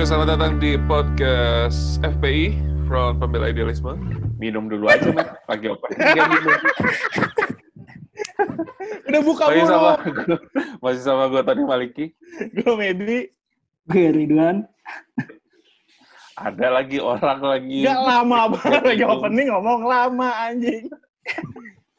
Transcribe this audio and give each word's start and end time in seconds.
Oke, 0.00 0.08
selamat 0.08 0.32
datang 0.32 0.56
di 0.56 0.80
podcast 0.88 2.00
FPI 2.00 2.56
from 2.88 3.20
Pembela 3.20 3.52
Idealisme. 3.52 4.00
Minum 4.40 4.64
dulu 4.64 4.88
aja, 4.88 5.12
men. 5.12 5.28
Lagi 5.44 5.68
apa? 5.68 5.86
Udah 9.12 9.20
buka 9.20 9.44
Masih 9.52 9.68
sama 9.68 9.92
gue, 10.00 10.38
masih 10.80 11.02
sama 11.04 11.28
gue 11.28 11.44
Tony 11.44 11.62
Maliki. 11.68 12.16
Gue 12.48 12.72
Medi. 12.80 13.28
Gue 13.92 14.08
Ridwan. 14.08 14.64
Ada 16.32 16.80
lagi 16.80 16.96
orang 16.96 17.40
lagi. 17.44 17.84
Gak 17.84 18.00
lama 18.00 18.56
banget 18.56 18.82
lagi 18.96 19.04
opening 19.04 19.52
ngomong 19.52 19.84
lama 19.84 20.28
anjing. 20.48 20.88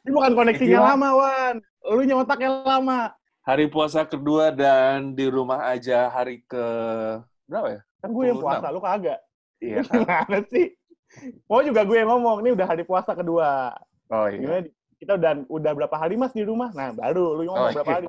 Ini 0.02 0.10
bukan 0.10 0.34
koneksinya 0.34 0.78
Gila. 0.82 0.88
lama, 0.90 1.08
Wan. 1.22 1.54
Lu 1.86 2.02
nyotaknya 2.02 2.50
lama. 2.66 3.14
Hari 3.46 3.70
puasa 3.70 4.02
kedua 4.02 4.50
dan 4.50 5.14
di 5.14 5.30
rumah 5.30 5.70
aja 5.70 6.10
hari 6.10 6.42
ke 6.50 6.66
berapa 7.46 7.78
ya? 7.78 7.82
Kan 8.02 8.10
gue 8.10 8.24
yang 8.26 8.38
26. 8.38 8.44
puasa, 8.44 8.66
lu 8.68 8.80
kagak. 8.82 9.18
Iya? 9.62 9.80
Gimana 9.94 10.38
sih? 10.50 10.66
Pokoknya 11.46 11.66
juga 11.70 11.82
gue 11.86 11.96
yang 12.02 12.10
ngomong, 12.10 12.36
ini 12.42 12.50
udah 12.52 12.66
hari 12.66 12.82
puasa 12.82 13.14
kedua. 13.14 13.70
Oh 14.10 14.26
iya. 14.26 14.38
Gimana? 14.42 14.66
Kita 14.98 15.12
udah 15.18 15.32
udah 15.46 15.72
berapa 15.74 15.96
hari 15.98 16.14
mas 16.14 16.34
di 16.34 16.42
rumah? 16.42 16.70
Nah, 16.74 16.90
baru 16.94 17.38
lu 17.38 17.46
ngomong 17.46 17.70
Oh, 17.70 17.74
berapa 17.74 17.90
iya. 17.90 17.96
hari. 18.02 18.06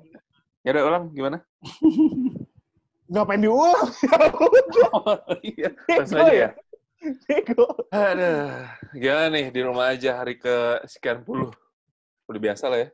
Ya 0.64 0.70
udah 0.74 0.84
ulang 0.90 1.04
gimana? 1.14 1.38
Ngapain 3.14 3.42
diulang? 3.42 3.88
Oh, 4.94 5.18
iya. 5.42 5.70
Langsung 5.90 6.22
aja 6.22 6.34
ya. 6.34 6.50
Bego. 7.28 7.68
Aduh, 7.92 8.64
gimana 8.96 9.28
nih 9.34 9.46
di 9.52 9.60
rumah 9.60 9.92
aja 9.92 10.24
hari 10.24 10.40
ke 10.40 10.80
sekian 10.88 11.20
puluh? 11.26 11.52
Udah 12.30 12.40
biasa 12.40 12.72
lah 12.72 12.88
ya. 12.88 12.90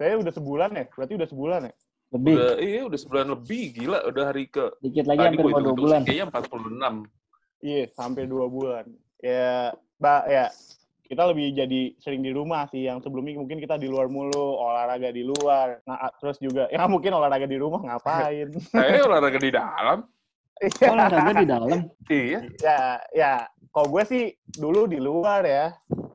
Kayaknya 0.00 0.16
udah 0.24 0.32
sebulan 0.32 0.70
ya? 0.72 0.84
Berarti 0.88 1.12
udah 1.18 1.28
sebulan 1.28 1.60
ya? 1.68 1.72
Lebih. 2.14 2.34
Udah, 2.38 2.54
iya 2.62 2.82
udah 2.86 2.98
sebulan 2.98 3.26
lebih 3.34 3.64
gila. 3.74 3.98
Udah 4.06 4.24
hari 4.30 4.46
ke 4.46 4.70
Dikit 4.78 5.04
lagi 5.10 5.26
hampir 5.26 5.44
mau 5.50 5.58
dua 5.58 5.74
bulan. 5.74 6.00
Kayaknya 6.06 6.26
46. 6.30 7.64
Iya, 7.64 7.84
hampir 7.98 8.24
dua 8.30 8.46
bulan. 8.46 8.84
Ya, 9.18 9.74
mbak, 9.98 10.22
ya 10.30 10.44
kita 11.04 11.22
lebih 11.26 11.46
jadi 11.58 11.82
sering 11.98 12.22
di 12.22 12.30
rumah 12.30 12.70
sih. 12.70 12.86
Yang 12.86 13.10
sebelumnya 13.10 13.42
mungkin 13.42 13.58
kita 13.58 13.74
di 13.82 13.90
luar 13.90 14.06
mulu, 14.06 14.62
olahraga 14.62 15.10
di 15.10 15.26
luar. 15.26 15.82
Nah, 15.82 16.14
terus 16.22 16.38
juga, 16.38 16.70
ya 16.70 16.86
mungkin 16.86 17.10
olahraga 17.18 17.50
di 17.50 17.58
rumah 17.58 17.82
ngapain? 17.82 18.54
Kayaknya 18.70 19.02
olahraga 19.10 19.38
di 19.42 19.50
dalam. 19.50 19.98
Oh, 20.54 20.92
olahraga 20.94 21.32
di 21.34 21.46
dalam. 21.46 21.78
Iya. 22.06 22.40
ya, 22.62 22.80
ya. 23.10 23.32
Kalau 23.68 23.90
gue 23.90 24.02
sih 24.06 24.22
dulu 24.54 24.86
di 24.86 25.02
luar 25.02 25.42
ya, 25.42 25.74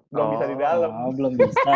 belum 0.10 0.26
bisa 0.32 0.46
di 0.48 0.56
Oh. 0.56 0.62
dalam. 0.64 0.92
Oh, 0.96 1.12
belum 1.12 1.34
bisa. 1.36 1.72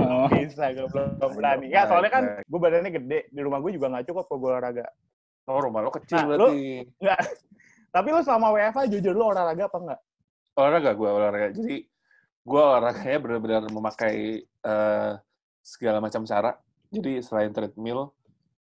Oh. 0.00 0.26
Bisa, 0.32 0.72
gue 0.72 0.86
belum 0.88 1.20
belum 1.20 1.32
berani. 1.36 1.66
Ya, 1.68 1.84
soalnya 1.84 2.08
kan 2.08 2.24
gue 2.40 2.58
badannya 2.58 2.88
gede, 2.90 3.28
di 3.28 3.40
rumah 3.42 3.60
gue 3.60 3.74
juga 3.74 3.92
nggak 3.92 4.06
cukup 4.08 4.24
kalau 4.26 4.38
gue 4.40 4.50
olahraga. 4.54 4.86
Oh, 5.44 5.60
rumah 5.60 5.84
lo 5.84 5.92
kecil 5.92 6.16
Nah, 6.16 6.24
berarti. 6.24 6.88
Nggak. 6.98 7.20
Tapi 7.92 8.08
lu 8.10 8.20
selama 8.24 8.48
WFA 8.50 8.82
jujur 8.88 9.12
lu 9.12 9.24
olahraga 9.28 9.68
apa 9.68 9.78
enggak? 9.78 10.00
Olahraga 10.56 10.90
gue 10.94 11.08
olahraga. 11.10 11.48
Jadi 11.52 11.76
gue 12.44 12.60
olahraganya 12.62 13.18
benar-benar 13.20 13.62
memakai 13.68 14.16
eh, 14.40 15.12
segala 15.60 15.98
macam 16.00 16.22
cara. 16.24 16.56
Jadi 16.88 17.18
selain 17.20 17.50
treadmill, 17.50 18.08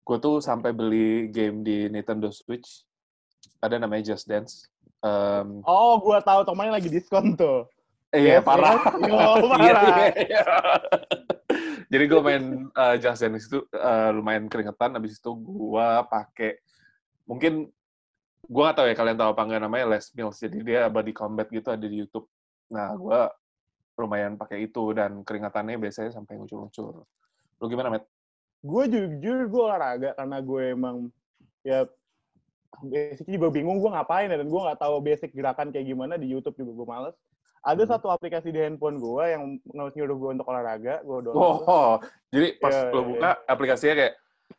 gue 0.01 0.17
tuh 0.17 0.39
sampai 0.39 0.71
beli 0.71 1.27
game 1.29 1.61
di 1.61 1.85
Nintendo 1.85 2.31
Switch. 2.31 2.81
Ada 3.59 3.75
namanya 3.77 4.13
Just 4.13 4.25
Dance. 4.25 4.71
Em, 5.01 5.59
Oh, 5.65 5.99
gue 5.99 6.17
tahu 6.21 6.45
temannya 6.45 6.77
lagi 6.77 6.87
diskon 6.87 7.35
tuh. 7.35 7.67
iya, 8.13 8.39
Yes, 8.39 8.45
parah. 8.45 8.77
yes. 8.95 9.09
Yo, 9.09 9.19
parah. 9.49 9.59
Iya, 9.59 9.81
iya, 9.81 10.07
iya. 10.23 10.43
Jadi 11.91 12.03
gue 12.07 12.21
main 12.23 12.43
uh, 12.71 12.95
Just 12.95 13.19
Dance 13.19 13.45
itu 13.51 13.59
uh, 13.75 14.09
lumayan 14.15 14.47
keringetan. 14.47 14.95
Habis 14.95 15.19
itu 15.19 15.31
gue 15.35 15.87
pakai 16.07 16.61
mungkin 17.27 17.67
gue 18.41 18.61
gak 18.63 18.75
tahu 18.79 18.87
ya 18.91 18.95
kalian 18.95 19.15
tahu 19.15 19.29
apa 19.31 19.41
nggak 19.43 19.61
namanya 19.61 19.85
Les 19.91 20.07
Mills. 20.15 20.39
Jadi 20.39 20.57
dia 20.63 20.87
body 20.87 21.11
combat 21.11 21.47
gitu 21.51 21.67
ada 21.67 21.83
di 21.83 21.99
YouTube. 21.99 22.27
Nah 22.71 22.95
gue 22.95 23.19
lumayan 23.99 24.33
pakai 24.33 24.65
itu 24.65 24.95
dan 24.95 25.21
keringatannya 25.21 25.77
biasanya 25.77 26.15
sampai 26.15 26.39
ngucur-ngucur. 26.39 27.03
Lu 27.59 27.65
gimana, 27.67 27.91
Matt? 27.93 28.07
gue 28.61 28.83
jujur 28.93 29.49
gue 29.49 29.61
olahraga 29.65 30.13
karena 30.13 30.37
gue 30.37 30.63
emang 30.69 31.09
ya 31.65 31.81
basically 32.81 33.35
gue 33.35 33.51
bingung 33.51 33.77
gue 33.77 33.91
ngapain 33.91 34.27
ya, 34.27 34.39
dan 34.39 34.47
gue 34.47 34.61
nggak 34.61 34.79
tahu 34.79 34.95
basic 34.99 35.31
gerakan 35.31 35.69
kayak 35.69 35.85
gimana 35.85 36.15
di 36.15 36.27
YouTube 36.27 36.55
juga 36.55 36.71
gue 36.71 36.87
males. 36.87 37.15
Ada 37.61 37.83
Hmm. 37.85 37.91
satu 37.93 38.07
aplikasi 38.09 38.49
di 38.49 38.57
handphone 38.57 38.97
gue 38.97 39.23
yang 39.27 39.41
nyuruh 39.69 40.17
gue 40.17 40.29
untuk 40.33 40.49
olahraga, 40.49 41.03
gue 41.03 41.17
download. 41.21 41.37
Oh, 41.37 41.57
oh. 41.61 41.93
jadi 42.31 42.57
pas 42.57 42.73
Iya, 42.73 42.89
lo 42.89 43.01
iya. 43.01 43.07
buka 43.07 43.29
aplikasinya 43.45 43.95
kayak, 43.95 44.13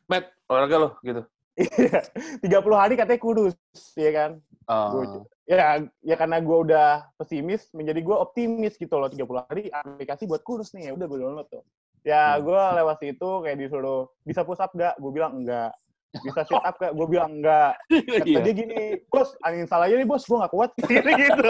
Matt, 0.07 0.25
olahraga 0.47 0.77
lo, 0.79 0.89
gitu. 1.03 1.23
Iya, 1.53 2.01
30 2.41 2.79
hari 2.79 2.95
katanya 2.95 3.21
kurus, 3.21 3.57
ya 3.93 4.11
kan? 4.11 4.31
Oh. 4.67 4.89
Gua- 4.99 5.27
Ya, 5.43 5.83
ya 6.01 6.15
karena 6.15 6.39
gue 6.39 6.55
udah 6.55 7.11
pesimis, 7.19 7.67
menjadi 7.75 7.99
gue 8.01 8.15
optimis 8.15 8.79
gitu 8.79 8.95
loh. 8.95 9.11
30 9.11 9.43
hari 9.51 9.69
aplikasi 9.69 10.25
buat 10.25 10.41
kurus 10.41 10.71
nih, 10.73 10.89
ya 10.89 10.93
udah 10.95 11.05
gue 11.05 11.19
download 11.19 11.49
tuh. 11.51 11.67
Ya, 12.07 12.39
Hmm. 12.39 12.47
gue 12.47 12.57
lewat 12.79 12.97
situ 13.03 13.31
kayak 13.43 13.59
disuruh, 13.59 14.07
bisa 14.23 14.47
push 14.47 14.63
up 14.63 14.71
gak? 14.73 14.95
Gue 14.97 15.11
bilang 15.11 15.43
enggak. 15.43 15.75
Bisa 16.13 16.45
sit 16.45 16.61
up 16.61 16.77
gak? 16.77 16.93
Gue 16.93 17.07
bilang 17.09 17.41
enggak. 17.41 17.73
Kata 17.89 18.29
Iya. 18.29 18.41
dia 18.45 18.53
gini, 18.53 18.81
bos, 19.09 19.33
uninstall 19.41 19.89
aja 19.89 19.95
nih 19.97 20.09
bos, 20.09 20.25
gue 20.29 20.37
gak 20.37 20.53
kuat. 20.53 20.71
gitu. 21.25 21.49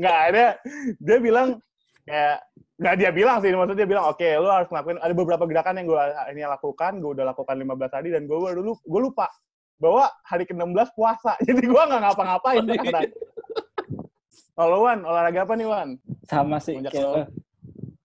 Nggak 0.00 0.18
ada. 0.32 0.46
Dia 0.96 1.18
bilang, 1.20 1.48
kayak, 2.08 2.38
nggak 2.80 2.94
dia 2.96 3.10
bilang 3.12 3.36
sih, 3.44 3.52
maksudnya 3.52 3.84
dia 3.84 3.88
bilang, 3.88 4.04
oke, 4.08 4.28
lu 4.40 4.48
harus 4.48 4.68
ngelakuin, 4.72 4.98
ada 5.04 5.14
beberapa 5.14 5.44
gerakan 5.44 5.76
yang 5.76 5.86
gue 5.92 6.02
ini 6.32 6.42
lakukan, 6.48 6.92
gue 7.04 7.10
udah 7.20 7.26
lakukan 7.36 7.56
15 7.60 7.96
hari, 8.00 8.08
dan 8.16 8.22
gue 8.24 8.36
dulu, 8.56 8.72
gue 8.80 9.00
lupa 9.04 9.28
bahwa 9.80 10.08
hari 10.24 10.44
ke-16 10.48 10.88
puasa. 10.96 11.36
Jadi 11.46 11.64
gue 11.64 11.82
nggak 11.84 12.00
ngapa-ngapain 12.00 12.64
sekarang. 12.64 13.12
Kalau 14.56 14.84
Wan, 14.84 15.00
olahraga 15.08 15.48
apa 15.48 15.54
nih 15.56 15.68
Wan? 15.68 15.88
Sama 16.28 16.60
sih 16.60 16.76
kayak. 16.80 17.32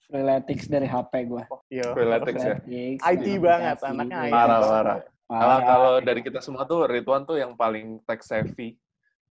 Freeletics 0.05 0.65
dari 0.69 0.85
HP 0.85 1.13
gue. 1.25 1.43
Iya. 1.69 1.87
Freeletics 1.91 2.43
ya? 2.43 2.55
Freeletics. 2.61 3.01
IT 3.03 3.27
banget, 3.41 3.77
anaknya 3.81 4.17
IT. 4.29 4.33
Parah, 4.33 4.59
parah. 4.61 4.97
Kalau 5.25 5.41
Parah. 5.41 5.59
kalau 5.65 5.93
dari 6.05 6.21
kita 6.21 6.37
semua 6.37 6.69
tuh 6.69 6.85
Ridwan 6.85 7.25
tuh 7.25 7.41
yang 7.41 7.57
paling 7.57 7.97
tech 8.05 8.21
savvy. 8.21 8.77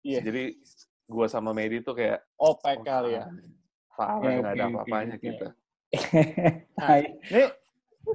Iya. 0.06 0.22
Jadi 0.22 0.54
gua 1.10 1.26
sama 1.26 1.50
Medi 1.50 1.82
tuh 1.82 1.98
kayak 1.98 2.22
OPEC 2.38 2.78
kali 2.86 3.19
ya. 3.19 3.26
Parah, 3.98 4.22
nggak 4.22 4.54
ada 4.54 4.64
oke, 4.64 4.70
apa-apanya 4.70 5.16
oke, 5.19 5.25
kita. 5.26 5.48
Hai. 6.86 7.19
Nih, 7.34 7.50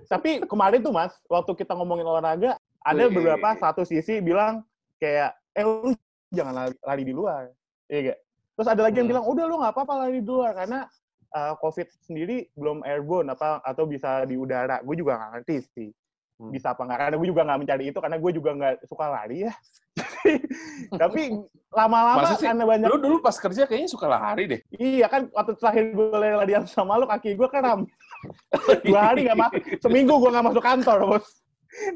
tapi 0.08 0.40
kemarin 0.48 0.80
tuh 0.80 0.96
Mas, 0.96 1.12
waktu 1.28 1.52
kita 1.54 1.76
ngomongin 1.76 2.08
olahraga, 2.08 2.56
ada 2.80 3.04
beberapa 3.12 3.54
satu 3.60 3.84
sisi 3.84 4.24
bilang 4.24 4.64
kayak, 4.98 5.36
eh 5.52 5.68
lu 5.68 5.92
jangan 6.32 6.56
lari, 6.56 6.76
lari 6.80 7.04
di 7.04 7.12
luar. 7.14 7.52
Iya 7.92 8.16
gak? 8.16 8.20
Terus 8.56 8.68
ada 8.72 8.82
lagi 8.88 8.96
yang 8.98 9.12
Hmm. 9.12 9.20
bilang, 9.20 9.26
udah 9.28 9.44
lu 9.46 9.56
nggak 9.60 9.74
apa-apa 9.76 9.94
lari 10.08 10.24
di 10.24 10.32
luar, 10.32 10.56
karena 10.56 10.88
uh, 11.34 11.54
COVID 11.58 11.88
sendiri 12.06 12.50
belum 12.54 12.86
airborne 12.86 13.32
apa 13.34 13.64
atau 13.66 13.90
bisa 13.90 14.28
di 14.28 14.38
udara. 14.38 14.84
Gue 14.86 15.00
juga 15.00 15.18
nggak 15.18 15.32
ngerti 15.40 15.56
sih. 15.74 15.90
Hmm. 16.36 16.52
Bisa 16.52 16.76
apa 16.76 16.84
nggak? 16.84 17.00
Karena 17.00 17.16
gue 17.16 17.28
juga 17.32 17.42
nggak 17.48 17.60
mencari 17.64 17.84
itu, 17.90 18.00
karena 18.04 18.18
gue 18.20 18.32
juga 18.36 18.50
nggak 18.54 18.74
suka 18.86 19.06
lari 19.08 19.38
ya. 19.48 19.54
tapi 21.02 21.32
lama-lama 21.72 22.36
karena 22.36 22.68
banyak 22.68 22.88
Lu 22.92 23.00
dulu 23.00 23.18
pas 23.24 23.40
kerja 23.40 23.64
kayaknya 23.64 23.88
suka 23.88 24.12
lari 24.12 24.44
deh. 24.48 24.60
Iya 24.76 25.08
kan 25.08 25.32
waktu 25.32 25.56
terakhir 25.56 25.96
gue 25.96 26.08
latihan 26.12 26.64
sama 26.68 27.00
lu 27.00 27.08
kaki 27.08 27.40
gue 27.40 27.48
kram. 27.48 27.88
Dua 28.88 29.02
hari 29.12 29.30
nggak 29.30 29.40
masuk, 29.40 29.62
seminggu 29.80 30.14
gue 30.20 30.30
nggak 30.34 30.46
masuk 30.52 30.64
kantor 30.64 30.98
bos. 31.08 31.28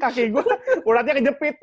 Kaki 0.00 0.32
gue 0.32 0.44
uratnya 0.88 1.20
kejepit. 1.20 1.56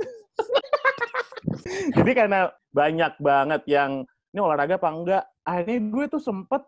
Jadi 1.97 2.11
karena 2.13 2.53
banyak 2.69 3.13
banget 3.17 3.61
yang 3.65 4.05
ini 4.33 4.39
olahraga 4.43 4.77
apa 4.77 4.89
enggak, 4.93 5.23
akhirnya 5.41 5.79
gue 5.89 6.05
tuh 6.13 6.21
sempet 6.21 6.61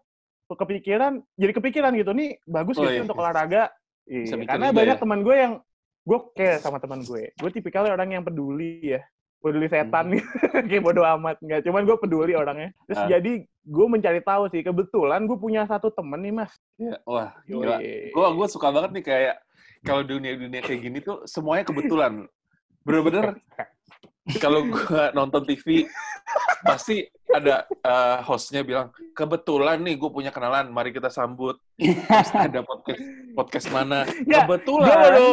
kepikiran, 0.56 1.20
jadi 1.36 1.52
kepikiran 1.54 1.92
gitu 1.94 2.12
nih 2.14 2.38
bagus 2.46 2.78
Oh, 2.78 2.86
gitu 2.86 2.94
iya. 2.96 3.04
untuk 3.04 3.18
olahraga. 3.18 3.70
Bisa 4.06 4.34
Iya, 4.34 4.46
karena 4.48 4.74
banyak 4.74 4.98
ya. 4.98 5.02
teman 5.02 5.20
gue 5.22 5.36
yang 5.36 5.54
gue 6.02 6.20
care 6.34 6.58
sama 6.58 6.78
teman 6.78 7.04
gue. 7.04 7.30
Gue 7.36 7.50
tipikalnya 7.50 7.94
orang 7.94 8.10
yang 8.10 8.24
peduli 8.24 8.98
ya, 8.98 9.02
peduli 9.38 9.70
setan 9.70 10.10
nih, 10.10 10.24
kayak 10.70 10.82
bodo 10.82 11.06
amat 11.06 11.38
nggak. 11.38 11.62
Cuman 11.62 11.86
gue 11.86 11.98
peduli 12.02 12.34
orangnya. 12.34 12.74
Terus 12.90 12.98
Hmm. 12.98 13.06
Ah. 13.06 13.12
jadi 13.14 13.32
gue 13.46 13.86
mencari 13.86 14.22
tahu 14.22 14.44
sih, 14.50 14.62
kebetulan 14.66 15.30
gue 15.30 15.38
punya 15.38 15.70
satu 15.70 15.94
temen 15.94 16.18
nih 16.20 16.34
mas. 16.34 16.50
Iya, 16.82 16.98
Wah, 17.06 17.30
gila. 17.46 17.78
Gua 18.10 18.28
gua 18.34 18.48
suka 18.50 18.74
banget 18.74 18.98
nih 18.98 19.06
kayak 19.06 19.36
kalau 19.86 20.02
dunia-dunia 20.02 20.60
kayak 20.60 20.82
gini 20.82 20.98
tuh 21.00 21.22
semuanya 21.24 21.62
kebetulan. 21.64 22.26
Bener-bener 22.82 23.38
kalau 24.38 24.70
gua 24.70 25.10
nonton 25.12 25.42
TV 25.42 25.90
pasti 26.62 27.02
ada 27.30 27.66
eh, 27.66 28.18
hostnya 28.22 28.62
bilang 28.62 28.94
kebetulan 29.18 29.82
nih 29.82 29.98
gue 29.98 30.10
punya 30.10 30.30
kenalan 30.30 30.70
mari 30.70 30.94
kita 30.94 31.10
sambut. 31.10 31.58
Terus 31.80 32.30
ada 32.32 32.62
podcast 32.62 33.02
podcast 33.34 33.68
mana? 33.74 34.06
Ya, 34.30 34.46
kebetulan. 34.46 34.86
gue 34.86 34.98
baru 35.10 35.30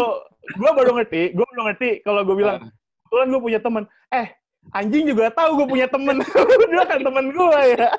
gue 0.47 0.71
baru 0.73 0.91
ngerti 0.97 1.23
gue 1.35 1.47
baru 1.53 1.63
ngerti 1.69 1.91
kalau 2.01 2.21
gue 2.25 2.37
bilang 2.39 2.57
kebetulan 3.05 3.27
gue 3.29 3.41
punya 3.43 3.61
temen. 3.61 3.85
Eh 4.09 4.27
anjing 4.73 5.05
juga 5.07 5.29
tahu 5.31 5.51
gue 5.63 5.67
punya 5.69 5.87
temen. 5.91 6.17
Dia 6.73 6.85
kan 6.89 7.01
temen 7.05 7.27
gue 7.31 7.61
ya. 7.77 7.89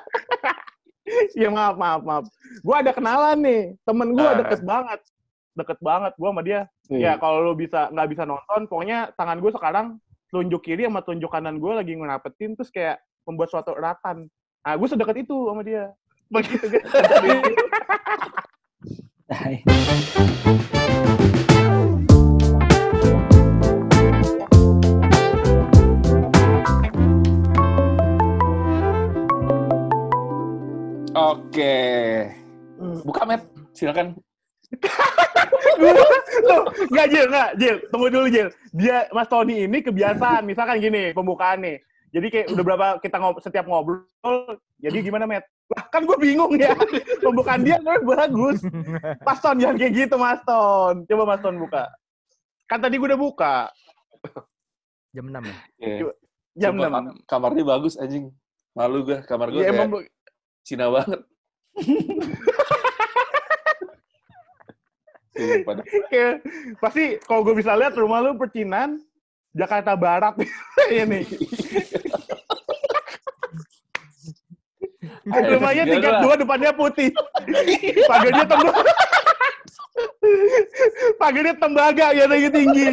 Ya 1.32 1.48
maaf 1.48 1.80
maaf 1.80 2.04
maaf. 2.04 2.24
Gue 2.60 2.76
ada 2.76 2.92
kenalan 2.92 3.40
nih. 3.40 3.62
Temen 3.80 4.12
gue 4.12 4.28
Ah. 4.28 4.36
deket 4.44 4.60
banget. 4.60 5.00
Deket 5.56 5.78
banget 5.80 6.12
gue 6.20 6.28
sama 6.28 6.42
dia. 6.44 6.68
Wih. 6.88 7.00
ya 7.04 7.16
kalau 7.16 7.44
lu 7.44 7.52
bisa 7.52 7.88
nggak 7.88 8.08
bisa 8.12 8.22
nonton 8.24 8.64
pokoknya 8.68 9.12
tangan 9.16 9.40
gue 9.40 9.52
sekarang 9.52 9.86
tunjuk 10.28 10.60
kiri 10.60 10.84
sama 10.84 11.00
tunjuk 11.00 11.32
kanan 11.32 11.56
gue 11.56 11.72
lagi 11.72 11.96
ngerapetin 11.96 12.52
terus 12.52 12.68
kayak 12.68 13.00
membuat 13.24 13.48
suatu 13.52 13.72
eratan. 13.76 14.28
Nah, 14.64 14.74
gue 14.76 14.88
sedekat 14.88 15.16
itu 15.24 15.36
sama 15.48 15.64
dia. 15.64 15.92
Begitu 16.28 16.66
kan. 16.68 16.84
Oke. 31.18 31.76
Buka, 33.04 33.22
Matt. 33.24 33.42
Silakan. 33.72 34.27
Loh, 36.48 36.62
nggak 36.92 37.06
Jil, 37.08 37.26
nggak 37.28 37.50
Jil. 37.56 37.76
Tunggu 37.88 38.08
dulu 38.12 38.26
Jil. 38.28 38.48
Dia 38.74 39.08
Mas 39.10 39.28
Tony 39.28 39.64
ini 39.64 39.78
kebiasaan. 39.80 40.44
Misalkan 40.44 40.78
gini, 40.78 41.10
pembukaan 41.12 41.62
nih. 41.62 41.78
Jadi 42.08 42.26
kayak 42.32 42.46
udah 42.56 42.64
berapa 42.64 42.86
kita 43.04 43.16
ngob 43.20 43.36
setiap 43.44 43.68
ngobrol, 43.68 44.56
jadi 44.80 44.96
gimana, 45.04 45.28
Matt? 45.28 45.44
Lah, 45.68 45.84
kan 45.92 46.08
gue 46.08 46.16
bingung 46.16 46.56
ya. 46.56 46.72
Pembukaan 47.24 47.60
dia 47.60 47.76
kan 47.84 48.00
bagus. 48.00 48.64
Mas 49.20 49.38
Ton, 49.44 49.60
jangan 49.60 49.76
kayak 49.76 49.92
gitu, 49.92 50.16
Mas 50.16 50.40
Ton. 50.40 51.04
Coba 51.04 51.22
Mas 51.28 51.44
Ton 51.44 51.60
buka. 51.60 51.84
Kan 52.64 52.80
tadi 52.80 52.96
gue 52.96 53.04
udah 53.12 53.20
buka. 53.20 53.68
Jam 55.12 55.28
6 55.28 55.36
ya? 55.36 55.56
Iya. 55.84 56.08
Jam 56.56 56.72
Sumpah, 56.80 56.88
6. 56.88 56.96
kam- 56.96 57.20
Kamarnya 57.28 57.64
bagus, 57.68 58.00
anjing. 58.00 58.32
Malu 58.72 59.04
gue. 59.04 59.20
Kamar 59.28 59.52
gue 59.52 59.60
Ya, 59.60 59.68
kayak 59.68 59.84
emang 59.84 60.08
Cina 60.64 60.86
banget. 60.88 61.20
Dah. 65.38 65.84
kayak, 66.10 66.34
pasti 66.82 67.22
kalau 67.22 67.46
gue 67.46 67.54
bisa 67.54 67.78
lihat 67.78 67.94
rumah 67.94 68.18
lu 68.18 68.34
percinan 68.34 68.98
Jakarta 69.54 69.94
Barat 69.94 70.34
ini. 70.90 71.22
Rumahnya 75.28 75.84
Biar 75.84 75.92
tingkat 75.92 76.14
dua, 76.24 76.34
depannya 76.40 76.72
putih. 76.72 77.08
Pagarnya 78.08 78.44
tembaga. 78.48 78.82
Pagarnya 81.20 81.54
tembaga 81.58 82.06
ya 82.16 82.24
tinggi 82.26 82.50
tinggi. 82.50 82.86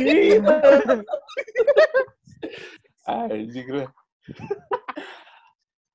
Anjing 3.05 3.67
lah. 3.71 3.89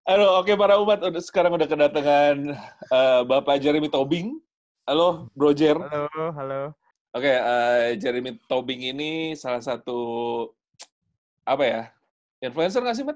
Halo, 0.08 0.42
oke 0.42 0.52
para 0.58 0.74
umat, 0.82 0.98
udah 1.06 1.22
sekarang 1.22 1.54
udah 1.54 1.68
kedatangan 1.70 2.56
eh, 2.90 3.20
Bapak 3.30 3.62
Jeremy 3.62 3.86
Tobing. 3.86 4.42
Halo, 4.90 5.30
Bro 5.38 5.54
Jer. 5.54 5.78
Halo, 5.78 6.34
halo. 6.34 6.74
Oke, 7.14 7.30
eh, 7.30 7.94
Jeremy 7.94 8.34
Tobing 8.50 8.90
ini 8.90 9.38
salah 9.38 9.62
satu 9.62 9.94
apa 11.46 11.62
ya? 11.62 11.82
Influencer 12.42 12.82
nggak 12.82 12.96
sih, 12.98 13.06
Mat? 13.06 13.14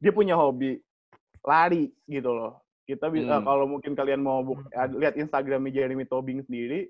Dia 0.00 0.16
punya 0.16 0.32
hobi 0.32 0.80
lari 1.44 1.92
gitu 2.08 2.32
loh. 2.32 2.64
Kita 2.88 3.12
bisa 3.12 3.36
Hmm. 3.36 3.44
kalau 3.44 3.68
mungkin 3.68 3.92
kalian 3.92 4.24
mau 4.24 4.40
buk- 4.40 4.64
lihat 4.96 5.12
Instagramnya 5.20 5.76
Jeremy 5.76 6.08
Tobing 6.08 6.40
sendiri, 6.40 6.88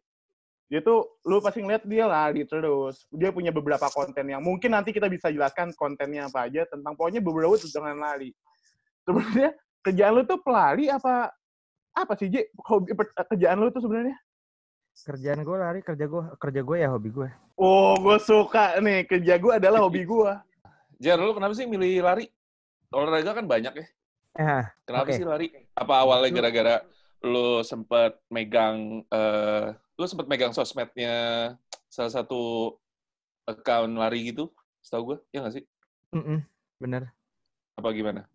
dia 0.71 0.79
tuh 0.79 1.19
lu 1.27 1.43
pasti 1.43 1.59
ngeliat 1.59 1.83
dia 1.83 2.07
lari 2.07 2.47
terus. 2.47 3.03
Dia 3.11 3.35
punya 3.35 3.51
beberapa 3.51 3.91
konten 3.91 4.31
yang 4.31 4.47
mungkin 4.47 4.79
nanti 4.79 4.95
kita 4.95 5.11
bisa 5.11 5.27
jelaskan 5.27 5.75
kontennya 5.75 6.31
apa 6.31 6.47
aja 6.47 6.71
tentang 6.71 6.95
pokoknya 6.95 7.19
beberapa 7.19 7.59
tuh 7.59 7.67
dengan 7.67 7.99
lari. 7.99 8.31
Sebenarnya 9.03 9.59
kerjaan 9.83 10.15
lu 10.15 10.23
tuh 10.23 10.39
pelari 10.39 10.87
apa 10.87 11.35
apa 11.93 12.13
sih 12.17 12.29
J? 12.29 12.49
Hobi 12.57 12.97
per- 12.97 13.13
kerjaan 13.13 13.61
lu 13.61 13.69
tuh 13.69 13.85
sebenarnya? 13.85 14.17
Kerjaan 14.93 15.41
gue 15.41 15.57
lari, 15.57 15.81
kerja 15.81 16.05
gue 16.05 16.23
kerja 16.37 16.61
gue 16.61 16.77
ya 16.77 16.89
hobi 16.93 17.09
gue. 17.09 17.29
Oh, 17.57 17.97
gue 17.97 18.17
suka 18.21 18.77
nih 18.81 19.05
kerja 19.05 19.37
gue 19.37 19.53
adalah 19.57 19.81
hobi 19.85 20.05
gue. 20.13 20.33
Jer, 21.01 21.19
lu 21.19 21.33
kenapa 21.35 21.53
sih 21.57 21.65
milih 21.67 22.05
lari? 22.05 22.29
Olahraga 22.93 23.33
kan 23.33 23.47
banyak 23.49 23.73
ya. 23.73 23.87
Eh, 24.33 24.65
Kenapa 24.85 25.09
Oke. 25.09 25.17
sih 25.17 25.25
lari? 25.25 25.49
Apa 25.73 26.05
awalnya 26.05 26.29
gara-gara 26.33 26.75
lu 27.25 27.61
sempet 27.63 28.19
megang, 28.29 29.05
eh 29.09 29.67
lu 29.97 30.05
sempet 30.05 30.27
megang 30.29 30.53
sosmednya 30.53 31.15
salah 31.89 32.13
satu 32.13 32.73
account 33.45 33.93
lari 33.97 34.33
gitu? 34.33 34.53
Setahu 34.81 35.15
gue, 35.15 35.19
ya 35.33 35.41
nggak 35.45 35.55
sih? 35.57 35.65
mm-mm, 36.13 36.45
bener. 36.77 37.09
Apa 37.79 37.89
gimana? 37.97 38.29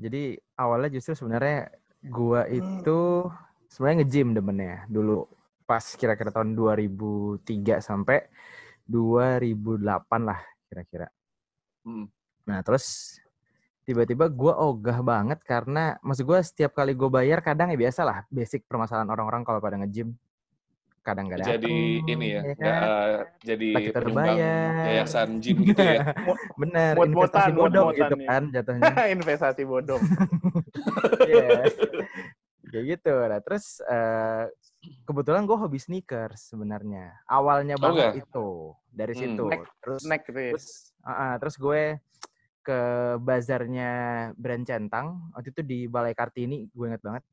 Jadi 0.00 0.40
awalnya 0.56 0.90
justru 0.90 1.14
sebenarnya 1.14 1.70
gua 2.04 2.48
itu 2.48 3.28
sebenarnya 3.68 4.04
nge-gym 4.04 4.28
demennya 4.32 4.88
dulu 4.88 5.28
pas 5.68 5.84
kira-kira 5.94 6.34
tahun 6.34 6.56
2003 6.56 7.78
sampai 7.78 8.26
2008 8.88 9.86
lah 10.26 10.40
kira-kira. 10.66 11.06
Hmm. 11.86 12.10
Nah 12.48 12.58
terus 12.66 13.16
tiba-tiba 13.86 14.26
gua 14.30 14.58
ogah 14.58 14.98
banget 15.04 15.38
karena 15.46 16.00
maksud 16.02 16.24
gua 16.26 16.40
setiap 16.42 16.74
kali 16.74 16.94
gue 16.94 17.10
bayar 17.10 17.38
kadang 17.42 17.70
ya 17.70 17.78
biasa 17.78 18.00
lah 18.02 18.18
basic 18.30 18.66
permasalahan 18.66 19.08
orang-orang 19.08 19.42
kalau 19.46 19.62
pada 19.62 19.78
nge-gym 19.78 20.16
kadang 21.00 21.24
nggak 21.26 21.40
datang. 21.40 21.54
jadi 21.56 21.76
ini 22.06 22.26
ya, 22.28 22.42
ya 22.42 22.54
kan? 22.54 22.82
eh, 22.82 23.18
jadi 23.42 23.68
kita 23.72 23.88
udah 23.90 24.02
penyumbang 24.04 24.36
bayar. 24.36 24.84
yayasan 24.84 25.28
gym 25.38 25.56
gitu 25.68 25.80
ya. 25.80 26.00
Bener, 26.54 26.92
Mut-mutan, 26.94 27.08
investasi 27.10 27.50
bodong 27.52 27.88
gitu 27.90 28.14
kan 28.22 28.42
jatuhnya. 28.50 28.92
Investasi 29.10 29.62
bodong. 29.64 30.02
Iya. 31.22 31.48
Kayak 32.62 32.84
gitu. 32.86 33.14
Nah, 33.18 33.40
terus 33.40 33.64
eh, 33.82 34.44
kebetulan 35.02 35.42
gue 35.42 35.56
hobi 35.56 35.78
sneakers 35.78 36.40
sebenarnya. 36.46 37.16
Awalnya 37.26 37.74
Oh, 37.74 37.82
banget 37.82 38.20
itu 38.20 38.48
dari 38.90 39.12
Hmm. 39.12 39.22
situ. 39.24 39.44
Snack- 39.48 39.72
Terus 39.80 40.00
Snack 40.00 40.22
gitu 40.22 40.38
ya. 40.38 40.50
terus 40.52 40.66
ah, 41.00 41.10
ah, 41.10 41.32
terus 41.36 41.56
gue 41.56 41.82
ke 42.60 42.80
bazarnya 43.18 43.90
brand 44.36 44.62
centang 44.62 45.32
waktu 45.32 45.48
itu 45.48 45.62
di 45.62 45.78
Balai 45.86 46.12
Kartini 46.12 46.68
gue 46.68 46.86
inget 46.86 47.00
banget. 47.00 47.24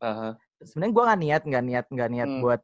Aha. 0.00 0.40
Sebenarnya 0.58 0.90
gue 0.90 1.04
nggak 1.04 1.20
niat, 1.20 1.42
nggak 1.44 1.64
niat, 1.66 1.86
nggak 1.86 2.10
niat 2.10 2.30
Hmm. 2.30 2.40
buat 2.40 2.60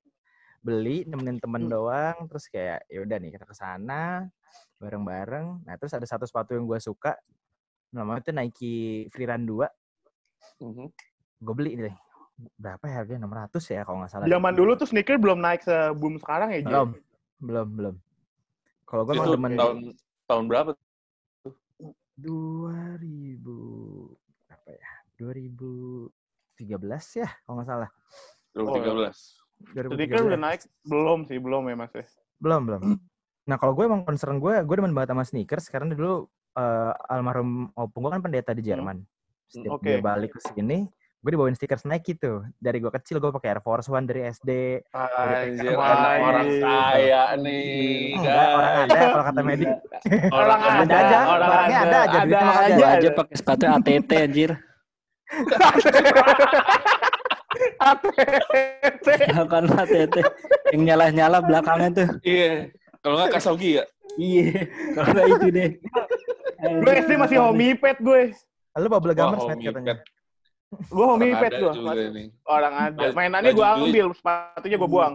beli 0.66 1.06
nemenin 1.06 1.38
temen 1.38 1.70
Hmm. 1.70 1.72
doang. 1.72 2.16
Terus 2.26 2.50
kayak 2.50 2.90
ya 2.90 2.98
udah 3.06 3.16
nih 3.22 3.30
kita 3.30 3.46
ke 3.46 3.54
sana 3.54 4.26
bareng-bareng. 4.82 5.62
Nah 5.62 5.74
terus 5.78 5.94
ada 5.94 6.02
satu 6.04 6.26
sepatu 6.26 6.58
yang 6.58 6.66
gue 6.66 6.82
suka. 6.82 7.14
Namanya 7.94 8.26
itu 8.26 8.30
Nike 8.34 8.74
Freerun 9.14 9.46
2 9.46 9.70
Mhm. 10.58 10.88
gue 11.36 11.54
beli 11.54 11.76
deh 11.76 11.96
berapa 12.56 12.80
ya 12.84 13.00
harganya 13.00 13.24
600 13.24 13.64
ya 13.68 13.80
kalau 13.84 14.00
nggak 14.04 14.12
salah 14.12 14.28
Zaman 14.28 14.52
dulu 14.52 14.76
tuh 14.76 14.88
sneaker 14.88 15.16
belum 15.16 15.40
naik 15.40 15.64
se-boom 15.64 16.16
sekarang 16.20 16.52
ya, 16.52 16.60
belum 16.64 16.88
belum 17.40 17.68
belum 17.76 17.94
kalau 18.84 19.02
gue 19.04 19.14
emang 19.16 19.28
Itu 19.28 19.34
demen 19.36 19.52
tahun 19.56 19.78
tahun 20.28 20.44
berapa? 20.48 20.70
2000 22.16 23.56
apa 24.48 24.68
ya 24.72 24.88
2013 25.16 26.08
ya 27.20 27.28
kalau 27.44 27.60
nggak 27.60 27.68
salah 27.68 27.90
2013. 28.52 29.44
2013 29.44 29.45
Sneaker 29.72 30.22
udah 30.22 30.38
naik? 30.38 30.60
Belum 30.84 31.24
sih, 31.24 31.38
belum 31.40 31.66
ya 31.66 31.74
Mas 31.74 31.92
ya. 31.92 32.04
belum 32.36 32.62
belum 32.68 32.82
nah 33.46 33.56
kalau 33.56 33.72
gue 33.72 33.86
emang 33.86 34.04
concern 34.04 34.36
gue 34.36 34.60
gue 34.60 34.74
demen 34.76 34.92
banget 34.92 35.14
sama 35.14 35.24
sneakers 35.24 35.70
karena 35.70 35.94
dulu 35.94 36.26
eh, 36.52 36.92
almarhum 37.08 37.70
opung 37.72 38.04
gue 38.04 38.12
kan 38.12 38.20
pendeta 38.20 38.52
di 38.52 38.60
Jerman 38.60 39.00
setiap 39.46 39.78
Oke. 39.78 39.86
dia 39.86 40.02
balik 40.02 40.34
ke 40.34 40.40
sini 40.42 40.84
gue 41.16 41.30
dibawain 41.32 41.54
sneakers 41.54 41.86
Nike 41.86 42.12
tuh 42.14 42.44
dari 42.58 42.76
gue 42.76 42.92
kecil 42.92 43.16
gue 43.16 43.30
pakai 43.30 43.56
Air 43.56 43.62
Force 43.62 43.88
One 43.88 44.04
dari 44.04 44.26
SD 44.26 44.50
Anjir, 44.92 45.74
anak 45.74 46.12
orang 46.20 46.44
anjir. 46.44 46.62
kaya 46.62 47.24
nih. 47.34 48.14
Enggak, 48.14 48.46
orang 48.52 48.74
ada 48.76 48.98
kalau 49.00 49.24
kata 49.24 49.40
medik 49.42 49.68
Orang 50.28 50.60
ada 50.60 50.76
ada, 50.76 50.96
aja, 51.00 51.18
orang 51.24 51.48
orangnya 51.48 51.78
ada 51.80 51.98
aja, 52.04 52.18
ada 52.20 52.38
aja. 52.68 52.86
aja 52.94 53.08
pakai 53.10 53.34
sepatu 53.34 53.64
ATT 53.64 54.10
anjir. 54.12 54.50
ATT. 57.80 59.06
Kan 59.50 59.64
ATT. 59.70 60.16
Yang 60.74 60.82
nyala-nyala 60.82 61.38
belakangnya 61.42 61.90
tuh. 61.92 62.08
Iya. 62.22 62.70
Kalau 63.02 63.14
nggak 63.22 63.32
Kasogi 63.38 63.78
ya? 63.78 63.84
Iya. 64.18 64.66
Kalau 64.96 65.08
nggak 65.14 65.26
itu 65.30 65.46
deh. 65.52 65.70
Gue 66.56 66.92
SD 67.04 67.12
masih 67.20 67.38
homipet 67.38 67.96
gue. 68.00 68.32
Lu 68.76 68.88
bubble 68.92 69.16
Matt, 69.16 69.40
homie 69.40 69.72
katanya. 69.72 69.94
pet. 69.96 69.98
Gue 70.92 71.06
homipet 71.06 71.52
Ada 71.52 71.60
gue. 71.62 71.72
Orang 72.44 72.74
ada. 72.76 73.04
Mainannya 73.16 73.52
gue 73.56 73.66
ambil, 73.66 74.06
sepatunya 74.12 74.76
gue 74.76 74.90
buang. 74.90 75.14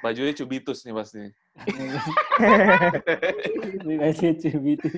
Bajunya 0.00 0.32
cubitus 0.34 0.82
nih 0.82 0.94
pasti. 0.96 1.22
Masih 3.84 4.32
gitu. 4.40 4.88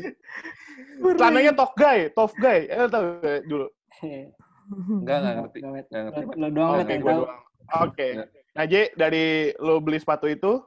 Celananya 1.19 1.53
top 1.53 1.75
guy, 1.75 2.07
top 2.15 2.33
guy. 2.39 2.71
Eh, 2.71 2.87
tau 2.87 3.19
dulu. 3.45 3.67
Enggak, 4.71 5.17
enggak 5.19 5.35
ngerti. 5.41 5.59
Nggak 5.61 6.03
ngerti. 6.07 6.23
Lo 6.39 6.49
doang 6.49 6.71
Oke, 6.71 6.79
Mat, 6.79 6.91
yang 6.91 7.03
tahu. 7.03 7.23
Oke. 7.83 8.09
Ya. 8.13 8.25
Nah, 8.53 8.65
J, 8.69 8.75
dari 8.95 9.27
lo 9.59 9.75
beli 9.81 9.99
sepatu 9.99 10.27
itu, 10.29 10.63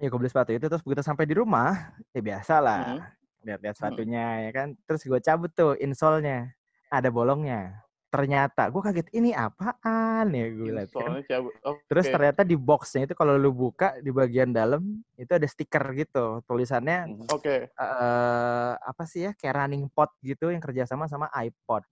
Ya 0.00 0.08
gue 0.08 0.16
beli 0.16 0.32
sepatu 0.32 0.56
itu 0.56 0.64
terus 0.64 0.80
begitu 0.80 1.04
sampai 1.04 1.28
di 1.28 1.36
rumah, 1.36 1.92
ya 2.16 2.24
biasa 2.24 2.56
lah. 2.56 2.80
Hmm. 2.96 3.00
Lihat-lihat 3.44 3.76
sepatunya 3.76 4.48
ya 4.48 4.50
kan. 4.56 4.68
Terus 4.88 5.04
gue 5.04 5.20
cabut 5.20 5.52
tuh 5.52 5.76
insole-nya. 5.76 6.56
Ada 6.88 7.12
bolongnya. 7.12 7.84
Ternyata 8.08 8.72
gue 8.72 8.80
kaget 8.80 9.08
ini 9.12 9.36
apaan 9.36 10.32
ya 10.32 10.46
gue 10.50 10.72
liat 10.72 10.88
kan. 10.88 11.20
Cabut. 11.20 11.52
Oke. 11.62 11.84
Terus 11.84 12.06
ternyata 12.08 12.48
di 12.48 12.56
boxnya 12.56 13.04
itu 13.04 13.14
kalau 13.14 13.36
lu 13.36 13.52
buka 13.52 14.00
di 14.00 14.08
bagian 14.08 14.56
dalam 14.56 15.04
itu 15.20 15.30
ada 15.36 15.44
stiker 15.44 15.84
gitu. 15.92 16.40
Tulisannya 16.48 16.98
Mhm. 17.04 17.28
Oke. 17.28 17.68
eh 17.68 18.72
apa 18.80 19.04
sih 19.04 19.28
ya 19.28 19.36
kayak 19.36 19.52
running 19.52 19.84
pot 19.92 20.16
gitu 20.24 20.48
yang 20.48 20.64
kerjasama 20.64 21.04
sama 21.06 21.28
iPod. 21.44 21.84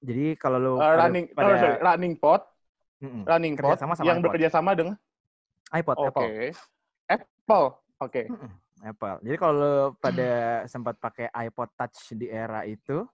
Jadi 0.00 0.26
kalau 0.34 0.58
lu 0.58 0.72
Eh, 0.72 0.80
pada- 0.80 0.96
running 0.98 1.24
pada, 1.30 1.44
oh, 1.46 1.56
sorry, 1.56 1.76
running 1.78 2.14
pot, 2.16 2.42
Mm-mm, 2.98 3.22
running 3.22 3.54
pot 3.54 3.76
Kerjasama 3.76 3.92
sama 3.94 4.06
yang 4.06 4.18
iPod. 4.18 4.26
bekerja 4.26 4.48
sama 4.48 4.70
dengan 4.72 4.96
iPod 5.70 5.96
Oke. 5.98 6.08
Apple. 6.08 6.28
Apple. 7.06 7.66
Oke. 8.00 8.22
Mm-mm, 8.26 8.50
Apple. 8.82 9.16
Jadi 9.20 9.36
kalau 9.36 9.54
lu 9.54 9.72
pada 9.96 10.30
sempat 10.72 10.96
pakai 10.96 11.28
iPod 11.30 11.68
Touch 11.74 12.00
di 12.12 12.26
era 12.26 12.64
itu, 12.64 13.04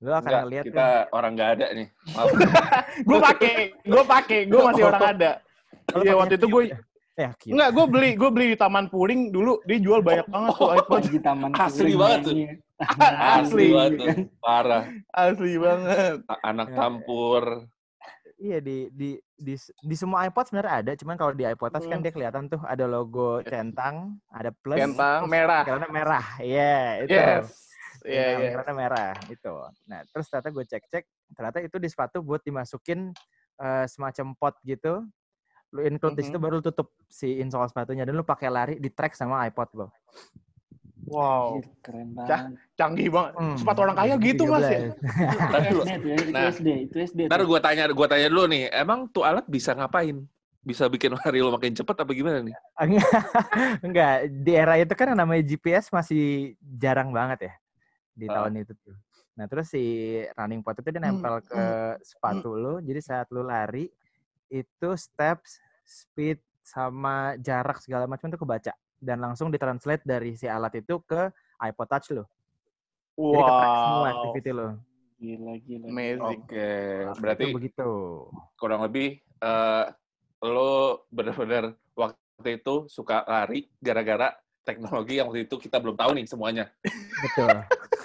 lu 0.00 0.10
akan 0.10 0.20
Enggak, 0.22 0.42
ngeliat 0.42 0.64
kita 0.64 0.86
orang 1.12 1.30
nggak 1.36 1.50
ada 1.54 1.66
nih. 1.76 1.88
Maaf. 2.16 2.28
gue 3.08 3.18
pakai, 3.20 3.54
gue 3.78 4.04
pakai, 4.08 4.38
gue 4.44 4.60
masih 4.62 4.84
orang 4.86 5.04
ada. 5.12 5.30
Kalau 5.86 6.02
Iya 6.02 6.14
waktu 6.16 6.34
itu 6.36 6.46
gue 6.48 6.62
ya? 6.64 6.78
Cube. 7.36 7.52
Enggak, 7.52 7.70
gue 7.70 7.84
beli 7.84 8.10
gue 8.16 8.30
beli 8.32 8.46
di 8.46 8.56
Taman 8.56 8.88
Puring 8.88 9.28
dulu 9.28 9.60
dia 9.68 9.76
jual 9.76 10.00
banyak 10.00 10.24
banget 10.32 10.56
tuh 10.56 10.72
iPod 10.72 11.00
Di 11.04 11.20
taman 11.20 11.52
Asli 11.52 11.68
Puring 11.84 11.98
banget 12.00 12.18
tuh. 12.24 12.34
asli, 13.36 13.66
banget 13.68 13.92
tuh. 13.94 14.08
Parah. 14.38 14.84
asli 15.10 15.54
banget. 15.56 16.16
Anak 16.40 16.68
Ya. 16.68 16.76
campur. 16.76 17.42
Iya 18.36 18.56
di 18.58 18.88
di 18.90 19.10
di 19.36 19.52
di 19.60 19.94
semua 19.94 20.24
iPod 20.24 20.48
sebenarnya 20.48 20.74
ada, 20.80 20.92
cuman 20.96 21.12
kalau 21.14 21.32
di 21.32 21.44
iPod 21.44 21.68
Touch 21.70 21.84
kan 21.84 22.00
Hmm. 22.00 22.04
dia 22.04 22.08
kelihatan 22.10 22.48
tuh 22.48 22.60
ada 22.62 22.84
logo 22.84 23.44
centang, 23.44 24.16
ada 24.26 24.48
plus, 24.50 24.80
Centang 24.80 25.28
merah. 25.28 25.60
lingkarannya 25.60 25.90
merah. 25.90 26.26
Iya, 26.40 26.76
itu. 27.04 27.12
Yes. 27.12 27.46
Iya, 28.00 28.08
Iya, 28.08 28.24
iya. 28.24 28.36
lingkarannya 28.40 28.74
merah 28.74 29.12
itu. 29.28 29.54
Nah, 29.84 30.00
terus 30.06 30.24
ternyata 30.26 30.48
gue 30.50 30.64
cek-cek, 30.64 31.04
ternyata 31.30 31.58
itu 31.60 31.76
di 31.76 31.84
sepatu 31.86 32.20
buat 32.20 32.40
dimasukin 32.40 33.12
eh, 33.58 33.84
semacam 33.84 34.32
pot 34.34 34.56
gitu. 34.64 35.04
Lu 35.70 35.84
include 35.84 36.16
di 36.16 36.24
situ 36.24 36.34
Mhm. 36.34 36.42
baru 36.42 36.54
lu 36.56 36.64
tutup 36.64 36.96
si 37.06 37.36
insole 37.36 37.68
sepatunya 37.68 38.02
dan 38.02 38.16
lu 38.16 38.24
pakai 38.24 38.48
lari 38.48 38.74
di 38.74 38.88
track 38.88 39.12
sama 39.12 39.44
iPod 39.44 39.68
lo. 39.76 39.86
Wow, 41.06 41.64
Keren 41.80 42.12
Cah. 42.18 42.46
banget. 42.46 42.60
canggih 42.74 43.08
banget. 43.08 43.32
Hmm, 43.34 43.56
Sepatu 43.56 43.80
orang 43.80 43.96
kaya 43.96 44.14
gitu, 44.16 44.42
Mas 44.44 44.64
ya. 44.64 44.80
13. 44.92 44.94
Ntar 45.48 45.60
dulu. 45.66 45.82
SD 45.82 45.92
tuh 45.96 46.08
ya, 46.08 46.16
itu 46.16 46.30
Nah. 46.30 46.42
SD, 46.48 46.68
itu 46.82 46.96
SD. 47.00 47.18
Ntar 47.26 47.40
gue 47.42 47.58
tanya, 47.58 47.84
gua 47.90 48.06
tanya 48.06 48.26
dulu 48.26 48.44
nih. 48.46 48.62
Emang 48.70 49.06
tuh 49.06 49.22
alat 49.22 49.44
bisa 49.44 49.70
ngapain? 49.70 50.16
Bisa 50.60 50.84
bikin 50.86 51.10
lari 51.16 51.38
lo 51.38 51.50
makin 51.50 51.72
cepet 51.72 51.96
apa 51.96 52.10
gimana 52.10 52.42
nih? 52.42 52.54
Enggak, 53.86 54.14
di 54.28 54.52
era 54.52 54.74
itu 54.76 54.92
kan 54.92 55.06
yang 55.08 55.20
namanya 55.20 55.42
GPS 55.42 55.88
masih 55.88 56.52
jarang 56.60 57.10
banget 57.10 57.48
ya 57.48 57.54
di 58.12 58.26
Ah. 58.26 58.32
tahun 58.36 58.60
itu 58.60 58.72
tuh. 58.76 58.96
Nah, 59.32 59.46
terus 59.46 59.66
si 59.66 59.82
running 60.30 60.60
pot 60.60 60.76
itu 60.76 60.84
dia 60.86 61.00
nempel 61.00 61.40
ke 61.40 61.64
sepatu 62.02 62.52
lu. 62.52 62.74
Jadi 62.78 63.00
saat 63.00 63.24
lu 63.30 63.40
lari 63.40 63.88
itu 64.46 64.88
steps, 64.94 65.56
speed 65.82 66.36
sama 66.60 67.34
jarak 67.36 67.80
segala 67.80 68.04
macam 68.04 68.28
itu 68.28 68.36
kebaca 68.36 68.72
dan 69.00 69.18
langsung 69.18 69.48
ditranslate 69.48 70.04
dari 70.04 70.36
si 70.36 70.44
alat 70.44 70.76
itu 70.76 71.00
ke 71.02 71.32
iPod 71.58 71.88
Touch 71.88 72.12
lu. 72.12 72.24
Jadi 73.16 73.40
ke 73.40 73.52
track 73.52 73.74
semua 73.74 74.00
Wow. 74.00 74.12
activity 74.14 74.50
lu. 74.52 74.68
Gila, 75.16 75.52
gila. 75.60 75.84
Amazing. 75.88 76.40
Oke, 76.40 76.70
Itu 77.04 77.20
berarti 77.20 77.44
begitu. 77.52 77.88
kurang 78.56 78.80
lebih 78.84 79.08
eh, 79.20 79.84
lo 80.40 81.04
benar-benar 81.08 81.76
waktu 81.92 82.16
itu 82.56 82.88
suka 82.88 83.24
lari 83.24 83.68
gara-gara 83.76 84.32
teknologi 84.60 85.16
yang 85.16 85.28
waktu 85.28 85.44
itu 85.44 85.56
kita 85.56 85.76
belum 85.76 85.96
tahu 85.96 86.16
nih 86.16 86.24
semuanya. 86.24 86.64
Betul. 87.20 87.48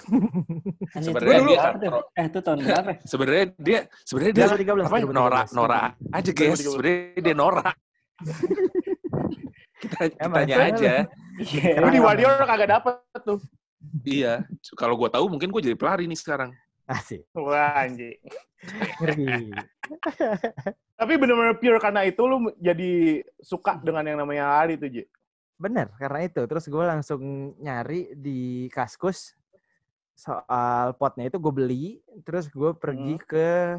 Itu 0.06 1.10
Sebenarnya 1.10 1.40
dia 1.42 1.58
tuh? 1.82 1.98
Eh, 2.14 2.24
itu 2.30 2.38
tahun 2.38 2.58
berapa? 2.62 2.90
ya? 2.94 2.98
Sebenarnya 3.10 3.44
dia 3.58 3.78
sebenarnya 4.06 4.32
dia 4.32 4.46
2013, 4.54 4.86
apa 4.86 4.96
2013. 5.02 5.18
Nora 5.18 5.40
Nora 5.50 5.80
aja 6.14 6.30
guys. 6.30 6.60
2013. 6.62 6.70
Sebenarnya 6.70 7.20
dia 7.26 7.34
Nora. 7.34 7.68
kita 9.80 10.12
Emang, 10.20 10.44
soalnya 10.44 10.56
aja. 10.60 10.94
Iya. 11.36 11.84
Lu 11.84 11.92
di 11.92 12.00
Warrior 12.00 12.48
kagak 12.48 12.72
dapet 12.72 12.96
tuh. 13.20 13.36
Iya. 14.08 14.48
Kalau 14.72 14.96
gue 14.96 15.12
tahu 15.12 15.28
mungkin 15.28 15.52
gue 15.52 15.68
jadi 15.68 15.76
pelari 15.76 16.08
nih 16.08 16.16
sekarang. 16.16 16.48
Asik. 16.88 17.28
Wah, 17.36 17.84
anjing. 17.84 18.16
Tapi 20.96 21.12
bener-bener 21.20 21.60
pure 21.60 21.76
karena 21.76 22.08
itu 22.08 22.24
lu 22.24 22.48
jadi 22.56 23.20
suka 23.36 23.76
dengan 23.84 24.08
yang 24.08 24.24
namanya 24.24 24.48
lari 24.48 24.80
tuh, 24.80 24.88
Ji. 24.88 25.04
Bener, 25.60 25.92
karena 26.00 26.24
itu. 26.24 26.40
Terus 26.48 26.64
gue 26.72 26.84
langsung 26.88 27.52
nyari 27.60 28.16
di 28.16 28.72
Kaskus 28.72 29.36
soal 30.16 30.96
potnya 30.96 31.28
itu 31.28 31.36
gue 31.36 31.52
beli. 31.52 32.00
Terus 32.24 32.48
gue 32.48 32.72
pergi 32.72 33.20
ke... 33.20 33.76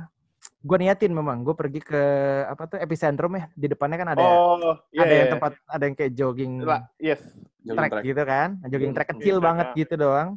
Gue 0.63 0.77
niatin 0.81 1.13
memang. 1.13 1.45
Gue 1.45 1.55
pergi 1.55 1.79
ke 1.79 2.03
apa 2.49 2.67
tuh 2.67 2.77
epicentrum 2.81 3.33
ya. 3.37 3.45
Di 3.53 3.67
depannya 3.71 3.97
kan 3.99 4.09
ada 4.17 4.21
oh, 4.23 4.75
iya. 4.91 5.03
ada 5.05 5.13
yang 5.13 5.27
iya. 5.29 5.33
tempat 5.37 5.51
ada 5.67 5.83
yang 5.85 5.95
kayak 5.95 6.11
jogging 6.17 6.53
yes. 6.99 7.21
Jogging 7.63 7.77
track, 7.77 7.91
track. 7.91 8.03
gitu 8.03 8.23
kan. 8.23 8.49
Jogging 8.67 8.93
track 8.93 9.09
Jogging 9.09 9.21
kecil 9.23 9.35
track, 9.37 9.47
banget 9.47 9.67
ya. 9.67 9.75
gitu 9.79 9.93
doang. 9.95 10.29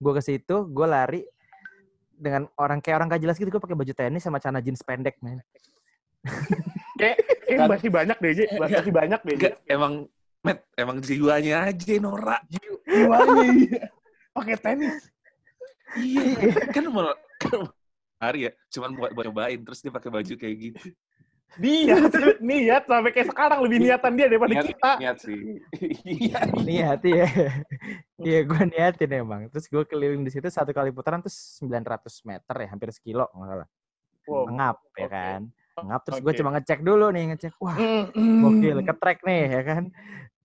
Gue 0.00 0.12
ke 0.16 0.22
situ, 0.24 0.56
gue 0.68 0.86
lari 0.88 1.20
dengan 2.20 2.48
orang 2.56 2.80
kayak 2.80 2.96
orang 3.00 3.08
gak 3.12 3.22
jelas 3.24 3.36
gitu. 3.36 3.48
Gue 3.52 3.60
pakai 3.60 3.76
baju 3.76 3.92
tenis 3.92 4.24
sama 4.24 4.40
celana 4.40 4.60
jeans 4.64 4.80
pendek, 4.84 5.16
men. 5.20 5.40
Kayak, 7.00 7.16
Kan- 7.48 7.70
masih 7.72 7.88
banyak 7.88 8.16
deh, 8.20 8.32
Ji. 8.36 8.44
Masih 8.60 8.92
banyak 8.92 9.20
deh, 9.24 9.32
Ji. 9.32 9.40
Enggak, 9.40 9.54
emang 9.64 9.92
Matt, 10.40 10.64
emang 10.76 11.00
jiwanya 11.04 11.68
aja 11.68 11.92
Nora. 12.00 12.40
Gimana 12.84 13.44
iya? 13.56 13.88
Pakai 14.32 14.56
tenis. 14.56 15.08
Iya, 15.96 16.54
kan 16.70 16.86
kan 17.40 17.60
lari 18.20 18.46
ya, 18.46 18.52
cuman 18.68 18.90
buat 19.00 19.10
buat 19.16 19.26
cobain 19.32 19.60
terus 19.64 19.80
dia 19.80 19.88
pakai 19.88 20.10
baju 20.12 20.34
kayak 20.36 20.56
gitu. 20.60 20.92
Dia 21.58 21.98
niat 22.38 22.86
sampai 22.86 23.10
kayak 23.10 23.34
sekarang 23.34 23.58
lebih 23.66 23.82
niatan 23.82 24.14
dia 24.14 24.30
daripada 24.30 24.54
Niat, 24.54 24.66
kita. 24.70 24.90
niat 25.02 25.16
sih. 25.18 25.40
Iya. 26.06 26.40
Niat 26.62 27.00
ya. 27.02 27.26
Iya, 28.22 28.40
gue 28.46 28.62
niatin 28.70 29.10
emang. 29.18 29.50
Terus 29.50 29.66
gue 29.66 29.82
keliling 29.82 30.22
di 30.22 30.30
situ 30.30 30.46
satu 30.46 30.70
kali 30.70 30.94
putaran 30.94 31.18
terus 31.18 31.58
900 31.58 32.06
meter 32.22 32.54
ya, 32.54 32.68
hampir 32.70 32.94
sekilo 32.94 33.26
nggak 33.34 33.48
salah. 33.50 33.68
Wow. 34.30 34.46
Ngap 34.46 34.76
ya 34.78 34.86
Oke. 34.94 35.10
kan. 35.10 35.40
Ngap 35.80 36.00
terus 36.06 36.18
gue 36.22 36.30
Oke. 36.30 36.38
cuma 36.38 36.50
ngecek 36.54 36.80
dulu 36.86 37.06
nih, 37.10 37.24
ngecek. 37.34 37.52
Wah, 37.58 37.76
gokil, 38.14 38.78
ke 38.86 38.94
track 38.94 39.18
nih 39.26 39.42
ya 39.50 39.62
kan. 39.66 39.82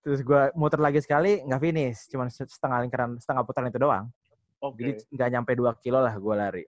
Terus 0.02 0.20
gue 0.26 0.42
muter 0.58 0.80
lagi 0.82 0.98
sekali, 0.98 1.38
nggak 1.46 1.60
finish. 1.62 2.10
Cuma 2.10 2.26
setengah 2.26 2.82
lingkaran, 2.82 3.14
setengah 3.22 3.46
putaran 3.46 3.70
itu 3.70 3.78
doang. 3.78 4.10
Oke. 4.58 4.82
Jadi 4.82 4.90
nggak 5.14 5.28
nyampe 5.38 5.52
2 5.54 5.70
kilo 5.86 6.02
lah 6.02 6.18
gue 6.18 6.34
lari. 6.34 6.64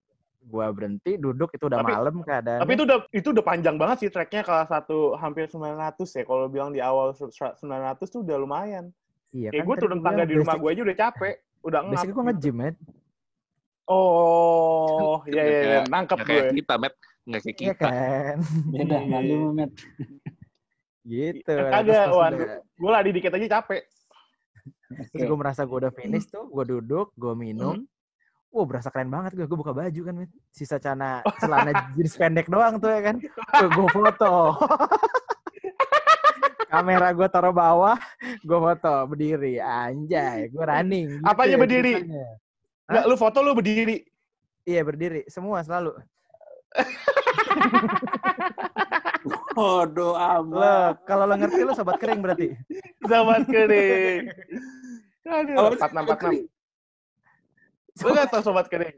Gue 0.49 0.64
berhenti, 0.73 1.12
duduk, 1.14 1.52
itu 1.52 1.69
udah 1.69 1.78
Tapi- 1.78 1.93
malam 1.93 2.14
keadaan. 2.21 2.61
Tapi 2.64 2.73
itu 2.73 2.83
udah 2.83 2.99
itu 3.11 3.28
udah 3.28 3.45
panjang 3.45 3.76
banget 3.76 3.97
sih 4.00 4.09
tracknya 4.09 4.40
kalau 4.40 4.64
satu 4.64 4.99
hampir 5.14 5.45
900 5.45 5.76
ya. 6.09 6.25
Kalau 6.25 6.49
bilang 6.49 6.73
di 6.73 6.81
awal 6.81 7.12
900 7.12 7.61
tuh 8.09 8.25
udah 8.25 8.37
lumayan. 8.37 8.88
iya, 9.28 9.52
Kayak 9.52 9.61
gue 9.62 9.75
tadi 9.75 9.83
turun 9.85 9.99
gua 9.99 10.07
tangga 10.09 10.25
di 10.25 10.35
rumah 10.35 10.57
gue 10.57 10.71
aja 10.71 10.83
udah 10.83 10.97
capek. 10.99 11.35
Udah 11.61 11.81
ngap. 11.83 11.93
Basically 11.93 12.14
gue 12.14 12.25
nge-gym, 12.25 12.57
ya. 12.59 12.71
Oh, 13.88 15.21
Kan 15.21 15.33
iya 15.33 15.43
iya 15.43 15.61
iya. 15.61 15.81
nangkep 15.85 16.19
gue. 16.19 16.26
kayak 16.26 16.45
kita, 16.55 16.75
Matt. 16.76 16.95
Nggak 17.25 17.40
kayak 17.43 17.57
Iya 17.57 17.69
kita. 17.69 17.88
kan? 17.88 18.38
Beda, 18.71 18.99
malu, 19.02 19.38
Met. 19.52 19.71
gitu. 21.05 21.50
Eh, 21.50 21.57
Nah, 21.59 21.69
kagak, 21.71 21.85
terus 21.85 22.00
pas 22.07 22.12
Wan. 22.14 22.33
udah- 22.35 22.61
Gue 22.75 22.90
lari 22.90 23.11
dikit 23.11 23.33
aja 23.33 23.47
capek. 23.55 23.83
Terus 24.88 25.23
gue 25.23 25.38
merasa 25.38 25.61
gue 25.62 25.78
udah 25.78 25.93
finish 25.93 26.26
tuh, 26.26 26.45
gue 26.47 26.64
duduk, 26.71 27.12
gue 27.14 27.33
minum. 27.35 27.85
Wah 28.49 28.64
berasa 28.64 28.88
keren 28.88 29.12
banget 29.12 29.37
gue, 29.37 29.45
gue 29.45 29.59
buka 29.61 29.76
baju 29.76 30.00
kan, 30.09 30.14
Mit. 30.25 30.33
sisa 30.49 30.81
celana 30.81 31.21
celana 31.37 31.85
jeans 31.97 32.17
pendek 32.17 32.49
doang 32.49 32.81
tuh 32.81 32.88
ya 32.88 33.12
kan. 33.12 33.17
Gue 33.69 33.88
foto. 33.93 34.33
Kamera 36.73 37.17
gue 37.17 37.28
taruh 37.33 37.52
bawah, 37.52 37.97
gue 38.45 38.59
foto 38.61 38.93
berdiri, 39.09 39.57
anjay, 39.57 40.52
gue 40.52 40.64
running. 40.64 41.09
gitu 41.17 41.25
Apanya 41.25 41.57
ya 41.57 41.61
berdiri? 41.64 41.93
Enggak, 42.88 43.05
lu 43.09 43.17
foto 43.17 43.38
lu 43.40 43.57
berdiri. 43.57 44.05
Iya 44.69 44.85
berdiri, 44.85 45.25
semua 45.33 45.64
selalu. 45.64 45.97
Lo 49.59 50.14
amat. 50.14 51.02
kalau 51.02 51.26
lo 51.26 51.35
ngerti 51.35 51.67
lo 51.67 51.75
sobat 51.75 51.99
kering 51.99 52.23
berarti. 52.23 52.55
Sobat 53.02 53.43
kering. 53.50 54.31
Aduh, 55.26 55.55
Kalau 55.59 55.71
4646. 55.75 56.47
Lu 58.00 58.11
gak 58.12 58.28
tau 58.28 58.40
sobat 58.40 58.67
kering? 58.67 58.97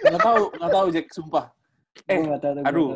Nggak 0.00 0.20
tahu, 0.20 0.42
nggak 0.52 0.70
tahu 0.70 0.86
Jack, 0.90 1.06
sumpah. 1.10 1.46
Eh, 2.06 2.16
Gue 2.16 2.26
nggak 2.28 2.40
tahu. 2.40 2.52
Aduh, 2.64 2.88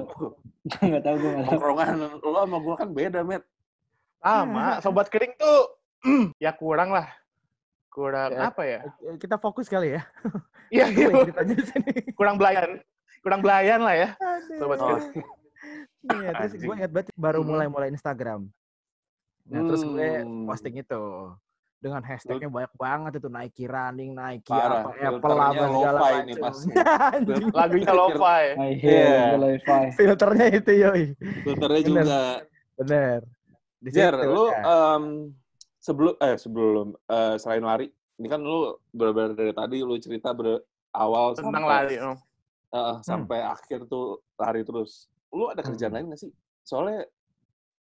Gue 0.65 0.87
nggak 0.87 1.05
tahu, 1.05 1.17
gue 1.17 1.31
nggak 1.31 1.45
tahu. 1.45 1.53
tongkrongan 1.53 1.89
lo 2.17 2.39
sama 2.39 2.59
gue 2.59 2.75
kan 2.75 2.89
beda, 2.91 3.21
Matt. 3.23 3.45
Sama, 4.19 4.67
sobat 4.81 5.07
kering 5.09 5.35
tuh 5.37 5.61
ya 6.41 6.51
kurang 6.53 6.89
lah. 6.89 7.09
Kurang 7.89 8.33
Ya. 8.33 8.49
apa 8.49 8.63
ya? 8.65 8.81
Kita 9.15 9.37
fokus 9.37 9.69
kali 9.69 9.95
ya. 9.95 10.03
Iya, 10.67 10.91
Gue 10.91 11.05
iya. 11.05 11.17
ceritanya 11.23 11.55
di 11.55 11.65
sini. 11.65 11.93
kurang 12.13 12.35
belayan. 12.35 12.81
Kurang 13.21 13.41
belayan 13.41 13.81
lah 13.81 13.95
ya. 13.95 14.09
Sobat 14.57 14.79
Oh, 14.81 14.89
kering. 14.91 15.23
Iya, 16.05 16.31
terus 16.35 16.53
gue 16.59 16.75
ingat 16.75 16.91
banget 16.91 17.09
baru 17.15 17.41
Hmm. 17.41 17.49
mulai-mulai 17.49 17.89
Instagram. 17.89 18.49
Nah, 19.45 19.61
terus 19.63 19.83
gue 19.83 20.09
Hmm. 20.19 20.45
posting 20.45 20.75
itu. 20.77 21.03
Dengan 21.85 22.01
hashtagnya 22.01 22.49
banyak 22.49 22.73
banget 22.81 23.13
itu 23.21 23.29
Nike 23.29 23.69
running, 23.69 24.17
Nike 24.17 24.49
Parah, 24.49 24.89
apa 24.89 24.97
Apple 25.13 25.37
apa 25.37 25.65
segala 25.69 25.99
macam. 26.01 26.37
pasti. 26.41 26.69
Anjing. 27.13 27.45
Lagunya 27.53 27.93
lo-fi. 27.93 28.45
Iya. 28.81 29.13
Filternya 29.93 30.47
itu 30.49 30.73
yoi. 30.73 31.05
Filternya 31.45 31.81
Bener. 31.85 31.85
juga. 31.85 32.23
Bener. 32.81 33.21
Di 33.85 33.91
Jer, 33.93 34.17
situ, 34.17 34.33
lu 34.33 34.45
ya. 34.49 34.61
em, 34.65 35.05
sebelum 35.77 36.15
eh 36.17 36.37
sebelum 36.41 36.87
eh, 37.05 37.35
selain 37.37 37.61
lari, 37.61 37.87
ini 38.17 38.27
kan 38.27 38.41
lu 38.41 38.73
benar 38.89 39.37
dari 39.37 39.53
tadi 39.53 39.77
lu 39.79 40.01
cerita 40.01 40.33
berawal 40.33 41.37
Tentang 41.37 41.53
sampai 41.53 41.69
lari. 41.69 41.97
oh. 42.01 42.17
eh, 42.73 42.95
sampai 43.05 43.39
akhir 43.45 43.85
tuh 43.85 44.25
lari 44.35 44.65
terus. 44.65 45.13
Lu 45.29 45.53
ada 45.53 45.61
kerjaan 45.61 45.93
Hmm. 45.93 46.01
lain 46.01 46.17
gak 46.17 46.25
sih? 46.25 46.33
Soalnya 46.65 47.05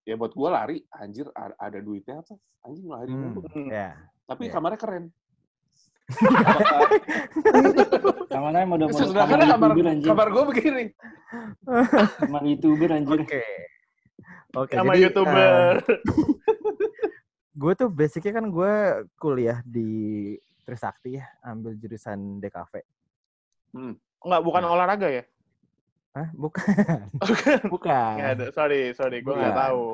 ya 0.05 0.15
buat 0.15 0.33
gua 0.33 0.49
lari, 0.55 0.85
anjir 0.93 1.27
ada 1.35 1.79
duitnya 1.81 2.21
apa? 2.21 2.35
Anjing 2.63 2.87
lari 2.87 3.09
Hmm. 3.09 3.41
Hmm. 3.41 3.69
ya. 3.69 3.97
Tapi 4.25 4.43
Iya. 4.47 4.53
kamarnya 4.53 4.79
keren. 4.79 5.05
Kamarnya 8.29 8.65
mau 8.69 8.77
udah 8.77 8.89
mau 8.89 8.99
kamar, 9.09 9.41
youtuber 9.41 9.87
anjir. 9.89 10.07
kamar 10.07 10.27
gua 10.29 10.45
begini. 10.47 10.85
Kamar 12.21 12.43
youtuber 12.45 12.91
anjir. 12.93 13.21
Oke. 13.21 13.43
Oke, 14.55 14.71
jadi, 14.71 14.87
eh, 14.87 14.99
YouTuber. 15.03 15.73
gue 17.61 17.73
tuh 17.75 17.89
basicnya 17.91 18.33
kan 18.35 18.47
gue 18.47 18.73
kuliah 19.17 19.59
di 19.67 19.91
Trisakti 20.63 21.19
ya, 21.19 21.27
ambil 21.43 21.75
jurusan 21.75 22.39
DKV. 22.39 22.73
Enggak, 24.23 24.43
bukan 24.47 24.63
olahraga 24.65 25.09
ya? 25.11 25.25
Hah? 26.15 26.29
Bukan. 26.31 27.11
Bukan. 27.67 28.15
Nggak 28.17 28.31
ada. 28.39 28.47
Sorry, 28.55 28.95
sorry. 28.95 29.19
Gue 29.21 29.35
nggak 29.35 29.51
Bukan. 29.51 29.65
tahu. 29.67 29.85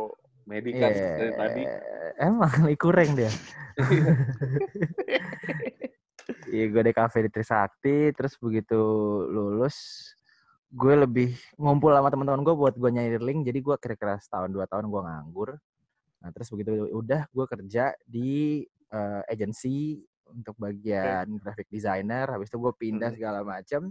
Medikan 0.44 0.90
Iya, 0.90 1.08
dari 1.16 1.32
tadi. 1.32 1.62
Emang 2.18 2.50
kurang 2.82 3.10
dia. 3.14 3.30
Iya, 6.46 6.66
gue 6.66 6.82
DKV 6.82 7.14
di 7.26 7.30
Trisakti, 7.30 7.98
terus 8.10 8.34
begitu 8.38 8.78
lulus, 9.24 10.10
gue 10.66 10.94
lebih 10.94 11.30
ngumpul 11.54 11.90
sama 11.90 12.06
teman-teman 12.06 12.42
gue 12.42 12.54
buat 12.54 12.74
gue 12.74 12.90
nyari 12.90 13.18
link, 13.18 13.46
jadi 13.46 13.58
gue 13.58 13.76
kira-kira 13.78 14.18
setahun 14.18 14.50
dua 14.50 14.66
tahun 14.66 14.90
gue 14.90 15.00
nganggur. 15.00 15.50
Nah, 16.18 16.30
terus 16.30 16.50
begitu 16.50 16.70
udah 16.90 17.26
gue 17.26 17.46
kerja 17.46 17.94
di 18.02 18.62
eh, 18.66 19.22
agency 19.26 20.02
untuk 20.26 20.58
bagian 20.58 21.38
graphic 21.38 21.66
designer, 21.66 22.26
habis 22.30 22.46
itu 22.46 22.58
gue 22.58 22.72
pindah 22.74 23.10
Hmm. 23.10 23.18
segala 23.18 23.40
macam. 23.42 23.90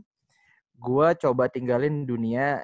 Gue 0.80 1.08
coba 1.20 1.52
tinggalin 1.52 2.08
dunia 2.08 2.64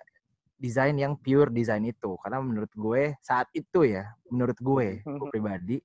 desain 0.56 0.96
yang 0.96 1.20
pure 1.20 1.52
desain 1.52 1.84
itu, 1.84 2.16
karena 2.24 2.40
menurut 2.40 2.72
gue 2.72 3.14
saat 3.20 3.52
itu 3.52 3.84
ya, 3.84 4.08
menurut 4.32 4.56
gue, 4.56 5.04
gue 5.04 5.28
pribadi, 5.28 5.78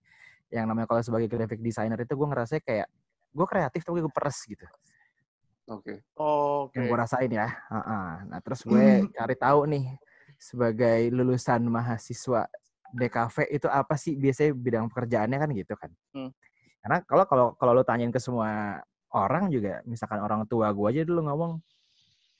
yang 0.50 0.66
namanya 0.66 0.90
kalau 0.90 1.02
sebagai 1.02 1.30
graphic 1.30 1.62
designer 1.62 1.98
itu 2.02 2.14
gue 2.18 2.26
ngerasa 2.26 2.58
kayak 2.62 2.90
gue 3.30 3.46
kreatif 3.46 3.86
tapi 3.86 4.02
gue 4.02 4.10
peres 4.12 4.38
gitu 4.42 4.66
Oke. 5.70 6.02
Oke. 6.18 6.74
yang 6.74 6.90
gue 6.90 6.98
rasain 6.98 7.30
ya 7.30 7.46
nah 8.26 8.40
terus 8.42 8.66
gue 8.66 9.06
cari 9.14 9.36
tahu 9.38 9.60
nih 9.70 9.84
sebagai 10.34 11.00
lulusan 11.14 11.62
mahasiswa 11.70 12.50
DKV 12.90 13.36
itu 13.54 13.70
apa 13.70 13.94
sih 13.94 14.18
biasanya 14.18 14.50
bidang 14.58 14.90
pekerjaannya 14.90 15.38
kan 15.38 15.50
gitu 15.54 15.74
kan 15.78 15.90
Hmm. 16.10 16.34
karena 16.82 16.98
kalau 17.06 17.24
kalau 17.30 17.46
kalau 17.54 17.72
lo 17.78 17.86
tanyain 17.86 18.10
ke 18.10 18.18
semua 18.18 18.82
orang 19.14 19.46
juga 19.46 19.78
misalkan 19.86 20.18
orang 20.18 20.42
tua 20.50 20.74
gue 20.74 20.86
aja 20.90 21.02
dulu 21.06 21.22
ngomong 21.30 21.62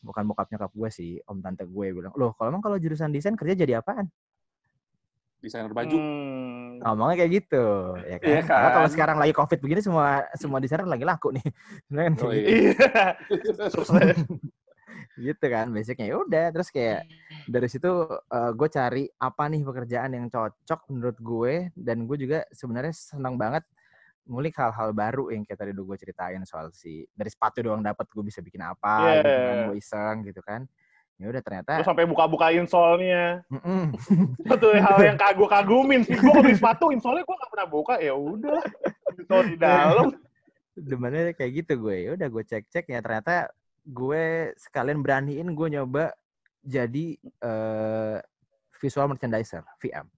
bukan 0.01 0.25
bokap 0.25 0.49
nyokap 0.49 0.73
gue 0.73 0.89
sih 0.89 1.11
om 1.25 1.39
tante 1.39 1.63
gue 1.63 1.87
bilang 1.93 2.13
loh 2.15 2.33
kalau 2.33 2.49
emang 2.49 2.61
kalau 2.61 2.77
jurusan 2.77 3.09
desain 3.09 3.37
kerja 3.37 3.55
jadi 3.55 3.79
apaan 3.79 4.09
Desainer 5.41 5.73
baju. 5.73 5.97
Hmm. 5.97 6.85
ngomongnya 6.85 7.25
kayak 7.25 7.33
gitu 7.33 7.65
ya 8.05 8.17
kan, 8.21 8.29
Iya 8.29 8.41
Karena 8.45 8.69
kalau 8.71 8.85
kan? 8.85 8.93
sekarang 8.93 9.17
lagi 9.17 9.33
covid 9.33 9.59
begini 9.59 9.81
semua 9.81 10.29
semua 10.37 10.61
desainer 10.61 10.85
lagi 10.85 11.05
laku 11.05 11.33
nih 11.33 11.45
kan 11.97 12.13
kayak 12.13 12.21
Oh, 12.21 12.33
gitu. 12.33 12.49
Iya. 12.53 13.69
Sukses. 13.73 14.21
gitu 15.21 15.47
kan 15.49 15.69
basicnya 15.69 16.07
ya 16.09 16.17
udah 16.17 16.47
terus 16.49 16.69
kayak 16.69 17.05
dari 17.45 17.69
situ 17.69 17.89
gue 18.31 18.69
cari 18.71 19.05
apa 19.17 19.43
nih 19.49 19.61
pekerjaan 19.65 20.13
yang 20.13 20.27
cocok 20.29 20.81
menurut 20.89 21.17
gue 21.17 21.55
dan 21.73 22.05
gue 22.05 22.17
juga 22.17 22.45
sebenarnya 22.53 22.93
senang 22.93 23.37
banget 23.37 23.65
ngulik 24.27 24.55
hal-hal 24.57 24.91
baru 24.91 25.33
yang 25.33 25.43
kayak 25.43 25.59
tadi 25.59 25.71
udah 25.73 25.85
gue 25.85 25.97
ceritain 25.99 26.43
soal 26.45 26.69
si 26.71 27.07
dari 27.13 27.31
sepatu 27.31 27.61
doang 27.61 27.81
dapat 27.81 28.05
gue 28.07 28.23
bisa 28.23 28.41
bikin 28.41 28.61
apa 28.61 28.95
Iya. 29.01 29.23
gitu 29.23 29.41
kan 29.41 29.57
gue 29.67 29.77
iseng 29.77 30.17
gitu 30.25 30.41
kan 30.43 30.61
ya 31.17 31.27
udah 31.29 31.43
ternyata 31.45 31.73
Terus 31.77 31.89
sampai 31.93 32.09
buka-buka 32.09 32.49
insolnya. 32.49 33.45
mm-mm. 33.53 33.93
Itu 34.57 34.69
hal 34.73 34.97
yang 35.05 35.21
kagum 35.21 35.53
kagumin 35.53 36.01
sih. 36.01 36.17
Gue 36.17 36.33
beli 36.41 36.57
sepatu, 36.57 36.89
insolnya 36.89 37.29
gue 37.29 37.37
gak 37.37 37.51
pernah 37.53 37.69
buka. 37.69 38.01
Ya 38.01 38.17
udah. 38.17 38.57
Insol 39.21 39.53
di 39.53 39.57
dalam. 39.61 40.17
demennya 40.73 41.37
kayak 41.37 41.53
gitu 41.61 41.77
gue 41.77 41.97
ya 42.09 42.11
udah 42.17 42.25
gue 42.25 42.41
cek-cek 42.41 42.89
ya 42.89 43.05
ternyata 43.05 43.53
gue 43.85 44.25
sekalian 44.57 45.05
beraniin 45.05 45.53
gue 45.53 45.69
nyoba 45.71 46.17
jadi 46.65 47.21
eh, 47.21 48.17
visual 48.81 49.13
merchandiser 49.13 49.61
VM 49.77 50.09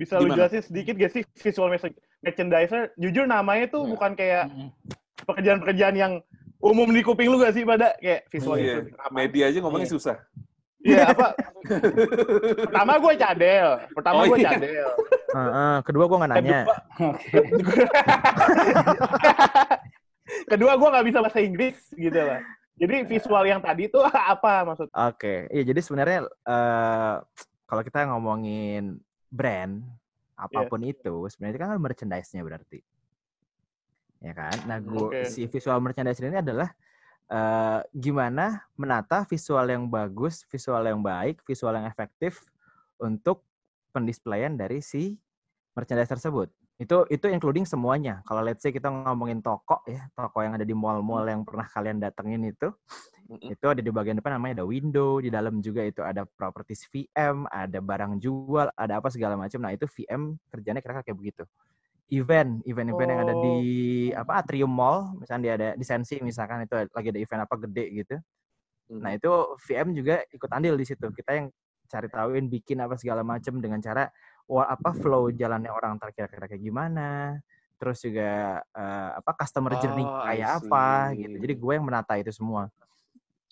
Bisa 0.00 0.16
lu 0.16 0.32
jelasin 0.32 0.64
sedikit 0.64 0.96
gak 0.96 1.12
sih 1.12 1.22
visual 1.36 1.68
merch- 1.68 1.92
merchandiser? 2.18 2.88
Jujur 2.96 3.28
namanya 3.28 3.68
tuh 3.68 3.84
Iya. 3.84 3.90
bukan 3.92 4.10
kayak 4.14 4.44
pekerjaan-pekerjaan 5.22 5.92
yang 5.94 6.12
umum 6.56 6.88
di 6.88 7.04
kuping 7.04 7.28
lu 7.28 7.36
gak 7.36 7.52
sih 7.52 7.62
pada 7.62 7.92
kayak 7.96 8.24
visual 8.28 8.56
itu 8.56 8.88
apa? 8.96 9.12
media 9.12 9.44
aja 9.46 9.60
ngomongnya 9.60 9.84
Iya. 9.84 9.94
susah. 9.94 10.16
Iya 10.80 11.12
apa? 11.12 11.36
Pertama 12.64 12.92
gue 12.96 13.12
cadel. 13.14 13.68
Pertama 13.92 14.16
Oh, 14.16 14.26
gue 14.26 14.38
iya. 14.40 14.48
cadel. 14.48 14.88
Heeh, 15.30 15.76
kedua 15.84 16.04
gue 16.08 16.16
nggak 16.16 16.32
nanya. 16.32 16.60
Kedua 20.48 20.72
gue 20.80 20.88
nggak 20.88 21.06
bisa 21.06 21.18
bahasa 21.20 21.40
Inggris 21.40 21.76
gitu 21.92 22.16
lah. 22.16 22.40
Jadi 22.80 22.94
visual 23.04 23.44
yang 23.44 23.60
tadi 23.60 23.92
itu 23.92 24.00
apa 24.32 24.64
maksud? 24.64 24.88
Oke, 24.88 25.52
iya 25.52 25.62
jadi 25.62 25.80
sebenarnya 25.84 26.18
eh 26.24 27.14
kalau 27.68 27.82
kita 27.84 28.08
ngomongin 28.08 28.96
brand 29.30 29.82
apa 30.36 30.66
pun 30.66 30.82
itu, 30.84 31.28
sebenarnya 31.30 31.54
itu 31.56 31.60
kan 31.62 31.80
merchandise-nya 31.80 32.42
berarti, 32.44 32.80
ya 34.20 34.32
kan? 34.36 34.56
Nah, 34.68 34.78
gua 34.82 35.12
Oke. 35.12 35.24
si 35.24 35.46
visual 35.48 35.78
merchandise 35.80 36.20
ini 36.20 36.40
adalah 36.40 36.70
eh 37.30 37.80
gimana 37.94 38.66
menata 38.74 39.22
visual 39.28 39.66
yang 39.70 39.86
bagus, 39.86 40.42
visual 40.50 40.82
yang 40.82 41.00
baik, 41.00 41.40
visual 41.46 41.72
yang 41.78 41.86
efektif 41.86 42.42
untuk 42.98 43.46
pendisplayan 43.94 44.58
dari 44.58 44.82
si 44.82 45.16
merchandise 45.76 46.10
tersebut. 46.10 46.50
Itu 46.80 47.04
itu 47.12 47.28
including 47.28 47.68
semuanya. 47.68 48.24
Kalau 48.24 48.40
let's 48.40 48.64
say 48.64 48.72
kita 48.72 48.88
ngomongin 48.88 49.44
toko 49.44 49.84
ya, 49.84 50.08
toko 50.16 50.40
yang 50.40 50.56
ada 50.56 50.64
di 50.64 50.72
mall-mall 50.72 51.28
yang 51.28 51.44
pernah 51.44 51.68
kalian 51.68 52.00
datengin 52.00 52.40
itu, 52.48 52.72
itu 53.36 53.66
ada 53.68 53.84
di 53.84 53.92
bagian 53.92 54.16
depan 54.16 54.40
namanya 54.40 54.64
ada 54.64 54.66
window, 54.66 55.20
di 55.20 55.28
dalam 55.28 55.60
juga 55.60 55.84
itu 55.84 56.00
ada 56.00 56.24
properties 56.24 56.88
VM, 56.88 57.44
ada 57.52 57.84
barang 57.84 58.16
jual, 58.16 58.72
ada 58.72 58.96
apa 58.96 59.12
segala 59.12 59.36
macam. 59.36 59.60
Nah, 59.60 59.76
itu 59.76 59.84
VM 59.84 60.40
kerjanya 60.48 60.80
kira-kira 60.80 61.04
kayak 61.04 61.18
begitu. 61.20 61.44
Event, 62.10 62.64
event-event 62.64 63.10
yang 63.12 63.20
ada 63.28 63.34
di 63.38 63.58
apa 64.16 64.40
Atrium 64.40 64.72
Mall, 64.72 65.20
misalnya 65.20 65.42
dia 65.44 65.52
ada 65.60 65.68
di 65.76 65.84
Sensi 65.84 66.16
misalkan 66.24 66.64
itu 66.64 66.74
lagi 66.90 67.08
ada 67.12 67.20
event 67.20 67.40
apa 67.44 67.54
gede 67.60 67.84
gitu. 67.92 68.16
Hmm. 68.88 69.04
Nah, 69.04 69.12
itu 69.14 69.30
VM 69.68 69.92
juga 69.92 70.24
ikut 70.32 70.50
andil 70.50 70.80
di 70.80 70.88
situ. 70.88 71.06
Kita 71.12 71.30
yang 71.36 71.52
cari 71.90 72.06
tahuin 72.06 72.46
bikin 72.46 72.78
apa 72.82 72.94
segala 72.94 73.26
macam 73.26 73.58
dengan 73.58 73.82
cara 73.82 74.06
apa 74.48 74.90
flow 74.92 75.28
jalannya 75.28 75.68
orang 75.68 75.98
ntar 75.98 76.10
kira-kira 76.10 76.46
kayak 76.46 76.62
gimana. 76.62 77.38
Terus 77.76 78.00
juga 78.00 78.60
eh, 78.62 79.10
apa 79.16 79.30
customer 79.34 79.72
journey 79.80 80.04
Oh, 80.04 80.20
kayak 80.22 80.50
apa 80.60 80.86
gitu. 81.16 81.36
Jadi 81.40 81.54
gue 81.56 81.72
yang 81.74 81.84
menata 81.84 82.14
itu 82.16 82.28
semua. 82.30 82.68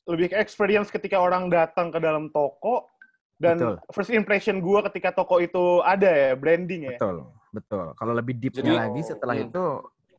Lebih 0.05 0.33
ke 0.33 0.37
experience 0.41 0.89
ketika 0.89 1.21
orang 1.21 1.49
datang 1.49 1.89
ke 1.89 1.97
dalam 1.97 2.29
toko 2.29 2.89
dan 3.37 3.57
Betul. 3.57 3.75
first 3.93 4.11
impression 4.11 4.59
gue 4.59 4.79
ketika 4.93 5.13
toko 5.13 5.39
itu 5.39 5.81
ada 5.81 6.09
ya 6.09 6.33
branding 6.35 6.93
ya. 6.93 6.97
Betul, 6.97 7.17
betul. 7.53 7.87
Kalau 7.95 8.13
lebih 8.13 8.35
deepnya 8.37 8.65
Jadi- 8.65 8.77
lagi 8.85 9.01
setelah 9.05 9.35
Hmm. 9.37 9.47
itu, 9.49 9.65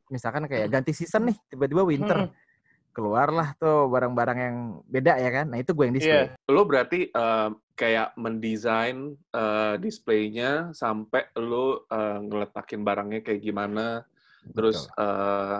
misalkan 0.09 0.43
kayak 0.47 0.67
ganti 0.69 0.93
season 0.93 1.29
nih, 1.29 1.37
tiba-tiba 1.49 1.83
winter, 1.83 2.17
Hmm. 2.25 2.33
Keluarlah 2.99 3.55
tuh 3.55 3.87
barang-barang 3.87 4.37
yang 4.37 4.55
beda 4.83 5.15
ya 5.15 5.31
kan. 5.31 5.47
Nah 5.47 5.57
itu 5.57 5.71
gue 5.71 5.87
yang 5.87 5.95
display. 5.95 6.27
Iya. 6.27 6.35
Lo 6.45 6.61
berarti 6.63 7.07
eh, 7.07 7.49
kayak 7.73 8.11
mendesain 8.13 8.97
eh, 9.15 9.73
displaynya 9.79 10.75
sampai 10.75 11.31
lo 11.39 11.87
eh, 11.87 12.19
ngeletakin 12.19 12.83
barangnya 12.83 13.23
kayak 13.23 13.39
gimana, 13.39 14.03
terus 14.51 14.91
eh, 14.91 15.59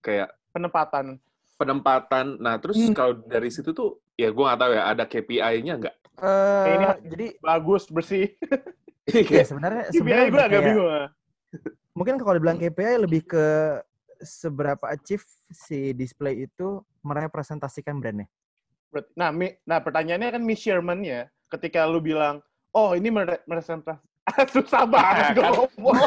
kayak 0.00 0.34
Penempatan. 0.50 1.16
penempatan. 1.54 2.26
Nah, 2.36 2.58
terus 2.58 2.74
Hmm. 2.76 2.90
kalau 2.90 3.14
dari 3.22 3.46
situ 3.48 3.70
tuh, 3.70 4.02
ya 4.12 4.28
gue 4.28 4.42
nggak 4.42 4.58
tahu 4.58 4.72
ya, 4.74 4.82
ada 4.84 5.06
KPI-nya 5.06 5.78
nggak? 5.78 5.96
Eh, 6.18 6.66
ini 6.68 6.84
jadi 7.06 7.26
Bagus, 7.38 7.86
bersih. 7.86 8.34
ya 9.32 9.46
sebenarnya 9.46 9.88
KPI 9.88 9.96
sebenarnya 9.96 10.26
gue 10.28 10.42
agak 10.42 10.60
bingung. 10.60 10.90
mungkin 11.92 12.14
kalau 12.18 12.34
dibilang 12.34 12.58
KPI 12.58 12.94
lebih 13.00 13.22
ke 13.24 13.46
seberapa 14.22 14.86
achieve 14.88 15.22
si 15.50 15.92
display 15.92 16.46
itu 16.46 16.80
merepresentasikan 17.02 17.98
brandnya. 17.98 18.26
Nah, 19.16 19.32
mi- 19.32 19.56
nah 19.64 19.80
pertanyaannya 19.80 20.36
kan 20.38 20.42
measurement-nya 20.44 21.28
ketika 21.48 21.84
lu 21.88 22.00
bilang, 22.00 22.40
oh 22.72 22.92
ini 22.92 23.08
mere- 23.08 23.42
merepresentasi- 23.44 24.00
susah 24.54 24.86
banget 24.86 25.34
gue 25.34 25.48
ngomong. 25.50 25.98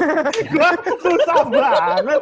Gue 0.49 0.69
susah 1.03 1.41
banget. 1.51 2.21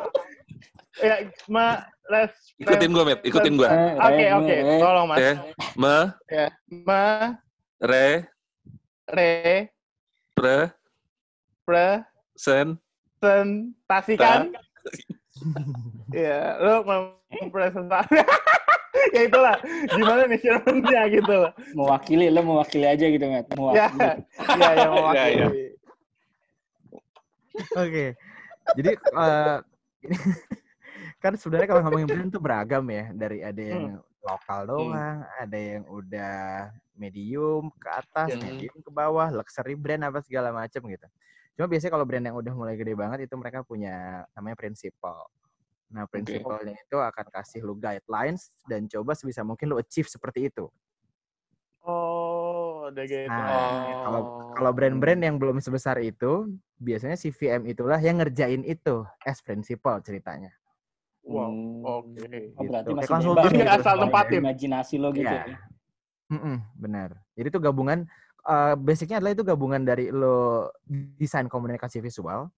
Ya, 1.02 1.16
ma, 1.50 1.82
les, 2.10 2.30
Ikutin 2.62 2.90
gue, 2.94 3.04
Met. 3.06 3.20
Ikutin 3.26 3.54
gue. 3.58 3.70
Oke, 3.98 4.26
oke. 4.38 4.56
Tolong, 4.78 5.08
Mas. 5.10 5.18
Ya. 5.18 5.34
Me, 5.74 5.96
Ya. 6.30 6.48
Ma, 6.70 7.04
re, 7.82 8.30
re, 9.10 9.70
pre, 10.38 10.58
presentasikan. 11.66 12.78
sen, 13.18 14.54
Ya, 16.10 16.58
lo 16.60 16.84
mempresentasi. 17.42 18.14
ya 19.16 19.22
itulah. 19.26 19.58
Gimana 19.90 20.30
nih 20.30 20.40
Sherman-nya 20.40 21.02
gitu 21.10 21.34
loh. 21.34 21.52
Mewakili, 21.74 22.28
lo 22.30 22.42
mewakili 22.42 22.86
aja 22.86 23.06
gitu, 23.06 23.26
Matt. 23.26 23.48
Ya, 23.48 23.56
Mewakili. 23.58 24.00
ya, 24.00 24.14
yang 24.74 24.78
Ya, 24.78 24.88
mewakili. 24.90 25.42
ya. 25.42 25.50
Oke. 27.76 28.06
Jadi 28.80 28.90
eh, 28.96 29.58
ini 30.08 30.16
kan 31.24 31.34
sebenarnya 31.36 31.68
kalau 31.68 31.82
ngomongin 31.84 32.08
brand 32.08 32.32
tuh 32.32 32.42
beragam 32.42 32.84
ya. 32.90 33.12
Dari 33.12 33.40
ada 33.42 33.62
yang 33.62 33.84
lokal 34.24 34.60
doang, 34.66 35.18
ada 35.36 35.58
yang 35.60 35.84
udah 35.86 36.36
medium 36.96 37.68
ke 37.76 37.90
atas, 37.90 38.38
Hmm. 38.38 38.42
medium 38.46 38.78
ke 38.80 38.90
bawah, 38.90 39.28
luxury 39.30 39.76
brand 39.76 40.06
apa 40.06 40.22
segala 40.24 40.54
macam 40.54 40.80
gitu. 40.88 41.08
Cuma 41.54 41.70
biasanya 41.70 41.94
kalau 41.94 42.06
brand 42.06 42.26
yang 42.26 42.38
udah 42.38 42.54
mulai 42.54 42.74
gede 42.74 42.98
banget 42.98 43.30
itu 43.30 43.36
mereka 43.38 43.62
punya 43.62 44.26
namanya 44.34 44.58
prinsipal. 44.58 45.30
Nah, 45.94 46.10
prinsipalnya 46.10 46.74
itu 46.74 46.98
akan 46.98 47.26
kasih 47.30 47.62
lu 47.62 47.78
guidelines 47.78 48.50
dan 48.66 48.90
coba 48.90 49.14
sebisa 49.14 49.46
mungkin 49.46 49.70
lu 49.70 49.78
achieve 49.78 50.10
seperti 50.10 50.50
itu. 50.50 50.66
Oh, 51.84 52.90
udah 52.90 53.06
gitu. 53.06 53.30
Nah, 53.30 54.02
kalau 54.02 54.20
Oh. 54.26 54.50
kalau 54.56 54.72
brand-brand 54.74 55.22
yang 55.22 55.36
belum 55.38 55.62
sebesar 55.62 56.02
itu, 56.02 56.50
biasanya 56.80 57.14
si 57.14 57.30
VM 57.30 57.70
itulah 57.70 58.02
yang 58.02 58.18
ngerjain 58.18 58.66
itu 58.66 59.06
as 59.22 59.44
principal 59.44 60.02
ceritanya. 60.02 60.50
Wow, 61.22 61.54
Hmm. 61.54 61.86
oke. 61.86 62.20
Oh, 62.58 62.64
berarti 62.66 62.90
Gitu. 62.90 62.98
masih 62.98 63.08
Kayak 63.08 63.22
bebas 63.22 63.44
Jadi 63.46 63.58
gitu, 63.62 63.70
asal 63.78 63.96
tempatin. 64.00 64.40
Imajinasi 64.42 64.96
lo 64.98 65.10
gitu. 65.14 65.28
Iya. 65.30 65.44
ya. 65.46 65.60
Mm-mm, 66.34 66.58
benar. 66.74 67.10
Jadi 67.38 67.48
itu 67.48 67.60
gabungan, 67.62 68.10
eh, 68.48 68.76
basicnya 68.76 69.20
adalah 69.20 69.34
itu 69.36 69.44
gabungan 69.44 69.84
dari 69.84 70.12
lo 70.12 70.72
desain 71.18 71.48
komunikasi 71.48 72.04
visual 72.04 72.52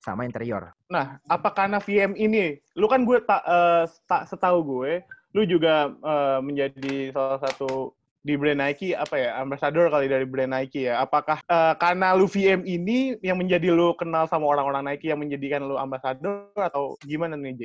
sama 0.00 0.24
interior. 0.24 0.72
Nah, 0.88 1.20
apa 1.28 1.52
karena 1.52 1.76
VM 1.76 2.16
ini, 2.16 2.56
lu 2.76 2.88
kan 2.88 3.04
gue 3.04 3.20
tak 3.24 3.44
eh, 3.44 3.84
tak 4.08 4.28
setahu 4.32 4.58
gue, 4.64 5.04
lu 5.36 5.44
juga 5.44 5.92
eh, 5.92 6.38
menjadi 6.40 7.12
salah 7.12 7.40
satu 7.44 7.92
di 8.20 8.36
brand 8.36 8.60
Nike 8.60 8.92
apa 8.92 9.16
ya, 9.16 9.30
ambassador 9.40 9.88
kali 9.88 10.08
dari 10.08 10.24
brand 10.28 10.52
Nike 10.52 10.88
ya. 10.88 11.04
Apakah 11.04 11.40
eh, 11.44 11.74
karena 11.76 12.16
lu 12.16 12.24
VM 12.28 12.64
ini 12.64 13.16
yang 13.20 13.36
menjadi 13.36 13.72
lu 13.72 13.92
kenal 13.96 14.24
sama 14.28 14.48
orang-orang 14.48 14.88
Nike 14.88 15.12
yang 15.12 15.20
menjadikan 15.20 15.64
lu 15.64 15.76
ambassador 15.76 16.48
atau 16.56 16.96
gimana 17.04 17.36
nih, 17.36 17.56
J? 17.56 17.62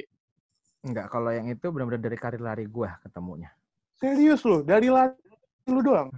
Enggak, 0.85 1.09
kalau 1.09 1.33
yang 1.33 1.49
itu 1.49 1.65
benar-benar 1.73 2.03
dari 2.03 2.17
karir 2.19 2.41
lari 2.43 2.67
gua 2.69 2.99
ketemunya. 3.01 3.49
Serius 3.95 4.43
lu, 4.45 4.61
dari 4.61 4.91
lari 4.91 5.17
lu 5.65 5.81
doang? 5.81 6.11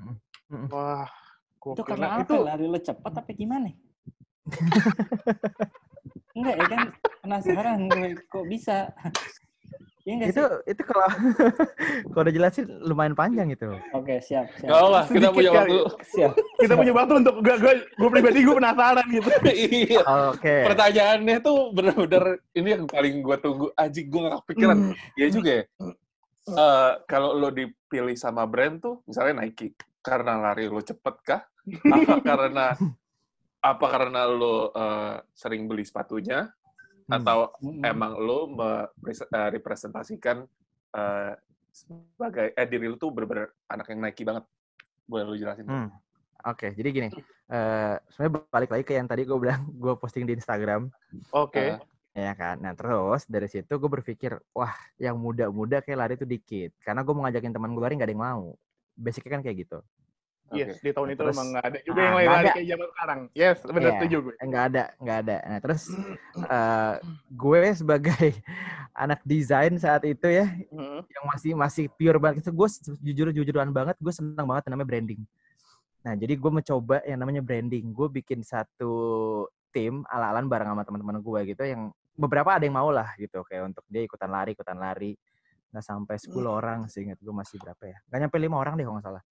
Mm-mm. 0.52 0.68
Wah, 0.74 1.08
Itu 1.74 1.84
gokil. 1.84 1.90
karena 1.96 2.08
apa? 2.22 2.34
Lari 2.38 2.66
lo 2.70 2.80
cepet 2.80 3.12
tapi 3.12 3.32
gimana? 3.36 3.68
Enggak 6.38 6.56
ya 6.56 6.66
kan 6.70 6.82
penasaran 7.26 7.80
gue 7.90 8.10
kok 8.30 8.46
bisa. 8.46 8.94
Enggak 10.08 10.32
Itu 10.32 10.44
sih? 10.48 10.72
itu 10.72 10.82
kalau 10.88 11.08
kalau 12.16 12.22
udah 12.24 12.34
jelasin 12.34 12.66
lumayan 12.86 13.12
panjang 13.12 13.52
itu. 13.52 13.68
Oke, 13.92 14.24
siap, 14.24 14.48
siap. 14.56 14.72
Gak 14.72 14.80
apa, 14.80 15.02
kita 15.12 15.28
punya 15.36 15.52
waktu. 15.52 15.78
Siap. 16.16 16.32
kita 16.64 16.74
punya 16.80 16.94
waktu 16.96 17.14
untuk 17.26 17.36
gue, 17.44 17.56
gue, 17.60 17.74
gue 17.92 18.10
pribadi 18.14 18.40
gue 18.46 18.56
penasaran 18.56 19.06
gitu. 19.12 19.30
Iya. 19.52 20.02
Oke. 20.32 20.56
Pertanyaannya 20.72 21.38
tuh 21.44 21.58
bener-bener 21.76 22.24
ini 22.56 22.70
yang 22.78 22.84
paling 22.88 23.20
gue 23.20 23.38
tunggu. 23.44 23.68
Aji 23.76 24.02
gue 24.08 24.20
gak 24.32 24.36
kepikiran. 24.46 24.78
Iya 25.20 25.28
juga 25.28 25.52
ya. 25.52 25.64
Eh, 26.48 26.92
kalau 27.12 27.36
lo 27.36 27.52
dipilih 27.52 28.16
sama 28.16 28.48
brand 28.48 28.80
tuh, 28.80 29.04
misalnya 29.04 29.44
Nike, 29.44 29.76
karena 30.00 30.40
lari 30.40 30.72
lo 30.72 30.80
cepet 30.80 31.16
kah? 31.28 31.44
Apa 31.68 32.16
karena 32.24 32.66
apa 33.58 33.86
karena 33.92 34.22
lo 34.30 34.72
eh, 34.72 35.20
sering 35.36 35.68
beli 35.68 35.84
sepatunya? 35.84 36.48
Hmm. 37.08 37.24
Atau 37.24 37.56
Mm-mm. 37.64 37.84
emang 37.88 38.20
lo 38.20 38.52
merepresentasikan 38.52 40.44
eh, 40.96 41.34
sebagai 41.72 42.52
eh 42.52 42.68
diri 42.68 42.88
lo 42.90 42.98
tuh 43.00 43.12
bener-bener 43.14 43.52
anak 43.68 43.88
yang 43.92 44.00
Nike 44.04 44.24
banget? 44.28 44.44
Boleh 45.08 45.24
lo 45.28 45.36
jelasin? 45.36 45.68
Hmm. 45.68 45.90
Oke, 46.48 46.72
jadi 46.76 46.90
gini. 46.92 47.10
eh 47.48 47.96
sebenarnya 48.12 48.44
balik 48.52 48.70
lagi 48.76 48.84
ke 48.84 48.94
yang 49.00 49.08
tadi 49.08 49.24
gue 49.24 49.40
bilang, 49.40 49.72
gue 49.72 49.96
posting 49.96 50.28
di 50.28 50.36
Instagram. 50.36 50.92
Oke. 51.32 51.80
Ya 52.18 52.34
kan. 52.34 52.60
Nah 52.60 52.74
terus 52.74 53.30
dari 53.30 53.48
situ 53.48 53.70
gue 53.78 53.90
berpikir, 53.90 54.36
wah 54.52 54.74
yang 54.98 55.16
muda-muda 55.16 55.80
kayak 55.86 56.00
lari 56.02 56.14
itu 56.20 56.26
dikit. 56.26 56.74
Karena 56.82 57.06
gue 57.06 57.14
mau 57.14 57.24
ngajakin 57.24 57.54
teman 57.54 57.72
gue 57.72 57.84
lari 57.84 57.94
nggak 57.96 58.10
ada 58.10 58.16
yang 58.18 58.26
mau. 58.26 58.46
Basicnya 58.98 59.38
kan 59.38 59.42
kayak 59.46 59.58
gitu. 59.64 59.80
Yes, 60.50 60.80
di 60.80 60.90
tahun 60.90 61.12
itu 61.12 61.20
Terus- 61.20 61.36
emang 61.36 61.48
nggak 61.52 61.66
ada 61.66 61.80
juga 61.82 62.00
Ah, 62.00 62.20
yang 62.20 62.34
ada. 62.34 62.52
kayak 62.52 62.68
zaman 62.68 62.88
sekarang. 62.88 63.20
Yes, 63.32 63.58
benar 63.62 63.82
Iya. 63.82 63.92
setuju 63.94 64.18
gue. 64.22 64.36
Nggak 64.40 64.64
ada, 64.66 64.84
nggak 64.98 65.18
ada. 65.22 65.38
Nah 65.44 65.60
terus 65.60 65.82
eh 66.38 66.94
gue 67.30 67.62
sebagai 67.74 68.28
anak 69.04 69.20
desain 69.24 69.74
saat 69.76 70.04
itu 70.04 70.28
ya, 70.28 70.48
Hmm. 70.72 71.02
yang 71.04 71.26
masih 71.28 71.52
masih 71.54 71.86
pure 71.92 72.18
banget 72.18 72.42
itu 72.42 72.52
gue 72.52 72.68
jujur 73.04 73.28
jujuran 73.32 73.70
banget 73.70 73.94
gue 73.98 74.10
senang 74.10 74.46
banget 74.46 74.68
namanya 74.68 74.88
branding 74.88 75.22
nah 75.98 76.16
jadi 76.16 76.34
gue 76.34 76.52
mencoba 76.54 77.04
yang 77.04 77.20
namanya 77.20 77.44
branding 77.44 77.92
gue 77.92 78.08
bikin 78.08 78.40
satu 78.40 78.94
tim 79.70 80.08
ala-alan 80.08 80.48
bareng 80.48 80.72
sama 80.72 80.82
teman-teman 80.82 81.20
gue 81.20 81.40
gitu 81.52 81.68
yang 81.68 81.92
beberapa 82.16 82.56
ada 82.56 82.64
yang 82.64 82.80
mau 82.80 82.88
lah 82.90 83.12
gitu 83.20 83.44
kayak 83.44 83.68
untuk 83.68 83.84
dia 83.86 84.08
ikutan 84.08 84.32
lari 84.32 84.56
ikutan 84.56 84.80
lari 84.80 85.20
nggak 85.68 85.84
sampai 85.84 86.16
10 86.16 86.48
orang 86.48 86.88
sih 86.88 87.04
ingat 87.04 87.20
gue 87.20 87.34
masih 87.36 87.60
berapa 87.60 87.84
ya 87.84 87.98
nggak 88.08 88.20
nyampe 88.24 88.38
lima 88.40 88.56
orang 88.56 88.74
deh 88.74 88.86
kalau 88.88 88.96
nggak 88.98 89.08
salah 89.10 89.24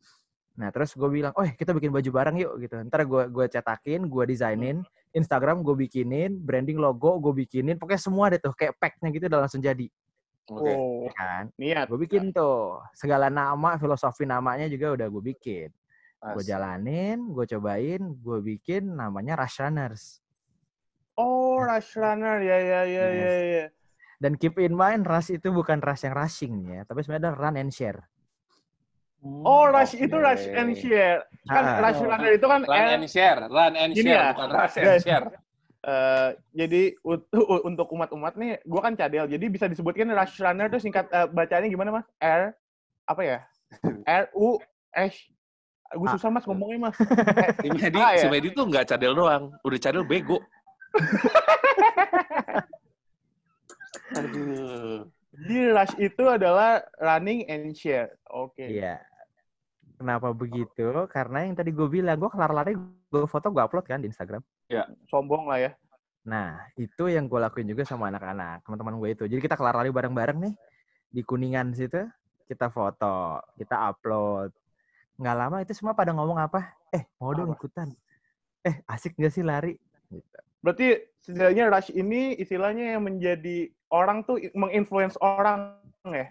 nah 0.56 0.72
terus 0.72 0.96
gue 0.96 1.04
bilang 1.12 1.36
oh 1.36 1.44
kita 1.44 1.76
bikin 1.76 1.92
baju 1.92 2.10
bareng 2.10 2.36
yuk 2.40 2.52
gitu 2.64 2.80
ntar 2.88 3.04
gue 3.04 3.28
gue 3.28 3.44
cetakin 3.46 4.08
gue 4.08 4.24
desainin 4.24 4.80
Instagram 5.12 5.60
gue 5.60 5.76
bikinin 5.76 6.32
branding 6.40 6.80
logo 6.80 7.20
gue 7.20 7.44
bikinin 7.44 7.76
pokoknya 7.76 8.00
semua 8.00 8.32
deh 8.32 8.40
tuh 8.40 8.56
kayak 8.56 8.72
packnya 8.80 9.12
gitu 9.12 9.28
udah 9.28 9.40
langsung 9.44 9.60
jadi 9.60 9.88
Oke. 10.46 10.62
Oh, 10.70 11.02
ya 11.04 11.12
kan 11.12 11.44
niat. 11.58 11.90
gue 11.90 11.98
bikin 12.00 12.30
tuh 12.30 12.78
segala 12.94 13.26
nama 13.28 13.76
filosofi 13.76 14.24
namanya 14.24 14.64
juga 14.70 14.96
udah 14.96 15.06
gue 15.10 15.22
bikin 15.34 15.68
gue 16.16 16.42
jalanin 16.42 17.18
gue 17.30 17.44
cobain 17.46 18.00
gue 18.00 18.38
bikin 18.40 18.96
namanya 18.96 19.36
Rush 19.36 19.60
Runners 19.60 20.04
Oh, 21.16 21.56
rush 21.64 21.96
runner. 21.96 22.44
Ya, 22.44 22.60
ya, 22.60 22.80
ya, 22.84 23.04
Yes. 23.08 23.16
ya, 23.16 23.36
ya. 23.40 23.66
dan 24.16 24.32
keep 24.36 24.56
in 24.56 24.72
mind 24.72 25.04
rush 25.04 25.28
itu 25.28 25.48
bukan 25.48 25.80
rush 25.80 26.04
yang 26.04 26.16
rushing 26.16 26.54
ya 26.68 26.84
tapi 26.84 27.04
sebenarnya 27.04 27.36
run 27.36 27.56
and 27.56 27.72
share 27.72 28.00
Oh, 29.42 29.66
rush 29.66 29.94
Oke. 29.94 30.06
itu 30.06 30.16
rush 30.16 30.46
and 30.48 30.74
share. 30.74 31.22
Kan 31.46 31.62
Ah. 31.62 31.78
rush 31.78 32.02
runner 32.02 32.32
itu 32.34 32.46
kan 32.46 32.60
Run 32.62 32.74
eh, 32.74 32.94
and 32.94 33.06
share, 33.06 33.38
run 33.46 33.72
and 33.74 33.92
Gini 33.94 34.10
share, 34.10 34.18
ya, 34.18 34.34
bukan 34.34 34.48
rush 34.50 34.76
and 34.76 34.98
share. 34.98 35.24
eh, 35.86 36.28
jadi 36.52 36.82
untuk 37.70 37.86
umat-umat 37.90 38.34
nih, 38.34 38.58
gua 38.64 38.80
kan 38.82 38.94
cadel. 38.94 39.26
Jadi 39.26 39.46
bisa 39.46 39.66
disebutkan 39.66 40.10
rush 40.10 40.38
runner 40.38 40.66
itu 40.66 40.82
singkat 40.82 41.06
eh, 41.08 41.26
bacanya 41.26 41.66
gimana, 41.66 41.90
Mas? 41.94 42.06
R 42.18 42.50
apa 43.04 43.22
ya? 43.22 43.38
R 44.22 44.26
U 44.34 44.58
S 44.92 45.14
Gue 45.86 46.10
Ah. 46.10 46.18
susah 46.18 46.34
mas 46.34 46.42
ngomongnya 46.42 46.90
mas. 46.90 46.98
Si 47.62 47.70
Medi, 47.70 47.94
Ah, 47.96 48.18
si 48.18 48.26
ya. 48.26 48.30
Medi 48.34 48.50
tuh 48.50 48.66
nggak 48.66 48.90
cadel 48.90 49.14
doang, 49.14 49.54
udah 49.62 49.78
cadel 49.78 50.02
bego. 50.02 50.42
Aduh. 54.12 55.06
Jadi 55.30 55.56
rush 55.70 55.94
itu 56.00 56.24
adalah 56.26 56.82
running 56.98 57.46
and 57.46 57.70
share. 57.70 58.10
Oke. 58.26 58.66
iya 58.66 58.98
kenapa 59.96 60.30
begitu? 60.30 61.08
Karena 61.10 61.44
yang 61.48 61.56
tadi 61.56 61.72
gue 61.72 61.88
bilang 61.88 62.20
gue 62.20 62.30
kelar 62.30 62.52
lari 62.52 62.76
gue 62.76 63.24
foto 63.26 63.48
gue 63.50 63.62
upload 63.64 63.88
kan 63.88 64.00
di 64.04 64.12
Instagram. 64.12 64.44
Sombong 65.08 65.48
lah 65.48 65.60
ya. 65.60 65.72
nah 66.26 66.58
itu 66.74 67.06
yang 67.06 67.30
gue 67.30 67.38
lakuin 67.38 67.70
juga 67.70 67.86
sama 67.86 68.10
anak-anak 68.10 68.66
teman-teman 68.66 68.98
gue 68.98 69.08
itu. 69.14 69.24
Jadi 69.30 69.40
kita 69.40 69.54
kelar 69.54 69.78
lari 69.78 69.94
bareng-bareng 69.94 70.38
nih 70.42 70.54
di 71.14 71.22
kuningan 71.22 71.70
situ 71.70 72.02
kita 72.50 72.66
foto 72.70 73.38
kita 73.54 73.94
upload. 73.94 74.50
Nggak 75.16 75.36
lama 75.38 75.56
itu 75.62 75.72
semua 75.72 75.94
pada 75.94 76.10
ngomong 76.10 76.38
apa? 76.38 76.74
Eh 76.90 77.06
mau 77.22 77.30
dong 77.30 77.54
ikutan. 77.54 77.94
Eh 78.66 78.82
asik 78.90 79.14
gak 79.14 79.30
sih 79.30 79.46
lari? 79.46 79.78
Gitu. 80.10 80.38
Berarti 80.66 80.98
setidaknya 81.22 81.70
rush 81.70 81.94
ini 81.94 82.34
istilahnya 82.42 82.98
yang 82.98 83.06
menjadi 83.06 83.70
orang 83.94 84.26
tuh 84.26 84.42
menginfluence 84.58 85.14
orang 85.22 85.78
ya. 86.10 86.26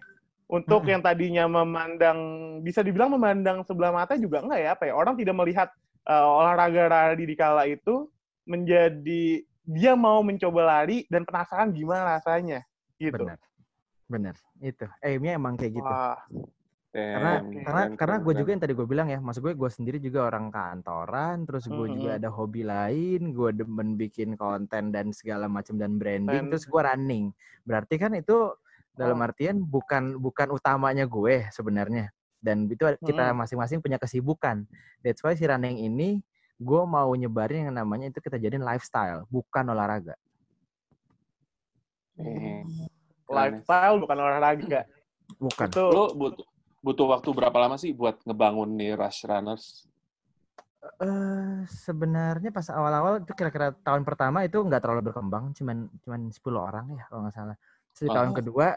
Untuk 0.45 0.85
Mm-mm. 0.85 0.91
yang 0.93 1.01
tadinya 1.01 1.49
memandang 1.49 2.17
bisa 2.61 2.85
dibilang 2.85 3.09
memandang 3.09 3.65
sebelah 3.65 3.89
mata 3.89 4.13
juga 4.13 4.45
enggak 4.45 4.61
ya 4.61 4.69
apa 4.77 4.83
ya 4.85 4.93
orang 4.93 5.17
tidak 5.17 5.33
melihat 5.33 5.69
eh, 6.05 6.21
olahraga 6.21 6.85
lari 6.85 7.25
di 7.25 7.33
kala 7.33 7.65
itu 7.65 8.05
menjadi 8.45 9.41
dia 9.65 9.97
mau 9.97 10.21
mencoba 10.21 10.61
lari 10.61 11.09
dan 11.09 11.25
penasaran 11.25 11.73
gimana 11.73 12.21
rasanya 12.21 12.61
gitu. 13.01 13.25
benar 13.25 13.41
benar 14.05 14.35
itu 14.61 14.85
aimnya 15.01 15.33
emang 15.33 15.57
kayak 15.57 15.81
gitu 15.81 15.89
Wah. 15.89 16.13
karena 16.93 17.33
Damn, 17.41 17.65
karena 17.65 17.83
karena 17.97 18.17
gue 18.21 18.33
juga 18.37 18.49
yang 18.53 18.61
tadi 18.61 18.73
gue 18.77 18.85
bilang 18.85 19.09
ya 19.09 19.17
maksud 19.17 19.41
gue 19.41 19.57
gue 19.57 19.69
sendiri 19.73 19.97
juga 19.97 20.29
orang 20.29 20.53
kantoran 20.53 21.41
terus 21.49 21.65
gue 21.65 21.87
juga 21.89 22.13
Mhm. 22.13 22.17
ada 22.21 22.29
hobi 22.29 22.61
lain 22.61 23.33
gue 23.33 23.49
demen 23.51 23.97
bikin 23.97 24.37
konten 24.37 24.93
dan 24.93 25.09
segala 25.09 25.49
macam 25.49 25.73
dan 25.75 25.97
branding 25.97 26.45
Dan- 26.45 26.49
terus 26.53 26.69
gue 26.69 26.77
running 26.77 27.33
berarti 27.65 27.97
kan 27.97 28.13
itu 28.13 28.53
dalam 28.95 29.19
Oh. 29.19 29.25
artian 29.27 29.59
bukan 29.59 30.15
bukan 30.17 30.47
utamanya 30.49 31.03
gue 31.03 31.45
sebenarnya 31.51 32.09
dan 32.39 32.65
itu 32.65 32.81
kita 33.01 33.31
masing-masing 33.31 33.79
punya 33.79 33.99
kesibukan 33.99 34.63
that's 34.99 35.19
why 35.19 35.35
si 35.35 35.43
running 35.43 35.77
ini 35.77 36.23
gue 36.55 36.81
mau 36.87 37.11
nyebarin 37.11 37.67
yang 37.67 37.75
namanya 37.75 38.07
itu 38.07 38.19
kita 38.19 38.39
jadiin 38.39 38.63
lifestyle 38.63 39.27
bukan 39.27 39.67
olahraga 39.67 40.15
Eh, 42.15 42.63
Lifestyle 43.27 43.99
bukan 43.99 44.15
olahraga. 44.15 44.87
bukan 45.43 45.67
Itu 45.67 45.83
Lo 45.91 46.15
butuh 46.15 46.47
butuh 46.79 47.05
waktu 47.11 47.29
berapa 47.33 47.57
lama 47.59 47.75
sih 47.75 47.91
buat 47.91 48.21
ngebangun 48.23 48.71
nih 48.71 48.95
Rush 48.95 49.27
Runners? 49.27 49.83
Eh 51.01 51.65
sebenarnya 51.65 52.53
pas 52.53 52.69
awal-awal 52.69 53.19
itu 53.19 53.33
kira-kira 53.33 53.73
tahun 53.81 54.05
pertama 54.05 54.45
itu 54.45 54.61
nggak 54.61 54.79
terlalu 54.79 55.09
berkembang, 55.11 55.51
cuman 55.57 55.89
cuman 56.05 56.29
10 56.29 56.61
orang 56.61 56.85
ya 56.93 57.03
kalau 57.09 57.25
nggak 57.25 57.35
salah. 57.35 57.57
Terus 57.91 58.01
di 58.05 58.09
tahun 58.13 58.31
Oh. 58.31 58.37
kedua 58.37 58.67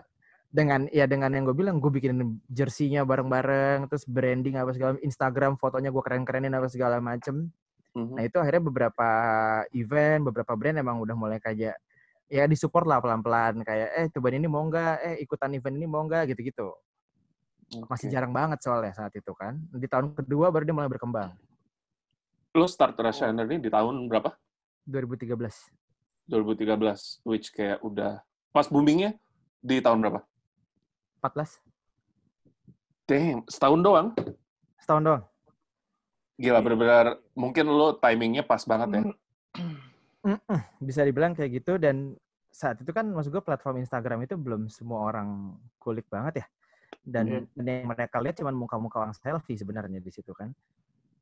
dengan 0.49 0.89
ya 0.89 1.05
dengan 1.05 1.29
yang 1.37 1.45
gue 1.45 1.57
bilang 1.57 1.77
gue 1.77 1.93
bikin 1.93 2.41
jersey-nya 2.49 3.05
bareng-bareng, 3.05 3.85
terus 3.93 4.09
branding 4.09 4.57
apa 4.57 4.73
segala 4.73 4.97
Instagram 5.05 5.61
fotonya 5.61 5.93
gue 5.93 6.01
keren-kerenin 6.01 6.57
apa 6.57 6.69
segala 6.73 6.97
macem. 7.05 7.53
Mhm. 7.93 8.17
Nah 8.17 8.23
itu 8.25 8.37
akhirnya 8.41 8.63
beberapa 8.65 9.09
event, 9.77 10.21
beberapa 10.33 10.53
brand 10.57 10.81
emang 10.81 11.05
udah 11.05 11.17
mulai 11.17 11.39
kayak 11.41 11.77
ya 12.29 12.45
disupport 12.45 12.85
lah 12.85 12.99
pelan-pelan 13.01 13.65
kayak 13.65 13.89
eh 13.97 14.07
cobain 14.13 14.37
ini 14.41 14.49
mau 14.49 14.65
nggak, 14.65 14.95
eh 15.05 15.17
ikutan 15.25 15.53
event 15.53 15.77
ini 15.77 15.87
mau 15.89 16.05
nggak 16.09 16.33
gitu-gitu. 16.33 16.73
Masih 17.85 18.09
Oke. 18.09 18.15
jarang 18.17 18.33
banget 18.33 18.65
soalnya 18.65 18.97
saat 18.97 19.13
itu 19.13 19.33
kan. 19.37 19.61
Di 19.77 19.85
tahun 19.85 20.17
kedua 20.17 20.49
baru 20.49 20.65
dia 20.65 20.73
mulai 20.73 20.89
berkembang. 20.89 21.37
Lo 22.57 22.65
start 22.65 22.97
Rush 22.97 23.21
Runner 23.21 23.45
ini 23.45 23.61
di 23.61 23.69
tahun 23.69 24.09
berapa? 24.09 24.33
2013. 24.89 25.29
2013, 26.29 27.21
which 27.29 27.53
kayak 27.53 27.85
udah 27.85 28.25
pas 28.49 28.65
boomingnya 28.73 29.13
di 29.61 29.85
tahun 29.85 30.01
berapa? 30.01 30.25
14 31.21 31.59
Damn, 33.09 33.41
setahun 33.49 33.81
doang. 33.81 34.09
setahun 34.79 35.03
doang. 35.03 35.23
Gila, 36.37 36.61
bener-bener 36.61 37.17
mungkin 37.33 37.67
lo 37.67 37.97
timingnya 37.97 38.45
pas 38.45 38.61
banget 38.63 39.01
ya. 39.01 39.03
Bisa 40.79 41.03
dibilang 41.03 41.33
kayak 41.33 41.63
gitu 41.63 41.81
dan 41.81 42.13
saat 42.49 42.77
itu 42.81 42.91
kan 42.93 43.09
maksud 43.09 43.33
gue 43.33 43.41
platform 43.41 43.81
Instagram 43.81 44.29
itu 44.29 44.35
belum 44.37 44.69
semua 44.69 45.09
orang 45.09 45.55
kulik 45.79 46.05
banget 46.11 46.43
ya 46.43 46.47
dan 47.05 47.25
Iya. 47.29 47.41
dan 47.55 47.65
yang 47.65 47.87
mereka 47.87 48.17
lihat 48.19 48.37
cuma 48.41 48.51
muka-muka 48.51 48.99
orang 48.99 49.15
selfie 49.15 49.55
sebenarnya 49.57 50.01
di 50.03 50.11
situ 50.11 50.33
kan 50.33 50.51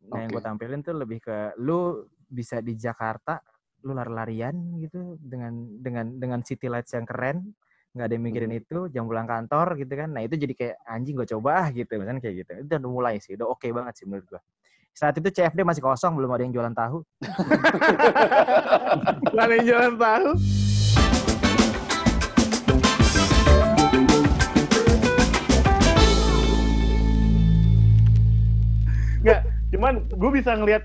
nah 0.07 0.23
yang 0.23 0.31
Oke. 0.33 0.39
gue 0.39 0.43
tampilin 0.43 0.81
tuh 0.81 0.95
lebih 0.97 1.19
ke 1.21 1.55
lu 1.61 2.07
bisa 2.31 2.63
di 2.63 2.79
Jakarta 2.79 3.43
lu 3.85 3.93
lari-larian 3.93 4.55
gitu 4.81 5.19
dengan 5.21 5.53
dengan 5.83 6.07
dengan 6.17 6.41
city 6.47 6.71
lights 6.71 6.95
yang 6.95 7.05
keren 7.05 7.53
nggak 7.97 8.13
ada 8.13 8.15
yang 8.21 8.25
mikirin 8.29 8.53
Hmm. 8.53 8.61
itu 8.61 8.79
jam 8.93 9.09
pulang 9.09 9.25
kantor 9.25 9.81
gitu 9.81 9.97
kan 9.97 10.13
nah 10.13 10.21
itu 10.21 10.37
jadi 10.37 10.53
kayak 10.53 10.77
anjing 10.85 11.17
gue 11.17 11.25
coba 11.33 11.65
ah 11.65 11.69
gitu 11.73 11.97
misalnya 11.97 12.21
kayak 12.21 12.45
gitu 12.45 12.53
itu 12.61 12.69
udah 12.69 12.93
mulai 12.93 13.17
sih 13.25 13.41
udah 13.41 13.49
oke 13.49 13.65
banget 13.73 13.95
sih 13.97 14.05
menurut 14.05 14.37
gue 14.37 14.41
saat 14.93 15.17
itu 15.17 15.29
CFD 15.33 15.65
masih 15.65 15.81
kosong 15.81 16.13
belum 16.13 16.29
ada 16.29 16.45
yang 16.45 16.53
jualan 16.53 16.77
tahu 16.77 17.01
Gak 19.37 19.45
ada 19.45 19.55
yang 19.61 19.69
jalan 19.69 19.95
tahu. 20.01 20.29
Nggak, 29.27 29.41
cuman 29.75 29.95
gue 30.07 30.31
bisa 30.33 30.51
ngelihat 30.55 30.83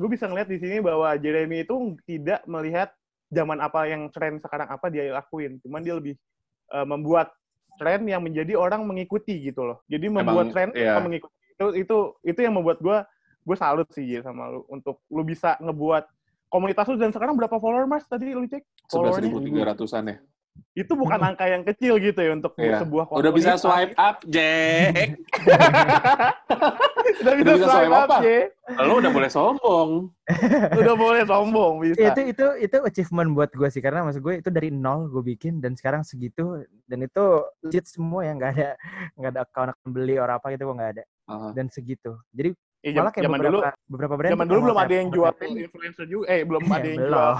gue 0.00 0.10
bisa 0.10 0.24
ngelihat 0.26 0.48
di 0.48 0.58
sini 0.58 0.76
bahwa 0.80 1.14
Jeremy 1.20 1.62
itu 1.62 1.94
tidak 2.08 2.40
melihat 2.48 2.88
zaman 3.28 3.60
apa 3.60 3.84
yang 3.86 4.08
tren 4.08 4.40
sekarang 4.40 4.68
apa 4.72 4.88
dia 4.88 5.12
lakuin. 5.12 5.60
Cuman 5.60 5.84
dia 5.84 5.94
lebih 5.94 6.16
eh, 6.72 6.86
membuat 6.86 7.34
tren 7.76 8.06
yang 8.06 8.22
menjadi 8.22 8.54
orang 8.54 8.86
mengikuti 8.86 9.50
gitu 9.50 9.66
loh. 9.66 9.78
Jadi 9.90 10.06
membuat 10.06 10.48
Emang, 10.48 10.54
tren 10.54 10.68
iya. 10.72 10.94
orang 10.94 11.10
mengikuti 11.10 11.34
itu 11.54 11.66
itu 11.86 11.96
itu 12.26 12.40
yang 12.42 12.54
membuat 12.54 12.78
gue 12.82 12.98
gue 13.44 13.56
salut 13.58 13.86
sih 13.92 14.02
Jil, 14.02 14.22
sama 14.24 14.50
lu 14.50 14.66
untuk 14.72 15.04
lu 15.12 15.22
bisa 15.22 15.54
ngebuat 15.60 16.08
komunitas 16.48 16.86
lu 16.90 16.96
dan 16.98 17.12
sekarang 17.12 17.36
berapa 17.36 17.58
follower 17.58 17.86
mas 17.86 18.06
tadi 18.08 18.32
lu 18.32 18.46
cek? 18.48 18.62
Followernya? 18.90 19.30
11.300-an 19.76 20.04
ya. 20.10 20.16
Itu 20.72 20.94
bukan 20.94 21.22
angka 21.22 21.46
yang 21.46 21.62
kecil 21.62 21.98
gitu 21.98 22.18
ya 22.18 22.30
untuk 22.32 22.54
Iya. 22.56 22.82
sebuah 22.82 23.06
Udah 23.08 23.30
bisa 23.30 23.54
komunitas. 23.54 23.62
swipe 23.62 23.94
up, 23.96 24.16
Jack. 24.26 25.08
udah 27.14 27.32
bisa, 27.32 27.40
Udah 27.40 27.54
bisa 27.54 27.66
swipe 27.68 27.86
swipe 27.86 28.10
up? 28.10 28.10
Ye. 28.20 28.38
Lo 28.80 28.92
udah 28.98 29.12
boleh 29.12 29.30
sombong. 29.30 29.90
Udah 30.80 30.94
boleh 30.94 31.22
sombong 31.22 31.72
bisa. 31.78 32.00
itu 32.00 32.20
itu 32.26 32.46
itu 32.58 32.76
achievement 32.80 33.30
buat 33.30 33.50
gue 33.50 33.68
sih 33.68 33.78
karena 33.78 34.02
maksud 34.02 34.18
gue 34.18 34.40
itu 34.40 34.48
dari 34.48 34.72
nol 34.72 35.06
gue 35.06 35.20
bikin 35.22 35.60
dan 35.60 35.76
sekarang 35.76 36.00
segitu 36.00 36.58
dan 36.84 36.98
itu 36.98 37.24
legit 37.60 37.84
semua 37.84 38.24
ya 38.24 38.32
nggak 38.32 38.50
ada 38.50 38.70
nggak 39.14 39.30
ada 39.30 39.40
account 39.42 39.76
beli 39.84 40.16
orang 40.16 40.40
apa 40.40 40.48
gitu 40.50 40.64
gue 40.64 40.76
nggak 40.76 40.92
ada 40.96 41.04
Aha. 41.28 41.48
dan 41.52 41.68
segitu 41.68 42.16
jadi 42.30 42.56
Eh, 42.80 42.92
malah 42.92 43.08
kayak 43.10 43.24
zaman 43.24 43.36
beberapa 43.38 43.48
dulu 43.50 43.60
beberapa 43.86 44.14
brand 44.14 44.32
zaman 44.32 44.46
dulu 44.46 44.60
belum 44.62 44.78
ada 44.78 44.94
yang 44.94 45.08
jual 45.08 45.32
influencer 45.40 46.04
juga. 46.04 46.24
Eh 46.26 46.40
belum 46.42 46.62
ada 46.66 46.84
yang 46.84 47.00
jual 47.02 47.32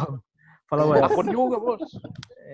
belum 0.66 0.80
followers 0.90 1.02
akun 1.06 1.26
juga 1.28 1.56
bos. 1.56 1.82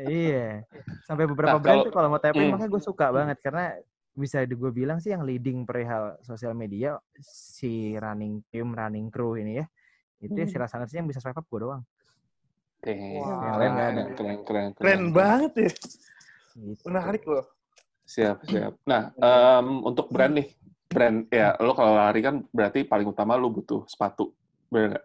iya 0.05 0.67
sampai 1.05 1.25
beberapa 1.25 1.57
Nah, 1.57 1.61
brand 1.61 1.77
kalau- 1.77 1.87
tuh 1.87 1.95
kalau 1.95 2.09
mau 2.09 2.19
tapin 2.19 2.43
Hmm. 2.43 2.53
makanya 2.53 2.71
gue 2.71 2.83
suka 2.83 3.07
banget 3.09 3.39
karena 3.39 3.65
bisa 4.13 4.43
gue 4.43 4.71
bilang 4.71 4.99
sih 4.99 5.11
yang 5.11 5.23
leading 5.23 5.63
perihal 5.63 6.19
sosial 6.21 6.53
media 6.53 6.99
si 7.17 7.95
running 7.95 8.43
team 8.49 8.71
running 8.71 9.09
crew 9.09 9.35
ini 9.35 9.59
ya 9.59 9.67
itu 10.21 10.35
ya 10.35 10.45
si 10.45 10.53
Hmm. 10.53 10.63
Rasaners 10.63 10.93
yang 10.93 11.07
bisa 11.07 11.19
swipe 11.19 11.35
up 11.35 11.47
gue 11.47 11.61
doang 11.61 11.83
Damn, 12.81 12.97
Wah. 13.15 13.29
Yang 13.45 13.57
lain 13.57 13.71
ada. 13.71 13.85
keren, 13.85 14.09
keren, 14.17 14.39
keren, 14.41 14.71
Keren 14.75 15.05
banget 15.13 15.53
ya. 15.55 15.71
gitu. 16.57 16.83
Menarik 16.83 17.23
loh. 17.23 17.45
Siap, 18.03 18.37
siap. 18.43 18.73
Nah, 18.83 19.13
em, 19.15 19.85
untuk 19.85 20.09
brand 20.09 20.33
nih, 20.33 20.49
brand 20.87 21.29
ya 21.29 21.55
lo 21.57 21.77
kalau 21.77 21.93
lari 21.95 22.19
kan 22.19 22.41
berarti 22.49 22.83
paling 22.83 23.05
utama 23.07 23.37
lo 23.37 23.47
butuh 23.49 23.85
sepatu, 23.85 24.33
bener 24.67 24.97
nggak? 24.97 25.05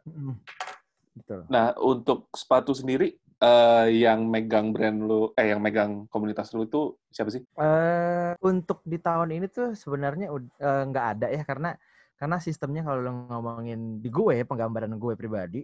Betul 1.15 1.47
Nah, 1.47 1.71
untuk 1.80 2.28
sepatu 2.36 2.75
sendiri 2.75 3.15
eh, 3.39 3.88
yang 3.95 4.28
megang 4.28 4.75
brand 4.75 4.99
lo, 4.99 5.32
eh 5.39 5.51
yang 5.51 5.63
megang 5.63 6.06
komunitas 6.12 6.51
lo 6.51 6.67
itu 6.67 6.95
siapa 7.08 7.32
sih? 7.32 7.41
Eh 7.56 8.32
untuk 8.43 8.84
di 8.84 8.99
tahun 8.99 9.32
ini 9.32 9.47
tuh 9.47 9.71
sebenarnya 9.73 10.28
eh, 10.36 10.84
nggak 10.91 11.06
ada 11.17 11.28
ya 11.32 11.43
karena 11.47 11.73
karena 12.15 12.38
sistemnya 12.39 12.84
kalau 12.84 12.99
lo 13.04 13.12
ngomongin 13.32 13.99
di 13.99 14.08
gue 14.08 14.43
penggambaran 14.47 14.95
gue 14.95 15.13
pribadi 15.19 15.62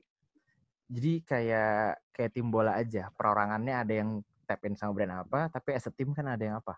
jadi 0.91 1.23
kayak 1.23 2.11
kayak 2.11 2.31
tim 2.35 2.51
bola 2.51 2.75
aja 2.75 3.07
perorangannya 3.15 3.71
ada 3.71 3.93
yang 3.95 4.19
tap 4.43 4.59
in 4.67 4.75
sama 4.75 4.91
brand 4.91 5.23
apa 5.23 5.47
tapi 5.47 5.71
as 5.71 5.87
a 5.87 5.91
team 5.95 6.11
kan 6.11 6.27
ada 6.27 6.43
yang 6.43 6.59
apa 6.59 6.75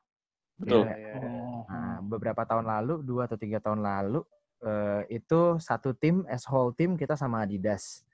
Betul. 0.54 0.86
Iya? 0.86 0.94
Iya, 0.94 1.18
iya. 1.18 1.42
Nah, 1.66 1.98
beberapa 2.06 2.46
tahun 2.46 2.70
lalu 2.70 3.02
dua 3.02 3.26
atau 3.26 3.42
tiga 3.42 3.58
tahun 3.58 3.82
lalu 3.82 4.22
eh, 4.62 5.18
itu 5.18 5.58
satu 5.58 5.98
tim 5.98 6.22
as 6.30 6.46
whole 6.46 6.70
team 6.70 6.94
kita 6.94 7.18
sama 7.18 7.42
Adidas 7.42 8.06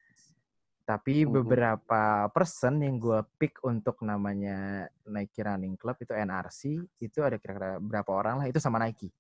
tapi 0.89 1.21
Mhm. 1.21 1.30
beberapa 1.30 2.02
person 2.34 2.82
yang 2.82 2.97
gue 2.97 3.21
pick 3.38 3.62
untuk 3.62 4.02
namanya 4.02 4.89
Nike 5.06 5.45
Running 5.45 5.78
Club 5.78 6.02
itu 6.02 6.17
NRC 6.17 6.82
itu 6.97 7.21
ada 7.21 7.38
kira-kira 7.38 7.78
berapa 7.78 8.10
orang 8.10 8.41
lah 8.41 8.49
itu 8.49 8.58
sama 8.58 8.82
Nike. 8.82 9.13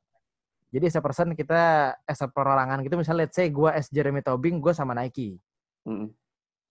Jadi 0.73 0.89
as 0.89 0.97
a 0.97 1.01
person 1.05 1.37
kita 1.37 1.93
as 2.09 2.17
a 2.21 2.25
perorangan 2.25 2.81
gitu 2.81 2.97
misalnya 2.97 3.29
let's 3.29 3.37
say 3.37 3.53
gue 3.53 3.69
as 3.69 3.85
Jeremy 3.93 4.25
Tobing 4.25 4.57
gue 4.57 4.73
sama 4.73 4.97
Nike. 4.97 5.37
Mm-mm. 5.85 6.09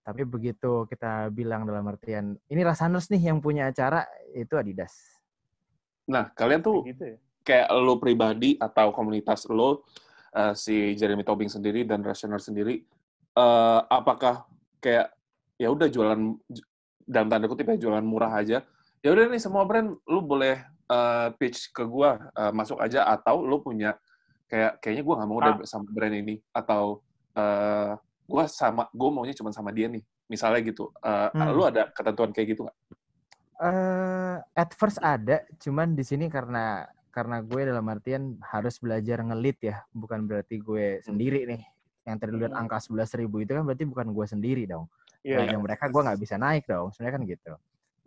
Tapi 0.03 0.27
begitu 0.27 0.83
kita 0.91 1.31
bilang 1.31 1.63
dalam 1.63 1.87
artian 1.87 2.35
ini 2.51 2.67
Rasaners 2.67 3.07
nih 3.07 3.31
yang 3.31 3.39
punya 3.39 3.71
acara 3.71 4.03
itu 4.35 4.59
Adidas. 4.59 4.99
Nah, 6.11 6.27
kalian 6.35 6.59
tuh 6.59 6.83
Kayak 6.83 6.91
gitu 6.91 7.05
ya. 7.07 7.17
kayak 7.47 7.69
lo 7.79 8.03
pribadi 8.03 8.59
atau 8.59 8.91
komunitas 8.91 9.47
lo, 9.47 9.87
eh, 10.35 10.59
si 10.59 10.99
Jeremy 10.99 11.23
Tobing 11.23 11.53
sendiri 11.53 11.87
dan 11.87 12.03
Rationer 12.03 12.41
sendiri, 12.43 12.83
eh, 13.37 13.81
apakah 13.87 14.48
kayak 14.79 15.11
ya 15.59 15.69
udah 15.71 15.87
jualan 15.91 16.21
dalam 17.03 17.29
tanda 17.33 17.47
kutip 17.51 17.67
ya 17.67 17.77
jualan 17.77 18.05
murah 18.05 18.31
aja, 18.39 18.63
ya 19.01 19.09
udah 19.11 19.27
nih 19.33 19.43
semua 19.43 19.65
brand 19.65 19.97
lu 20.07 20.21
boleh 20.23 20.61
eh, 20.89 21.29
pitch 21.37 21.73
ke 21.75 21.83
gua 21.85 22.31
eh, 22.33 22.53
masuk 22.55 22.79
aja 22.79 23.07
atau 23.09 23.43
lu 23.43 23.59
punya 23.63 23.97
kayak 24.47 24.81
kayaknya 24.81 25.03
gua 25.05 25.15
nggak 25.21 25.31
mau 25.31 25.41
deh 25.41 25.55
sama 25.67 25.87
brand 25.91 26.15
ini 26.15 26.39
atau 26.53 27.03
eh, 27.35 27.93
gua 28.29 28.45
sama 28.47 28.87
gua 28.95 29.11
maunya 29.11 29.35
cuma 29.35 29.51
sama 29.51 29.73
dia 29.73 29.89
nih 29.89 30.03
misalnya 30.29 30.61
gitu 30.63 30.93
Eh, 31.01 31.29
Hmm. 31.33 31.57
lu 31.57 31.65
ada 31.65 31.89
ketentuan 31.93 32.31
kayak 32.33 32.49
gitu 32.55 32.63
nggak? 32.69 32.77
eh 33.59 34.37
at 34.55 34.71
first 34.79 35.03
ada, 35.03 35.43
cuman 35.59 35.99
di 35.99 36.07
sini 36.07 36.31
karena 36.31 36.87
karena 37.11 37.43
gue 37.43 37.67
dalam 37.67 37.83
artian 37.91 38.39
harus 38.47 38.79
belajar 38.79 39.19
ngelit 39.27 39.59
ya, 39.59 39.83
bukan 39.91 40.31
berarti 40.31 40.63
gue 40.63 41.03
sendiri 41.03 41.43
nih. 41.51 41.63
Yang 42.09 42.17
tadi 42.25 42.33
lihat 42.41 42.53
Hmm. 42.57 42.61
angka 42.65 42.81
11.000 42.81 43.21
ribu 43.21 43.37
itu 43.45 43.53
kan 43.53 43.63
berarti 43.69 43.85
bukan 43.85 44.07
gue 44.11 44.27
sendiri 44.27 44.65
dong. 44.65 44.89
Iya. 45.21 45.45
Nah, 45.45 45.47
yang 45.53 45.61
mereka 45.61 45.93
gue 45.93 46.01
nggak 46.01 46.19
bisa 46.19 46.41
naik 46.41 46.65
dong, 46.65 46.89
sebenarnya 46.89 47.15
kan 47.15 47.23
gitu. 47.29 47.53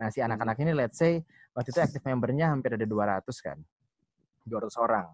Nah 0.02 0.08
si 0.10 0.18
anak-anak 0.18 0.56
ini 0.58 0.72
let's 0.74 0.98
say 0.98 1.22
waktu 1.54 1.70
itu 1.70 1.78
active 1.78 2.02
membernya 2.02 2.50
hampir 2.50 2.74
ada 2.74 2.82
200 2.82 3.22
kan, 3.38 3.58
200 4.42 4.74
orang. 4.74 5.06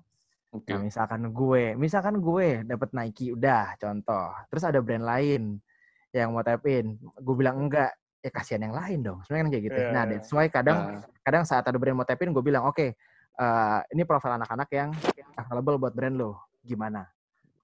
Oke. 0.48 0.72
Nah, 0.72 0.80
misalkan 0.80 1.28
gue, 1.28 1.76
misalkan 1.76 2.16
gue 2.24 2.64
dapat 2.64 2.88
Nike 2.96 3.36
udah 3.36 3.76
contoh. 3.76 4.32
Terus 4.48 4.64
ada 4.64 4.80
brand 4.80 5.04
lain 5.04 5.60
yang 6.08 6.32
mau 6.32 6.40
tap 6.40 6.64
in, 6.64 6.96
gue 6.96 7.34
bilang 7.36 7.68
enggak, 7.68 7.92
ya 8.24 8.30
kasihan 8.32 8.64
yang 8.64 8.72
lain 8.72 9.04
dong. 9.04 9.20
Sebenarnya 9.28 9.44
kan 9.44 9.50
kayak 9.52 9.64
gitu. 9.68 9.80
Iya, 9.84 9.92
Nah, 9.92 10.02
iya. 10.08 10.10
that's 10.16 10.32
why 10.32 10.48
kadang 10.48 10.78
Nah, 10.80 11.04
kadang 11.20 11.44
saat 11.44 11.68
ada 11.68 11.76
brand 11.76 12.00
mau 12.00 12.08
tap 12.08 12.16
in, 12.24 12.32
gue 12.32 12.40
bilang, 12.40 12.64
oke, 12.64 12.96
eh, 13.36 13.78
ini 13.92 14.02
profil 14.08 14.40
anak-anak 14.40 14.68
yang 14.72 14.88
available 15.36 15.76
buat 15.76 15.92
brand 15.92 16.16
lo. 16.16 16.40
Gimana? 16.64 17.04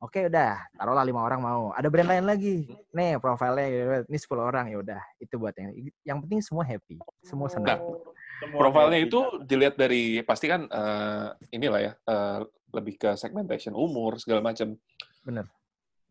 Oke, 0.05 0.29
udah. 0.29 0.61
Taruhlah 0.77 1.01
lima 1.01 1.25
orang 1.25 1.40
mau. 1.40 1.62
Ada 1.73 1.88
brand 1.88 2.12
lain 2.12 2.29
lagi. 2.29 2.69
Nih, 2.93 3.17
profilnya 3.17 4.05
ini 4.05 4.19
10 4.21 4.37
orang. 4.37 4.69
Ya 4.69 4.77
udah, 4.77 5.01
itu 5.17 5.40
buat 5.40 5.57
yang 5.57 5.73
yang 6.05 6.19
penting 6.21 6.45
semua 6.45 6.61
happy. 6.61 7.01
Semua 7.25 7.49
senang. 7.49 7.81
Semua 8.37 8.61
profilnya 8.61 9.01
itu 9.01 9.25
dilihat 9.49 9.81
dari 9.81 10.21
pasti 10.21 10.45
kan 10.53 10.69
eh, 10.69 11.57
inilah 11.57 11.81
ya 11.81 11.93
eh, 11.97 12.45
lebih 12.77 13.01
ke 13.01 13.17
segmentation 13.17 13.73
umur 13.73 14.21
segala 14.21 14.45
macam. 14.45 14.77
Bener. 15.25 15.49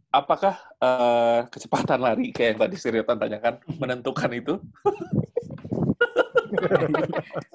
Apakah 0.09 0.57
eh, 0.81 1.45
kecepatan 1.53 2.01
lari 2.01 2.33
kayak 2.33 2.57
yang 2.57 2.59
tadi 2.65 2.75
Siriotan 2.81 3.21
tanyakan 3.21 3.61
menentukan 3.77 4.31
itu? 4.33 4.57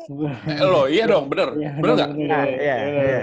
Lo 0.62 0.86
iya 0.86 1.06
dong, 1.06 1.30
bener, 1.30 1.54
Iya, 1.54 1.70
bener 1.78 1.94
nggak? 1.94 2.10
Nah, 2.18 2.44
iya, 2.46 2.76
Iya. 2.78 3.02
iya. 3.04 3.20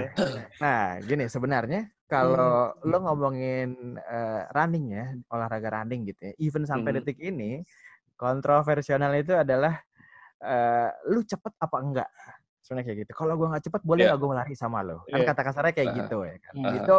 Nah, 0.60 0.96
gini 1.04 1.24
sebenarnya 1.28 1.95
kalau 2.06 2.72
lo 2.86 2.96
ngomongin 3.02 3.98
eh, 3.98 4.42
running 4.54 4.86
ya, 4.94 5.06
olahraga 5.30 5.82
running 5.82 6.06
gitu 6.06 6.30
ya, 6.30 6.32
even 6.38 6.62
sampai 6.64 6.94
Mhm. 6.94 6.96
detik 7.02 7.18
ini 7.18 7.62
kontroversial 8.14 9.02
itu 9.12 9.34
adalah 9.34 9.76
eh, 10.36 10.90
lu 11.08 11.24
cepet 11.24 11.52
apa 11.56 11.76
enggak? 11.80 12.10
Sebenarnya 12.60 12.86
kayak 12.92 12.98
gitu. 13.08 13.12
Kalau 13.16 13.34
gua 13.40 13.56
nggak 13.56 13.64
cepet, 13.72 13.82
boleh 13.88 14.04
Iya. 14.04 14.08
nggak 14.12 14.20
gue 14.20 14.36
lari 14.36 14.54
sama 14.58 14.84
lo? 14.84 15.00
Kan 15.08 15.24
Iya. 15.24 15.28
kata 15.32 15.42
kasarnya 15.48 15.72
kayak 15.72 15.88
Ah. 15.88 15.96
gitu 16.04 16.18
ya 16.28 16.36
kan. 16.44 16.54
Ah. 16.60 16.72
Itu 16.76 16.96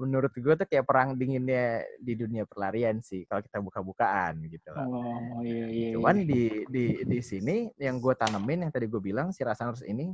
menurut 0.00 0.32
gue 0.32 0.54
tuh 0.56 0.66
kayak 0.70 0.86
perang 0.88 1.08
dinginnya 1.18 1.82
di 2.00 2.14
dunia 2.16 2.46
perlarian 2.48 3.02
sih 3.04 3.26
kalau 3.28 3.42
kita 3.42 3.58
buka-bukaan 3.60 4.40
gitu 4.48 4.70
loh. 4.72 4.86
Oh 4.86 5.40
iya 5.42 5.66
iya. 5.66 5.88
Cuman 5.98 6.24
di 6.24 6.62
di 6.70 6.84
di 7.04 7.18
sini 7.20 7.68
yang 7.76 7.98
gue 7.98 8.14
tanemin 8.16 8.64
yang 8.64 8.72
tadi 8.72 8.86
gue 8.86 9.02
bilang 9.02 9.34
si 9.34 9.42
Rasaners 9.42 9.82
ini, 9.82 10.08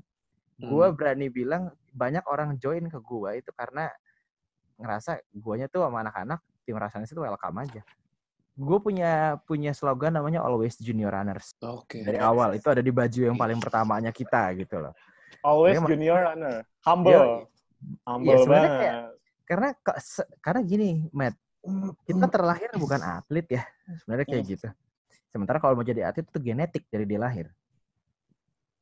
Hmm. 0.56 0.66
gue 0.72 0.86
berani 0.96 1.28
bilang 1.28 1.68
banyak 1.92 2.24
orang 2.24 2.56
join 2.56 2.88
ke 2.88 2.96
gue 2.98 3.30
itu 3.44 3.52
karena 3.52 3.92
ngerasa 4.76 5.20
guanya 5.32 5.66
tuh 5.66 5.84
sama 5.84 6.04
anak-anak 6.04 6.40
tim 6.64 6.76
Rasaners 6.76 7.10
itu 7.10 7.20
welcome 7.20 7.58
aja. 7.62 7.82
Gue 8.56 8.78
punya 8.80 9.36
punya 9.44 9.76
slogan 9.76 10.16
namanya 10.16 10.40
always 10.40 10.80
junior 10.80 11.12
runners 11.12 11.52
Oke. 11.60 12.00
dari 12.00 12.16
awal 12.16 12.56
itu 12.56 12.64
ada 12.72 12.80
di 12.80 12.88
baju 12.88 13.20
yang 13.28 13.36
paling 13.36 13.60
pertamanya 13.60 14.08
kita 14.08 14.52
gitu 14.56 14.80
loh. 14.80 14.96
Always 15.44 15.76
Memang- 15.76 15.90
junior 15.92 16.18
runner. 16.24 16.56
Humble. 16.82 17.12
Iya, 17.12 17.24
Humble 18.08 18.32
Iya, 18.32 18.36
sebenarnya 18.40 18.68
banget. 18.68 18.80
kayak- 18.80 19.04
Karena 19.46 19.68
karena 20.42 20.60
gini, 20.66 20.88
Matt, 21.14 21.36
kita 22.02 22.26
terlahir 22.26 22.70
bukan 22.74 22.98
atlet 22.98 23.46
ya 23.46 23.62
sebenarnya 24.02 24.26
kayak 24.26 24.44
gitu. 24.48 24.68
Sementara 25.30 25.60
kalau 25.62 25.76
mau 25.78 25.86
jadi 25.86 26.08
atlet 26.08 26.26
itu 26.26 26.38
genetik 26.40 26.82
dari 26.90 27.04
dia 27.06 27.20
lahir. 27.20 27.46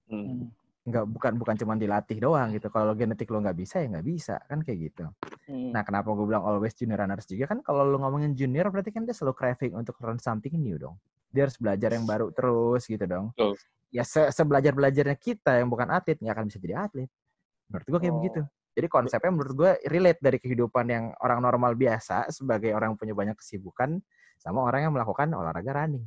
Hmm. 0.09 0.49
Nggak 0.85 1.05
bukan 1.09 1.33
bukan 1.41 1.55
cuma 1.57 1.75
dilatih 1.81 2.21
doang 2.21 2.53
gitu. 2.53 2.69
Kalau 2.69 2.93
genetik 2.93 3.33
lo 3.33 3.41
nggak 3.41 3.57
bisa 3.57 3.81
ya 3.81 3.89
nggak 3.89 4.07
bisa 4.07 4.37
kan 4.45 4.61
kayak 4.61 4.79
gitu. 4.93 5.05
Hmm. 5.49 5.73
Nah 5.73 5.81
kenapa 5.81 6.13
gue 6.13 6.27
bilang 6.29 6.45
always 6.45 6.77
junior 6.77 7.01
runners 7.01 7.25
juga 7.25 7.57
kan 7.57 7.65
kalau 7.65 7.89
lo 7.89 7.97
ngomongin 7.97 8.37
junior 8.37 8.69
berarti 8.69 8.93
kan 8.93 9.09
dia 9.09 9.17
selalu 9.17 9.33
craving 9.33 9.73
untuk 9.81 9.97
learn 10.05 10.21
something 10.21 10.53
new 10.61 10.77
dong. 10.77 11.01
Dia 11.33 11.49
harus 11.49 11.57
belajar 11.57 11.89
yang 11.97 12.05
baru 12.05 12.29
terus 12.37 12.85
gitu 12.85 13.01
dong. 13.09 13.33
Betul. 13.33 13.57
Ya 13.89 14.05
se 14.05 14.29
sebelajar 14.29 14.77
belajarnya 14.77 15.17
kita 15.17 15.57
yang 15.57 15.73
bukan 15.73 15.89
atlet 15.89 16.21
nggak 16.21 16.35
akan 16.37 16.45
bisa 16.53 16.59
jadi 16.61 16.75
atlet. 16.85 17.09
Menurut 17.73 17.87
gue 17.89 17.99
kayak 18.05 18.13
Oh. 18.13 18.19
begitu. 18.21 18.41
Jadi 18.75 18.87
konsepnya 18.91 19.31
menurut 19.31 19.55
gue 19.55 19.71
relate 19.87 20.19
dari 20.21 20.39
kehidupan 20.43 20.85
yang 20.91 21.05
orang 21.23 21.39
normal 21.41 21.79
biasa 21.79 22.29
sebagai 22.35 22.75
orang 22.75 22.93
yang 22.93 22.99
punya 22.99 23.15
banyak 23.15 23.37
kesibukan 23.39 24.03
sama 24.37 24.67
orang 24.67 24.91
yang 24.91 24.93
melakukan 24.93 25.31
olahraga 25.31 25.73
running. 25.73 26.05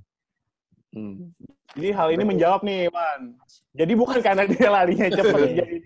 Hmm. 0.96 1.36
Jadi 1.76 1.90
hal 1.94 2.08
ini 2.16 2.24
menjawab 2.24 2.62
nih, 2.64 2.88
Wan. 2.90 3.36
Jadi 3.76 3.94
bukan 3.94 4.20
karena 4.24 4.44
dia 4.48 4.70
larinya 4.72 5.08
cepat 5.20 5.40
jadi 5.52 5.78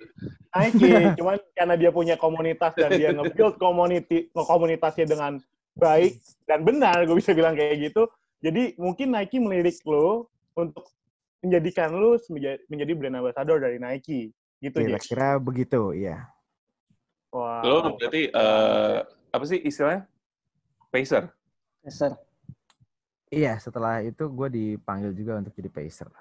Nike, 0.51 0.91
cuman 1.15 1.35
karena 1.55 1.75
dia 1.79 1.91
punya 1.95 2.15
komunitas 2.19 2.75
dan 2.75 2.91
dia 2.95 3.15
nge-build 3.15 3.55
community, 3.55 4.27
komunitasnya 4.35 5.07
dengan 5.07 5.39
baik 5.79 6.19
dan 6.43 6.67
benar, 6.67 7.07
gue 7.07 7.15
bisa 7.15 7.31
bilang 7.31 7.55
kayak 7.55 7.91
gitu. 7.91 8.11
Jadi 8.43 8.75
mungkin 8.75 9.15
Nike 9.15 9.39
melirik 9.39 9.79
lo 9.87 10.27
untuk 10.59 10.91
menjadikan 11.39 11.95
lo 11.95 12.19
menja- 12.29 12.61
menjadi 12.67 12.91
brand 12.93 13.17
ambassador 13.23 13.57
dari 13.63 13.79
Nike. 13.79 14.35
Gitu, 14.61 14.77
Jack. 14.85 15.07
Kira-kira 15.07 15.29
begitu, 15.41 15.81
iya. 15.97 16.29
Wow. 17.33 17.63
Lo 17.63 17.75
berarti 17.97 18.29
eh, 18.29 18.97
apa 19.31 19.43
sih 19.47 19.57
istilahnya? 19.63 20.05
Pacer. 20.91 21.31
Dasar. 21.81 22.19
Iya, 23.31 23.55
setelah 23.63 24.03
itu 24.03 24.27
gue 24.27 24.47
dipanggil 24.51 25.15
juga 25.15 25.39
untuk 25.39 25.55
jadi 25.55 25.71
pacer. 25.71 26.11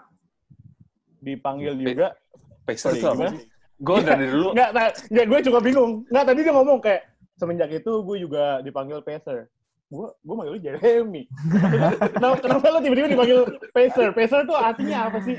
Dipanggil 1.19 1.75
juga. 1.75 2.15
Pacer 2.63 2.95
itu 2.95 3.07
apa 3.11 3.15
gimana? 3.19 3.33
sih? 3.35 3.43
Gue 3.81 3.99
dari 4.05 4.27
dulu 4.31 4.49
Enggak, 4.55 4.71
nah, 4.71 4.87
enggak, 5.11 5.27
gue 5.27 5.41
juga 5.51 5.59
bingung. 5.59 5.93
Enggak, 6.07 6.25
tadi 6.31 6.41
dia 6.47 6.55
ngomong 6.55 6.79
kayak, 6.79 7.03
semenjak 7.35 7.71
itu 7.75 7.93
gue 8.07 8.17
juga 8.23 8.63
dipanggil 8.63 9.03
Pacer. 9.03 9.51
Gue 9.91 10.07
gue 10.23 10.35
manggil 10.39 10.55
lu 10.55 10.61
Jeremy. 10.63 11.27
kenapa, 12.15 12.37
kenapa 12.39 12.67
lu 12.71 12.79
tiba-tiba 12.79 13.09
dipanggil 13.11 13.41
Pacer? 13.75 14.09
Pacer 14.15 14.41
tuh 14.47 14.55
artinya 14.55 15.11
apa 15.11 15.19
sih? 15.27 15.35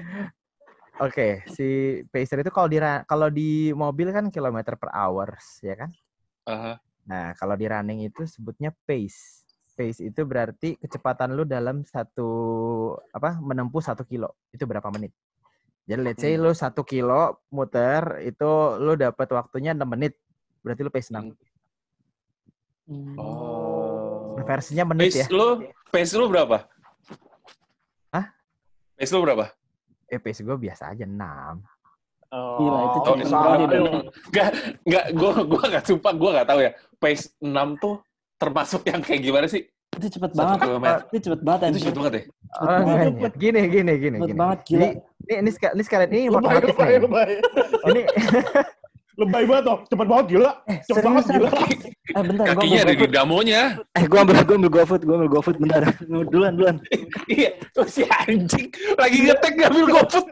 Oke, 1.02 1.42
si 1.50 1.98
pacer 2.14 2.46
itu 2.46 2.54
kalau 2.54 2.70
di 2.70 2.78
kalau 3.10 3.28
di 3.34 3.74
mobil 3.74 4.14
kan 4.14 4.30
kilometer 4.30 4.78
per 4.78 4.94
hours, 4.94 5.58
ya 5.66 5.74
kan? 5.74 5.90
Aha. 6.46 6.78
Nah, 7.10 7.34
kalau 7.42 7.58
di 7.58 7.66
running 7.66 8.06
itu 8.06 8.22
sebutnya 8.30 8.70
pace. 8.86 9.41
Pace 9.82 10.06
itu 10.06 10.22
berarti 10.22 10.78
kecepatan 10.78 11.34
lu 11.34 11.42
dalam 11.42 11.82
satu 11.82 12.30
apa 13.10 13.42
menempuh 13.42 13.82
satu 13.82 14.06
kilo 14.06 14.38
itu 14.54 14.62
berapa 14.62 14.86
menit. 14.94 15.10
Jadi 15.90 16.02
let's 16.06 16.22
say 16.22 16.38
Hmm. 16.38 16.46
lu 16.46 16.54
satu 16.54 16.86
kilo 16.86 17.42
muter 17.50 18.22
itu 18.22 18.46
lu 18.78 18.94
dapat 18.94 19.26
waktunya 19.34 19.74
6 19.74 19.90
menit. 19.90 20.14
Berarti 20.62 20.82
lu 20.86 20.94
pace 20.94 21.10
6. 21.10 21.34
Hmm. 22.86 23.18
Oh. 23.18 24.38
Versinya 24.42 24.86
menit 24.86 25.14
Pace 25.14 25.22
ya. 25.24 25.28
lu, 25.34 25.66
pace 25.90 26.14
lu 26.14 26.30
berapa? 26.30 26.70
Hah? 28.10 28.26
Pace 28.94 29.10
lu 29.10 29.26
berapa? 29.26 29.50
Eh 30.06 30.22
pace 30.22 30.42
gue 30.42 30.58
biasa 30.60 30.94
aja 30.94 31.10
6. 31.10 31.58
Oh, 32.32 32.56
Gila, 32.58 32.78
itu 32.80 32.98
Oh, 32.98 33.04
cepet 33.04 33.26
salah. 33.28 33.44
banget. 33.58 33.70
Enggak, 34.30 34.50
enggak, 34.86 35.06
gue 35.12 35.32
gua 35.50 35.64
nggak 35.68 35.84
sumpah, 35.84 36.14
gue 36.14 36.30
nggak 36.32 36.48
tahu 36.48 36.60
ya. 36.62 36.72
Pace 36.96 37.24
6 37.40 37.76
tuh 37.76 37.96
termasuk 38.42 38.82
yang 38.84 39.00
kayak 39.00 39.22
gimana 39.22 39.46
sih? 39.46 39.70
Itu 39.92 40.08
cepet 40.10 40.32
Satu 40.34 40.80
banget. 40.82 41.02
Itu 41.12 41.18
cepet 41.30 41.42
banget 41.44 41.62
Itu 41.70 41.80
cepet 41.84 41.96
banget 41.96 42.14
ya? 42.16 42.22
Oh, 42.52 42.66
banget, 42.66 42.82
cepet. 42.82 43.12
enggak. 43.14 43.34
Gini 43.38 43.60
gini 43.70 43.94
gini 43.94 44.18
Cepet 44.18 44.28
gini. 44.28 44.40
banget 44.40 44.60
gila. 44.66 44.80
Ini 44.82 44.90
ini, 45.22 45.50
ini 45.70 45.82
sekalian 45.84 46.10
ini 46.10 46.22
informatif 46.32 46.74
nih. 46.74 46.98
lebay. 47.06 47.32
Ini 47.86 48.02
Lebay 49.20 49.44
banget 49.44 49.64
toh. 49.68 49.78
Cepet 49.92 50.08
banget, 50.08 50.26
gila. 50.32 50.52
Eh, 50.72 50.78
Cepet 50.88 51.04
banget, 51.04 51.26
gila. 51.28 51.50
Eh 52.12 52.24
bentar, 52.28 52.46
gua 52.48 52.56
Kakinya 52.56 52.80
ada 52.84 52.92
ambil 52.92 53.08
di 53.08 53.16
damonya. 53.16 53.62
Eh, 53.96 54.06
gua 54.08 54.20
ambil, 54.24 54.36
gua 54.44 54.56
ambil 54.56 54.72
GoFood, 54.72 55.02
gua 55.04 55.16
ambil 55.20 55.30
GoFood 55.32 55.58
bentar. 55.60 55.82
Duluan, 56.08 56.54
duluan. 56.56 56.76
Iya, 57.28 57.52
tuh 57.72 57.88
si 57.88 58.04
anjing 58.08 58.68
lagi 58.96 59.18
ngetek 59.28 59.54
ngambil 59.60 59.86
GoFood. 59.96 60.26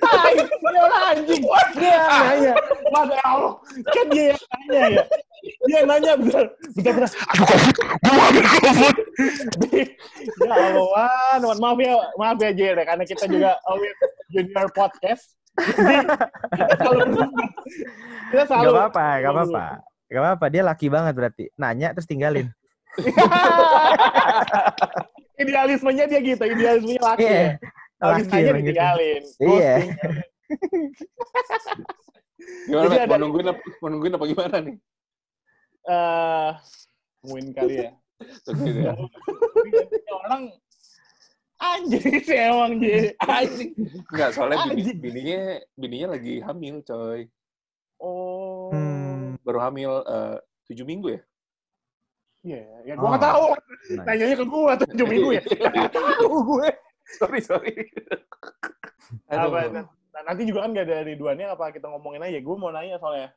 Tai, 0.00 0.34
dia 0.36 0.80
orang 0.80 1.02
anjing. 1.12 1.42
Dia 1.76 1.92
yang 1.92 2.08
nanya. 2.08 2.52
Mas, 2.92 3.08
ya 3.12 3.22
Allah. 3.24 3.52
Kan 3.92 4.06
dia 4.12 4.24
yang 4.32 4.40
nanya 4.48 4.80
ya. 4.88 5.04
Dia 5.44 5.76
yang 5.76 5.88
nanya, 5.88 6.12
bentar. 6.20 6.44
Bentar, 6.72 6.92
bentar. 6.96 7.10
Aduh 7.12 7.44
GoFood, 7.44 7.76
gue 7.76 8.24
ambil 8.28 8.44
GoFood. 8.44 8.96
ya 10.44 10.54
Allah. 10.72 11.52
Maaf 11.60 11.78
ya, 11.80 11.94
maaf 12.16 12.38
ya, 12.40 12.50
Jer. 12.52 12.74
ya, 12.76 12.84
Karena 12.84 13.04
kita 13.04 13.24
juga 13.28 13.50
always 13.68 13.92
junior 14.32 14.68
podcast. 14.72 15.36
Kita 18.30 18.42
selalu 18.46 18.66
Gak 18.66 18.74
apa-apa, 18.74 19.06
gak 19.22 19.32
apa-apa. 19.32 19.64
Gak 20.04 20.20
apa-apa, 20.22 20.44
dia 20.50 20.62
laki 20.62 20.86
banget 20.90 21.14
berarti. 21.14 21.44
Nanya 21.54 21.94
terus 21.94 22.06
tinggalin. 22.06 22.50
Idealismenya 25.34 26.06
dia 26.06 26.20
gitu, 26.22 26.44
idealismenya 26.46 27.02
laki 27.02 27.26
ya. 27.26 27.58
Habis 27.98 28.26
Laki 28.26 28.34
nanya 28.34 28.50
gitu. 28.52 28.58
ditinggalin. 28.62 29.22
Iya. 29.40 29.74
Gimana, 32.68 32.84
Jadi 32.86 32.96
ada- 33.00 33.16
Mau 33.16 33.20
nungguin 33.24 33.46
apa, 33.48 33.60
mau 33.80 33.88
nungguin 33.90 34.14
apa 34.14 34.24
gimana 34.28 34.56
nih? 34.60 34.76
Eh, 35.84 36.50
win 37.24 37.46
kali 37.52 37.74
ya. 37.88 37.90
Terus 38.44 38.58
gitu 38.62 38.80
ya. 38.84 38.94
Orang 40.24 40.42
anjing 41.58 42.04
sih 42.22 42.38
emang 42.38 42.78
Ji. 42.82 43.12
Anjing. 43.22 43.70
Enggak, 44.10 44.30
soalnya 44.34 44.68
bini, 44.70 44.92
bininya, 44.96 45.40
bininya 45.74 46.08
lagi 46.18 46.40
hamil, 46.42 46.82
coy. 46.82 47.26
Oh. 47.98 48.70
Hmm. 48.74 49.38
Baru 49.44 49.58
hamil 49.62 49.92
eh, 50.04 50.36
tujuh 50.70 50.84
minggu 50.84 51.08
ya? 51.14 51.20
Iya, 52.44 52.62
ya 52.84 52.92
gua 53.00 53.06
Oh. 53.06 53.10
nggak 53.16 53.24
tahu. 53.24 53.46
Nice. 53.56 54.04
Nanyanya 54.04 54.36
ke 54.36 54.46
gua 54.46 54.72
tujuh 54.76 55.06
minggu 55.08 55.30
ya. 55.32 55.42
Nggak 55.72 55.92
tahu 55.96 56.36
gue. 56.44 56.68
Sorry, 57.20 57.40
sorry. 57.40 57.74
Apa, 59.28 59.68
nah, 59.70 59.84
nanti 60.24 60.42
juga 60.48 60.64
kan 60.64 60.72
gak 60.72 60.88
ada 60.88 61.04
Ridwannya 61.04 61.46
apa 61.52 61.72
kita 61.72 61.86
ngomongin 61.88 62.24
aja. 62.24 62.40
Gue 62.40 62.56
mau 62.56 62.72
nanya 62.72 62.96
soalnya. 62.96 63.28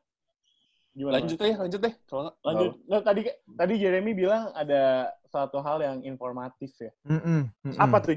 Gimana? 0.97 1.21
Lanjut 1.21 1.37
deh, 1.37 1.53
lanjut 1.53 1.79
deh. 1.83 1.93
Kalau 2.09 2.31
Lanjut. 2.41 2.71
Nah, 2.89 3.01
tadi 3.05 3.21
tadi 3.53 3.73
Jeremy 3.77 4.11
bilang 4.17 4.49
ada 4.55 5.13
satu 5.27 5.59
hal 5.61 5.83
yang 5.83 5.97
informatif 6.03 6.71
ya. 6.79 6.91
Mm-mm, 7.05 7.51
mm-mm. 7.51 7.77
Apa 7.77 8.01
tuh? 8.01 8.15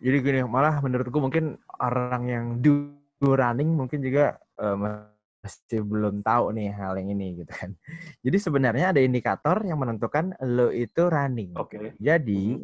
Jadi 0.00 0.16
gini, 0.24 0.40
malah 0.48 0.80
menurutku 0.80 1.20
mungkin 1.20 1.60
orang 1.76 2.22
yang 2.28 2.44
do 2.64 2.96
running 3.20 3.76
mungkin 3.76 4.00
juga 4.00 4.40
eh, 4.56 4.76
masih 4.76 5.84
belum 5.84 6.24
tahu 6.24 6.56
nih 6.56 6.72
hal 6.72 6.96
yang 6.96 7.12
ini 7.12 7.44
gitu 7.44 7.52
kan. 7.52 7.72
Jadi 8.24 8.36
sebenarnya 8.40 8.96
ada 8.96 9.00
indikator 9.00 9.60
yang 9.64 9.76
menentukan 9.76 10.36
lo 10.40 10.72
itu 10.72 11.08
running. 11.08 11.52
Oke. 11.56 11.96
Jadi 12.00 12.60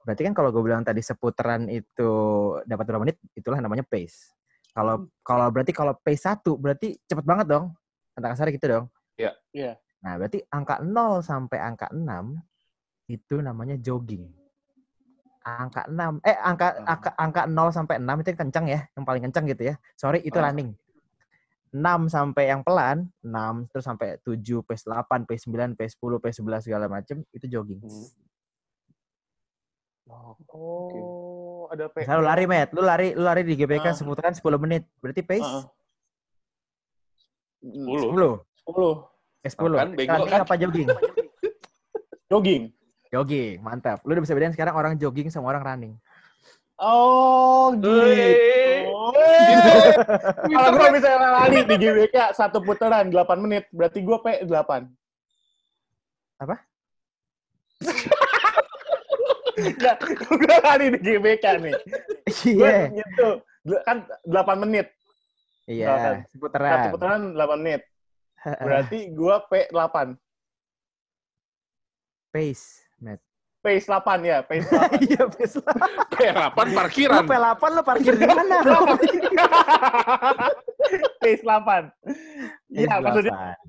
berarti 0.00 0.22
kan 0.30 0.34
kalau 0.34 0.50
gue 0.54 0.62
bilang 0.64 0.86
tadi 0.86 1.02
seputaran 1.02 1.66
itu 1.68 2.10
dapat 2.64 2.84
berapa 2.86 3.02
menit, 3.02 3.18
itulah 3.34 3.58
namanya 3.58 3.82
pace. 3.82 4.30
Kalau 4.70 5.10
kalau 5.26 5.50
berarti 5.50 5.74
kalau 5.74 5.92
pace 5.98 6.22
satu 6.22 6.54
berarti 6.54 6.94
cepet 7.06 7.26
banget 7.26 7.50
dong. 7.50 7.74
Kata 8.14 8.26
kasar 8.34 8.50
gitu 8.54 8.66
dong. 8.66 8.84
Iya. 9.18 9.32
Iya. 9.50 9.72
Nah, 10.00 10.16
berarti 10.16 10.40
angka 10.48 10.80
0 10.80 11.20
sampai 11.20 11.58
angka 11.60 11.92
6 11.92 12.40
itu 13.10 13.42
namanya 13.42 13.74
jogging. 13.74 14.30
Angka 15.40 15.88
6 15.88 16.20
eh 16.22 16.36
angka 16.36 16.68
angka, 16.84 17.10
angka 17.16 17.42
0 17.48 17.72
sampai 17.74 17.96
6 17.98 18.20
itu 18.22 18.28
yang 18.30 18.40
kencang 18.46 18.66
ya, 18.70 18.80
yang 18.94 19.04
paling 19.04 19.22
kencang 19.26 19.44
gitu 19.50 19.62
ya. 19.72 19.74
Sorry, 19.98 20.22
itu 20.22 20.38
Ah. 20.38 20.46
running. 20.46 20.70
6 21.70 22.10
sampai 22.10 22.50
yang 22.50 22.62
pelan, 22.62 23.08
6 23.22 23.66
terus 23.70 23.86
sampai 23.86 24.18
7, 24.22 24.62
pace 24.62 24.84
8, 24.86 25.22
pace 25.24 25.46
9, 25.46 25.74
pace 25.74 25.94
10, 25.96 26.18
pace 26.18 26.38
11 26.38 26.66
segala 26.66 26.86
macam 26.86 27.22
itu 27.30 27.46
jogging. 27.46 27.82
Hmm. 27.82 28.06
Oh, 30.10 30.34
Oh, 30.50 31.62
ada 31.70 31.86
P. 31.86 32.02
Misal 32.02 32.18
lu 32.18 32.26
lari, 32.26 32.42
Met. 32.50 32.74
Lu 32.74 32.82
lari, 32.82 33.14
lu 33.14 33.22
lari 33.22 33.46
di 33.46 33.54
GBK 33.54 33.86
Ah. 33.86 33.94
seputaran 33.94 34.34
10 34.34 34.58
menit. 34.58 34.82
Berarti 34.98 35.22
pace 35.22 35.46
Heeh. 35.46 35.64
10. 37.62 38.10
10. 38.10 38.32
10. 38.66 38.92
Eh, 39.46 39.50
10. 39.54 39.78
Kan, 39.78 39.94
Running 39.94 40.08
kan? 40.28 40.42
apa 40.42 40.54
jogging? 40.58 40.88
Jogging. 42.30 42.62
Jogging, 43.10 43.58
mantap. 43.58 43.98
Lu 44.06 44.14
udah 44.14 44.22
bisa 44.22 44.34
bedain 44.38 44.54
sekarang 44.54 44.74
orang 44.78 44.94
jogging 44.94 45.28
sama 45.30 45.50
orang 45.50 45.62
running. 45.66 45.94
Oh, 46.80 47.76
gitu. 47.76 47.92
Kalau 50.48 50.70
gue 50.78 50.88
bisa 50.96 51.10
lari 51.18 51.60
di 51.68 51.76
GBK 51.76 52.32
satu 52.32 52.64
putaran 52.64 53.12
8 53.12 53.36
menit, 53.36 53.68
berarti 53.68 54.00
gue 54.00 54.16
P 54.16 54.26
8. 54.48 54.88
Apa? 56.40 56.56
Enggak, 59.60 59.96
gue 60.08 60.56
lari 60.64 60.86
di 60.96 60.98
GBK 61.04 61.44
nih. 61.60 61.74
Iya. 62.48 62.88
gitu. 62.96 63.28
Kan 63.84 64.08
8 64.24 64.62
menit. 64.64 64.88
Iya, 65.68 65.86
Satu 65.92 66.32
seputaran. 66.32 66.90
putaran 66.94 67.20
8 67.36 67.60
menit. 67.60 67.82
Berarti 68.40 69.12
gue 69.12 69.36
P 69.52 69.52
8. 69.68 70.16
Pace, 72.30 72.86
Met. 73.00 73.20
Pace 73.60 73.84
8 73.84 74.24
ya, 74.24 74.40
pace 74.40 74.64
8. 74.64 74.96
Iya, 75.08 75.24
pace 75.28 75.60
lah. 75.60 75.76
P8 76.16 76.56
Lu 76.56 76.72
parkiran. 76.72 77.24
P8 77.28 77.62
lu 77.76 77.82
parkir 77.84 78.14
di 78.16 78.24
mana? 78.24 78.56
pace 81.20 81.44
8. 81.44 81.92
Iya, 82.72 82.94
maksudnya 83.04 83.32
8. 83.36 83.60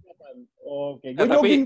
8. 0.64 0.72
Oke, 0.72 1.08
gue 1.12 1.28
tapi 1.28 1.36
jogging. 1.36 1.64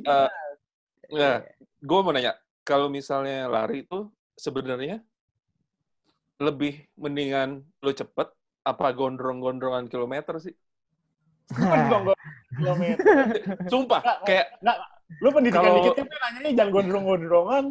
nah, 1.14 1.38
gue 1.62 2.00
mau 2.02 2.10
nanya, 2.10 2.34
kalau 2.66 2.90
misalnya 2.90 3.46
lari 3.46 3.86
itu 3.86 4.10
sebenarnya 4.34 5.06
lebih 6.42 6.82
mendingan 6.98 7.62
lo 7.86 7.92
cepet 7.94 8.28
apa 8.66 8.88
gondrong-gondrongan 8.98 9.86
kilometer 9.86 10.42
sih? 10.42 10.58
Gua 11.54 12.18
kilometer. 12.58 13.06
Sumpah, 13.70 14.02
kayak 14.26 14.58
Nggak, 14.66 14.78
lu 15.20 15.30
pendidikan 15.30 15.62
Kalau- 15.62 15.76
dikit 15.82 15.94
kan 15.96 16.06
nanyanya 16.24 16.52
jangan 16.56 16.72
gondrong-gondrongan. 16.74 17.66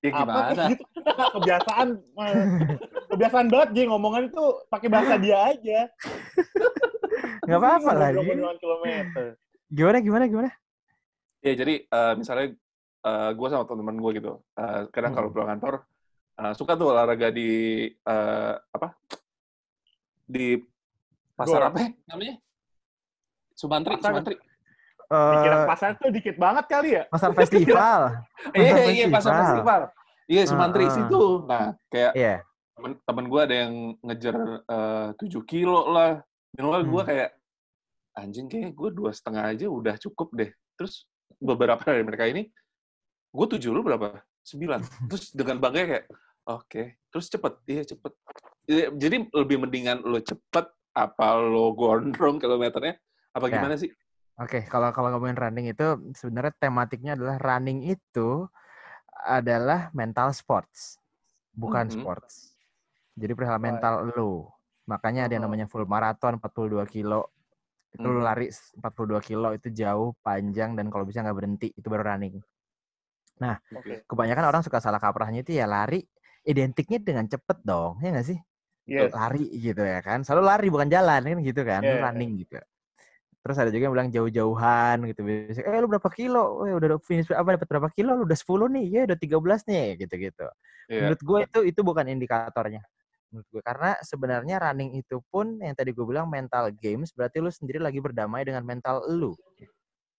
ya 0.00 0.08
Apa 0.10 0.22
gimana? 0.24 0.64
gitu 0.72 0.84
kebiasaan 1.36 1.88
eh, 1.92 2.44
kebiasaan 3.10 3.46
banget 3.46 3.68
Ji 3.70 3.82
ngomongan 3.84 4.22
itu 4.26 4.42
pakai 4.66 4.88
bahasa 4.88 5.14
dia 5.16 5.38
aja. 5.46 5.80
Nggak 7.44 7.58
apa-apa 7.58 7.90
lah. 7.92 8.08
Gondrong-gondrongan 8.10 8.58
kilometer. 8.58 9.26
Gimana, 9.68 9.98
gimana, 10.00 10.24
gimana? 10.26 10.50
Ya 11.40 11.52
jadi 11.54 11.84
eh, 11.84 12.12
misalnya 12.16 12.56
gue 13.30 13.48
sama 13.48 13.64
teman-teman 13.64 13.96
gue 13.98 14.12
gitu, 14.14 14.32
eh, 14.54 14.82
kadang 14.88 15.12
kalau 15.12 15.28
Hmm. 15.28 15.36
pulang 15.36 15.50
kantor 15.50 15.74
eh, 16.36 16.52
suka 16.52 16.72
tuh 16.74 16.92
olahraga 16.92 17.28
di 17.28 17.50
eh, 17.92 18.54
apa? 18.56 18.88
Di 20.22 20.56
pasar 21.34 21.60
Gor. 21.60 21.68
apa 21.68 21.78
ya 21.78 21.88
namanya? 22.06 22.34
Sumantri, 23.52 23.92
Pasar. 23.94 24.10
Sumantri. 24.16 24.36
Dikira 25.10 25.56
Eh, 25.56 25.66
pasar 25.66 25.90
tuh 25.98 26.08
dikit 26.08 26.36
banget 26.38 26.64
kali 26.70 26.88
ya. 26.94 27.02
pasar 27.10 27.34
festival. 27.38 28.00
Iya, 28.54 28.74
iya, 28.86 29.06
pasar 29.10 29.32
festival. 29.42 29.80
Iya, 30.30 30.42
Sumantri 30.46 30.86
Ah, 30.86 30.86
ah. 30.86 30.94
situ. 30.94 31.22
Nah, 31.42 31.66
kayak 31.90 32.12
Iya. 32.14 32.34
temen, 32.78 32.92
temen 33.02 33.24
gue 33.26 33.40
ada 33.42 33.54
yang 33.56 33.72
ngejar 34.00 34.34
eh, 34.62 35.08
7 35.18 35.42
kilo 35.42 35.90
lah. 35.90 36.22
Gue 36.54 37.02
Hmm. 37.02 37.02
kayak, 37.04 37.30
anjing 38.12 38.46
kayak 38.46 38.70
gue 38.72 38.90
dua 38.92 39.10
setengah 39.10 39.50
aja 39.50 39.66
udah 39.66 39.98
cukup 39.98 40.30
deh. 40.32 40.50
Terus 40.78 41.10
beberapa 41.36 41.82
dari 41.82 42.06
mereka 42.06 42.24
ini, 42.24 42.46
gue 43.28 43.46
tujuh 43.48 43.74
lu 43.74 43.82
berapa? 43.82 44.14
Sembilan. 44.40 44.78
Terus 45.10 45.34
dengan 45.34 45.58
bangga 45.58 45.82
kayak, 45.90 46.06
oke. 46.46 46.82
Terus 47.10 47.26
cepet, 47.26 47.52
iya 47.66 47.82
cepet. 47.84 48.12
Iya, 48.64 48.94
Jadi 48.94 49.26
lebih 49.28 49.58
mendingan 49.58 50.06
lo 50.06 50.22
cepet, 50.22 50.70
apa 50.90 51.26
lo 51.34 51.74
gondrong 51.74 52.38
kilometernya, 52.38 52.94
apa 53.34 53.46
Ya. 53.46 53.58
gimana 53.58 53.74
sih? 53.74 53.90
Oke, 54.40 54.64
kalau 54.72 54.88
kalau 54.96 55.12
ngomongin 55.12 55.36
running 55.36 55.66
itu 55.68 55.84
sebenarnya 56.16 56.56
tematiknya 56.56 57.12
adalah 57.12 57.36
running 57.36 57.84
itu 57.84 58.48
adalah 59.12 59.92
mental 59.92 60.32
sports, 60.32 60.96
bukan 61.52 61.92
Mhm. 61.92 61.94
sports. 62.00 62.56
Jadi 63.20 63.32
perihal 63.36 63.60
mental 63.60 64.08
lu. 64.16 64.48
Makanya 64.88 65.28
ada 65.28 65.36
yang 65.36 65.44
Oh. 65.44 65.52
namanya 65.52 65.66
full 65.68 65.84
marathon 65.84 66.40
42 66.40 66.88
kilo. 66.88 67.28
Itu 67.92 68.08
lu 68.08 68.20
Mhm. 68.20 68.24
lari 68.24 68.46
42 68.80 69.20
kilo 69.20 69.48
itu 69.52 69.68
jauh, 69.74 70.16
panjang 70.24 70.72
dan 70.78 70.88
kalau 70.88 71.04
bisa 71.04 71.20
nggak 71.20 71.36
berhenti 71.36 71.68
itu 71.76 71.86
baru 71.92 72.04
running. 72.16 72.40
Oke. 73.76 74.04
Kebanyakan 74.08 74.44
orang 74.48 74.62
suka 74.64 74.80
salah 74.80 75.00
kaprahnya 75.00 75.44
itu 75.44 75.52
ya 75.56 75.68
lari 75.68 76.00
identiknya 76.48 76.98
dengan 77.00 77.28
cepet 77.28 77.60
dong, 77.60 78.00
ya 78.00 78.08
nggak 78.12 78.28
sih? 78.28 78.38
Yes. 78.88 79.12
lari 79.14 79.46
gitu 79.60 79.82
ya 79.84 80.00
kan. 80.00 80.24
Selalu 80.24 80.42
lari 80.48 80.66
bukan 80.72 80.88
jalan 80.88 81.20
kan 81.22 81.38
gitu 81.44 81.62
kan. 81.62 81.82
Iya. 81.84 82.00
running 82.08 82.30
gitu. 82.40 82.56
Terus 83.40 83.56
ada 83.56 83.70
juga 83.72 83.88
yang 83.88 83.94
bilang 83.96 84.10
jauh-jauhan 84.12 84.96
gitu. 85.08 85.20
Biasanya, 85.24 85.64
eh 85.72 85.80
lu 85.80 85.88
berapa 85.88 86.10
kilo? 86.12 86.68
Eh 86.68 86.76
udah 86.76 87.00
finish 87.00 87.32
apa 87.32 87.56
dapat 87.56 87.68
berapa 87.72 87.88
kilo? 87.96 88.12
Lu 88.20 88.24
udah 88.28 88.36
10 88.36 88.68
nih. 88.68 88.86
Ya 88.92 89.00
udah 89.08 89.16
13 89.16 89.64
nih 89.64 89.96
gitu-gitu. 89.96 90.44
Iya. 90.92 91.08
Menurut 91.08 91.20
gue 91.24 91.38
itu 91.48 91.60
itu 91.72 91.80
bukan 91.80 92.04
indikatornya. 92.12 92.84
Menurut 93.32 93.46
gue 93.48 93.62
karena 93.64 93.96
sebenarnya 94.04 94.56
running 94.60 94.92
itu 95.00 95.24
pun 95.32 95.56
yang 95.62 95.72
tadi 95.72 95.96
gue 95.96 96.04
bilang 96.04 96.28
mental 96.28 96.68
games 96.76 97.14
berarti 97.16 97.40
lu 97.40 97.48
sendiri 97.48 97.80
lagi 97.80 98.02
berdamai 98.02 98.44
dengan 98.44 98.60
mental 98.66 99.06
lu. 99.08 99.32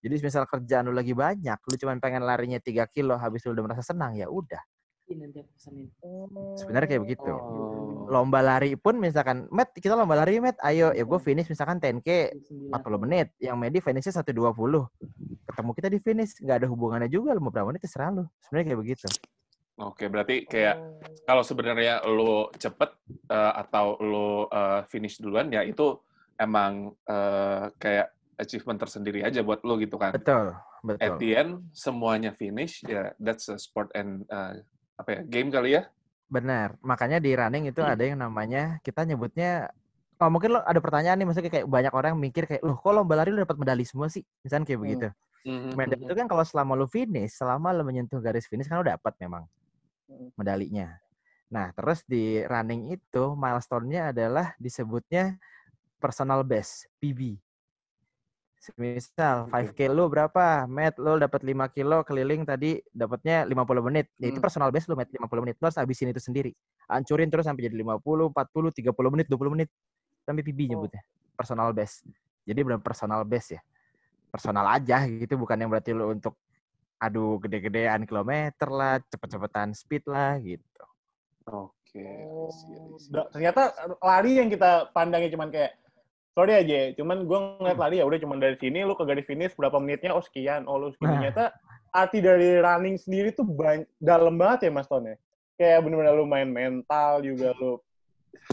Jadi 0.02 0.16
misal 0.18 0.50
kerjaan 0.50 0.90
lu 0.90 0.98
lagi 0.98 1.14
banyak, 1.14 1.60
lu 1.62 1.76
cuma 1.78 1.94
pengen 2.02 2.26
larinya 2.26 2.58
3 2.58 2.90
kilo 2.90 3.14
habis 3.22 3.46
lu 3.46 3.54
udah 3.54 3.64
merasa 3.70 3.86
senang 3.86 4.18
ya 4.18 4.26
udah. 4.32 4.62
Nanti 5.18 5.38
aku 5.44 5.52
pesenin. 5.56 5.88
Sebenarnya 6.60 6.88
kayak 6.88 7.04
begitu. 7.04 7.34
Oh. 7.34 8.08
Lomba 8.12 8.44
lari 8.44 8.76
pun 8.76 9.00
misalkan, 9.00 9.48
Matt, 9.50 9.72
kita 9.76 9.96
lomba 9.96 10.20
lari, 10.20 10.44
Matt, 10.44 10.60
ayo, 10.64 10.92
ya 10.92 11.04
gue 11.08 11.20
finish 11.24 11.48
misalkan 11.48 11.80
10K 11.80 12.36
40 12.76 13.04
menit, 13.08 13.32
yang 13.40 13.56
Medi 13.56 13.80
finishnya 13.80 14.20
120. 14.20 14.52
Ketemu 15.48 15.72
kita 15.76 15.88
di 15.88 16.00
finish, 16.04 16.32
nggak 16.44 16.58
ada 16.64 16.68
hubungannya 16.68 17.08
juga, 17.08 17.32
lu 17.36 17.44
mau 17.44 17.52
berapa 17.52 17.72
menit 17.72 17.84
terserah 17.84 18.12
lu. 18.12 18.24
Sebenarnya 18.44 18.66
kayak 18.74 18.82
begitu. 18.84 19.08
Oke, 19.82 20.06
berarti 20.12 20.46
kayak 20.46 20.78
kalau 21.26 21.42
sebenarnya 21.42 22.06
lo 22.06 22.54
cepet 22.54 22.92
eh, 23.32 23.54
atau 23.66 23.98
lo 24.04 24.46
eh, 24.52 24.82
finish 24.92 25.18
duluan, 25.18 25.50
ya 25.50 25.66
itu 25.66 25.98
emang 26.38 26.94
eh, 27.08 27.66
kayak 27.82 28.14
achievement 28.42 28.82
tersendiri 28.82 29.22
aja 29.26 29.42
buat 29.42 29.66
lo 29.66 29.78
gitu 29.82 29.98
kan. 29.98 30.14
Betul, 30.14 30.54
At 30.98 30.98
betul. 30.98 31.18
the 31.22 31.30
end 31.38 31.52
semuanya 31.74 32.34
finish, 32.34 32.82
ya 32.86 33.14
that's 33.22 33.50
a 33.50 33.58
sport 33.58 33.94
and 33.94 34.26
eh, 34.30 34.62
apa 35.02 35.10
ya 35.18 35.22
game 35.26 35.50
kali 35.50 35.70
ya. 35.78 35.84
Benar. 36.32 36.80
Makanya 36.80 37.20
di 37.20 37.36
running 37.36 37.68
itu 37.68 37.82
ada 37.84 38.00
yang 38.00 38.16
namanya, 38.22 38.80
kita 38.88 39.04
nyebutnya, 39.04 39.68
oh, 40.22 40.30
mungkin 40.32 40.56
lo 40.56 40.64
ada 40.64 40.80
pertanyaan 40.80 41.20
nih, 41.20 41.28
maksudnya 41.28 41.52
kayak 41.52 41.68
banyak 41.68 41.94
orang 41.94 42.16
mikir 42.16 42.48
kayak, 42.48 42.64
loh 42.64 42.80
kok 42.80 42.94
lomba 42.96 43.20
lari 43.20 43.36
lu 43.36 43.44
dapat 43.44 43.60
medali 43.60 43.84
semua 43.84 44.08
sih? 44.08 44.24
Misalnya 44.46 44.64
kayak 44.70 44.80
Hmm. 44.80 44.86
begitu. 44.88 45.08
Mhm, 45.44 45.70
Medali 45.76 46.02
mhm. 46.02 46.08
itu 46.08 46.14
kan 46.16 46.28
kalau 46.32 46.44
selama 46.48 46.74
lu 46.80 46.88
finish, 46.88 47.34
selama 47.36 47.76
lu 47.76 47.84
menyentuh 47.84 48.22
garis 48.24 48.48
finish 48.48 48.70
kan 48.72 48.80
lu 48.80 48.88
dapat 48.88 49.14
memang 49.20 49.44
Hmm. 50.08 50.30
medalinya. 50.40 50.96
Nah, 51.52 51.72
terus 51.76 52.04
di 52.08 52.40
running 52.48 52.96
itu 52.96 53.24
milestone-nya 53.36 54.16
adalah 54.16 54.56
disebutnya 54.56 55.36
personal 56.00 56.48
best, 56.48 56.88
PB. 57.04 57.36
Misal 58.78 59.50
Oke. 59.50 59.74
5K 59.74 59.80
lu 59.90 60.06
berapa? 60.06 60.70
Matt 60.70 61.02
lu 61.02 61.18
dapat 61.18 61.42
5 61.42 61.66
kilo 61.74 62.06
keliling 62.06 62.46
tadi 62.46 62.78
dapatnya 62.94 63.50
50 63.50 63.82
menit. 63.82 64.14
Ya 64.22 64.30
itu 64.30 64.38
Hmm. 64.38 64.46
personal 64.46 64.70
best 64.70 64.86
lu 64.86 64.94
Matt 64.94 65.10
50 65.10 65.42
menit. 65.42 65.58
Lu 65.58 65.66
harus 65.66 65.80
habisin 65.82 66.14
itu 66.14 66.22
sendiri. 66.22 66.54
Hancurin 66.86 67.34
terus 67.34 67.50
sampai 67.50 67.66
jadi 67.66 67.76
50, 67.82 68.30
40, 68.30 68.70
30 68.70 69.10
menit, 69.10 69.26
20 69.26 69.50
menit. 69.50 69.70
Sampai 70.22 70.46
PB 70.46 70.70
Oh. 70.70 70.78
nyebutnya. 70.78 71.02
Personal 71.34 71.74
best. 71.74 72.06
Jadi 72.46 72.60
benar 72.62 72.82
personal 72.82 73.26
best 73.26 73.58
ya. 73.58 73.62
personal 74.32 74.64
aja 74.64 75.04
gitu, 75.12 75.36
bukan 75.36 75.60
yang 75.60 75.68
berarti 75.68 75.92
lu 75.92 76.08
untuk 76.08 76.40
adu 76.96 77.36
gede-gedean 77.44 78.08
kilometer 78.08 78.72
lah, 78.72 79.04
cepet-cepetan 79.12 79.76
speed 79.76 80.08
lah 80.08 80.40
gitu. 80.40 80.84
Oke. 81.52 82.08
See. 82.56 83.12
Da- 83.12 83.28
ternyata 83.28 83.76
lari 84.00 84.40
yang 84.40 84.48
kita 84.48 84.88
pandangnya 84.96 85.36
cuman 85.36 85.52
kayak 85.52 85.76
sorry 86.32 86.54
aja, 86.56 86.96
cuman 86.96 87.28
gue 87.28 87.40
ngeliat 87.60 87.76
Hmm. 87.76 87.84
lari 87.84 87.96
ya 88.00 88.06
udah 88.08 88.20
cuman 88.20 88.38
dari 88.40 88.56
sini 88.56 88.84
lu 88.84 88.96
ke 88.96 89.04
garis 89.04 89.28
finish 89.28 89.54
berapa 89.54 89.78
menitnya 89.78 90.12
oh 90.12 90.24
sekian, 90.24 90.64
oh 90.66 90.78
lu 90.78 90.88
sekian. 90.92 91.08
Nah. 91.08 91.16
Ternyata 91.20 91.44
arti 91.92 92.20
dari 92.20 92.56
running 92.58 92.96
sendiri 92.96 93.30
tuh 93.32 93.44
bany- 93.44 93.88
dalam 94.00 94.40
banget 94.40 94.68
ya 94.68 94.72
Mas 94.72 94.88
Ton 94.88 95.04
ya. 95.04 95.16
Kayak 95.56 95.84
bener-bener 95.84 96.16
lu 96.16 96.26
main 96.26 96.48
mental 96.48 97.20
juga 97.22 97.52
lu 97.60 97.78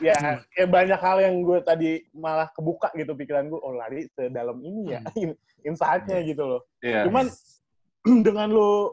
ya 0.02 0.14
Hmm. 0.18 0.42
kayak 0.52 0.68
banyak 0.68 1.00
hal 1.00 1.16
yang 1.22 1.36
gue 1.40 1.58
tadi 1.62 1.90
malah 2.10 2.50
kebuka 2.50 2.90
gitu 2.92 3.14
pikiran 3.14 3.46
gue 3.46 3.56
oh 3.56 3.72
lari 3.72 4.10
sedalam 4.12 4.58
ini 4.60 4.92
ya 4.92 5.00
Hmm. 5.14 5.32
insight-nya 5.62 6.18
gitu 6.22 6.42
loh. 6.44 6.62
Iya. 6.82 7.06
Cuman 7.06 7.30
dengan 8.26 8.50
lu 8.50 8.90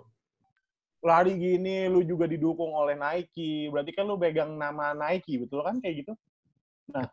lari 1.02 1.38
gini, 1.38 1.86
lu 1.86 2.02
juga 2.02 2.26
didukung 2.26 2.74
oleh 2.74 2.94
Nike. 2.94 3.70
Berarti 3.70 3.92
kan 3.94 4.06
lu 4.06 4.18
pegang 4.18 4.54
nama 4.54 4.94
Nike, 4.94 5.38
betul 5.38 5.62
kan 5.62 5.78
kayak 5.78 6.06
gitu? 6.06 6.14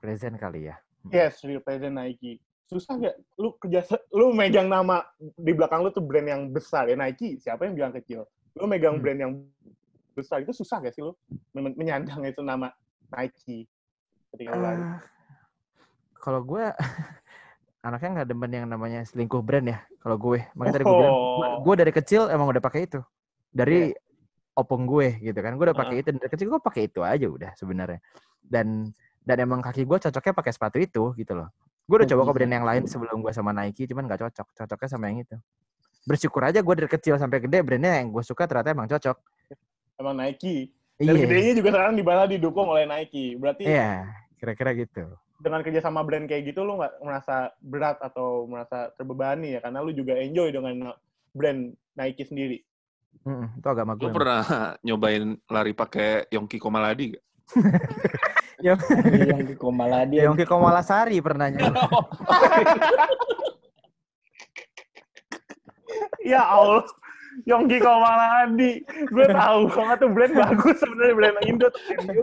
Present 0.01 0.37
kali 0.37 0.69
ya. 0.69 0.77
Yes, 1.11 1.43
represent 1.43 1.97
Nike. 1.97 2.39
Susah 2.69 2.95
gak? 2.97 3.17
Lu 3.37 3.59
kerja, 3.59 3.83
lu 4.15 4.31
megang 4.31 4.71
nama 4.71 5.03
di 5.19 5.53
belakang 5.53 5.83
lu 5.83 5.91
tuh 5.91 6.05
brand 6.05 6.25
yang 6.25 6.43
besar 6.49 6.87
ya 6.87 6.95
Nike. 6.95 7.37
Siapa 7.37 7.67
yang 7.67 7.75
bilang 7.75 7.93
kecil? 7.93 8.23
Lu 8.55 8.65
megang 8.65 8.97
Hmm. 8.97 9.03
brand 9.03 9.19
yang 9.19 9.33
besar 10.13 10.45
itu 10.45 10.53
susah 10.53 10.79
gak 10.79 10.93
sih 10.93 11.01
lu 11.01 11.17
men- 11.53 11.75
menyandang 11.75 12.23
itu 12.23 12.41
nama 12.41 12.69
Nike 13.11 13.67
ketika? 14.33 14.53
Ah, 14.57 15.01
kalau 16.17 16.41
gue 16.45 16.65
anaknya 17.83 18.23
nggak 18.23 18.29
demen 18.31 18.53
yang 18.55 18.67
namanya 18.71 19.03
selingkuh 19.03 19.43
brand 19.43 19.67
ya. 19.67 19.79
Kalau 19.99 20.17
gue, 20.17 20.39
makanya 20.55 20.75
tadi 20.81 20.85
gue 20.87 20.97
bilang, 20.97 21.17
Oh. 21.19 21.61
gue 21.67 21.75
dari 21.75 21.93
kecil 21.93 22.31
emang 22.31 22.47
udah 22.49 22.63
pakai 22.63 22.87
itu. 22.87 23.01
Dari 23.51 23.91
opung 24.53 24.85
gue 24.87 25.19
gitu 25.19 25.39
kan, 25.41 25.57
gue 25.57 25.65
udah 25.67 25.77
pakai 25.77 26.05
itu 26.05 26.09
dari 26.13 26.31
kecil 26.31 26.47
gue 26.49 26.61
pakai 26.63 26.83
itu 26.89 27.01
aja 27.03 27.27
udah 27.27 27.51
sebenarnya. 27.57 28.01
Dan 28.41 28.93
dan 29.23 29.37
emang 29.39 29.63
kaki 29.63 29.87
gue 29.87 29.99
cocoknya 29.99 30.35
pakai 30.35 30.53
sepatu 30.53 30.77
itu 30.83 31.15
gitu 31.15 31.33
loh. 31.35 31.49
Gue 31.87 32.03
udah 32.03 32.09
coba 32.15 32.23
ke 32.31 32.33
brand 32.39 32.53
yang 32.53 32.67
lain 32.67 32.83
sebelum 32.87 33.19
gue 33.23 33.33
sama 33.35 33.51
Nike, 33.51 33.91
cuman 33.91 34.07
nggak 34.07 34.21
cocok. 34.29 34.47
Cocoknya 34.55 34.89
sama 34.91 35.11
yang 35.11 35.27
itu. 35.27 35.37
Bersyukur 36.07 36.43
aja 36.43 36.59
gue 36.63 36.75
dari 36.79 36.91
kecil 36.91 37.15
sampai 37.19 37.43
gede 37.43 37.63
brandnya 37.63 38.03
yang 38.03 38.11
gue 38.11 38.23
suka 38.23 38.47
ternyata 38.47 38.75
emang 38.75 38.91
cocok. 38.91 39.17
Emang 39.99 40.15
Nike. 40.19 40.75
Dan 40.99 41.19
Iya, 41.19 41.27
gedenya 41.27 41.53
juga 41.59 41.71
sekarang 41.75 41.95
di 41.99 42.05
mana 42.07 42.23
didukung 42.31 42.67
oleh 42.71 42.87
Nike. 42.87 43.35
Berarti 43.35 43.67
iya, 43.67 44.07
kira-kira 44.39 44.71
gitu. 44.79 45.07
dengan 45.43 45.59
kerja 45.67 45.83
sama 45.83 46.07
brand 46.07 46.31
kayak 46.31 46.55
gitu 46.55 46.63
lu 46.63 46.79
nggak 46.79 47.03
merasa 47.03 47.51
berat 47.59 47.99
atau 47.99 48.47
merasa 48.47 48.95
terbebani 48.95 49.59
ya 49.59 49.61
karena 49.61 49.83
lu 49.83 49.91
juga 49.91 50.15
enjoy 50.15 50.55
dengan 50.55 50.95
brand 51.35 51.75
Nike 51.99 52.23
sendiri. 52.23 52.63
Mm-mm, 53.27 53.59
itu 53.59 53.67
agama 53.67 53.99
gue. 53.99 54.07
Lu 54.07 54.15
pernah 54.15 54.43
nyobain 54.87 55.35
lari 55.51 55.75
pakai 55.75 56.31
Yongki 56.31 56.63
Komaladi 56.63 57.19
gak? 57.19 57.25
yang 58.67 58.79
di 59.43 59.55
Komaladi. 59.59 60.23
Yang 60.23 60.35
ke 60.43 60.47
Komalasari 60.47 61.19
pernah 61.21 61.51
nyoba. 61.51 61.83
Ya 66.23 66.43
Allah. 66.47 66.87
Yongki 67.49 67.81
Komaladi. 67.81 68.85
Gue 69.09 69.27
tahu 69.27 69.61
banget 69.73 69.97
tuh 70.05 70.11
brand 70.13 70.35
bagus 70.37 70.77
sebenarnya 70.79 71.15
brand 71.17 71.39
Indo. 71.49 71.69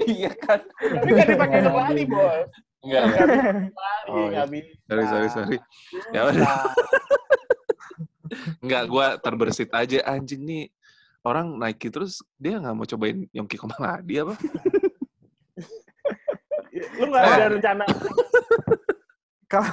Iya 0.05 0.31
kan? 0.37 0.59
Tapi 0.69 1.11
kan 1.17 1.25
dipakai 1.27 1.57
untuk 1.65 1.75
lari, 1.75 2.03
Bos. 2.05 2.45
Enggak. 2.85 3.03
Nggak 3.09 3.27
bisa 3.27 3.49
lari, 3.49 4.07
Oh, 4.07 4.25
nggak 4.29 4.47
iya. 4.47 4.53
bisa. 4.53 4.71
Sorry, 4.87 5.05
sorry, 5.09 5.29
sorry. 5.33 5.57
Ya 6.13 6.21
udah. 6.29 6.45
Enggak, 8.61 8.83
gue 8.85 9.05
terbersit 9.25 9.69
aja 9.73 9.97
anjing 10.07 10.41
nih. 10.45 10.65
Orang 11.25 11.57
Nike 11.59 11.89
terus 11.91 12.21
dia 12.39 12.61
nggak 12.61 12.75
mau 12.77 12.87
cobain 12.87 13.27
Yongki 13.33 13.57
Komaladi 13.59 14.23
apa? 14.23 14.35
Lu 16.97 17.05
nggak 17.05 17.23
ada 17.23 17.45
rencana 17.51 17.83
kalau 19.51 19.65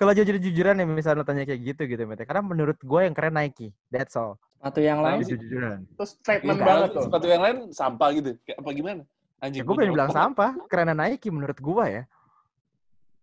kalau 0.00 0.12
jujur-jujuran 0.12 0.80
ya 0.80 0.86
misalnya 0.88 1.24
tanya 1.24 1.44
kayak 1.44 1.60
gitu 1.60 1.82
gitu 1.84 2.02
Mete. 2.04 2.24
Karena 2.24 2.40
menurut 2.40 2.80
gue 2.80 3.00
yang 3.04 3.12
keren 3.12 3.36
Nike. 3.36 3.68
That's 3.88 4.16
all. 4.16 4.40
Sepatu 4.56 4.80
yang 4.80 5.04
lain 5.04 5.20
Jujur-jujuran. 5.20 5.78
terus 5.92 6.16
statement 6.16 6.56
Iya, 6.56 6.64
banget 6.64 6.88
tuh. 6.96 7.02
Sepatu 7.04 7.26
yang 7.28 7.42
lain 7.44 7.56
sampah 7.68 8.08
gitu. 8.16 8.30
Kayak 8.42 8.58
apa 8.64 8.70
gimana? 8.72 9.02
Anjing. 9.44 9.60
Ya, 9.60 9.64
gue 9.68 9.74
berani 9.76 9.92
bilang 9.92 10.08
sampah. 10.08 10.50
Kerenan 10.66 10.96
Nike 10.96 11.28
menurut 11.28 11.58
gue 11.60 11.84
ya. 11.86 12.04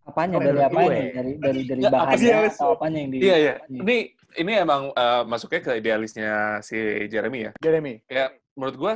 apanya 0.02 0.38
Oh, 0.38 0.42
dari 0.42 0.58
gue. 0.58 0.82
nih? 0.86 1.08
Dari 1.14 1.32
dari 1.38 1.62
dari 1.66 1.82
apa 1.86 2.14
atau 2.50 2.70
apanya 2.74 2.98
yang 3.00 3.10
di 3.10 3.18
Iya, 3.22 3.36
iya. 3.38 3.54
Ini 3.66 3.98
ini 4.38 4.52
emang 4.54 4.94
eh, 4.94 5.24
masuknya 5.26 5.62
ke 5.62 5.72
idealisnya 5.78 6.32
si 6.62 6.78
Jeremy 7.10 7.50
ya. 7.50 7.52
Jeremy. 7.58 8.06
Kayak 8.06 8.38
menurut 8.54 8.76
gua 8.78 8.94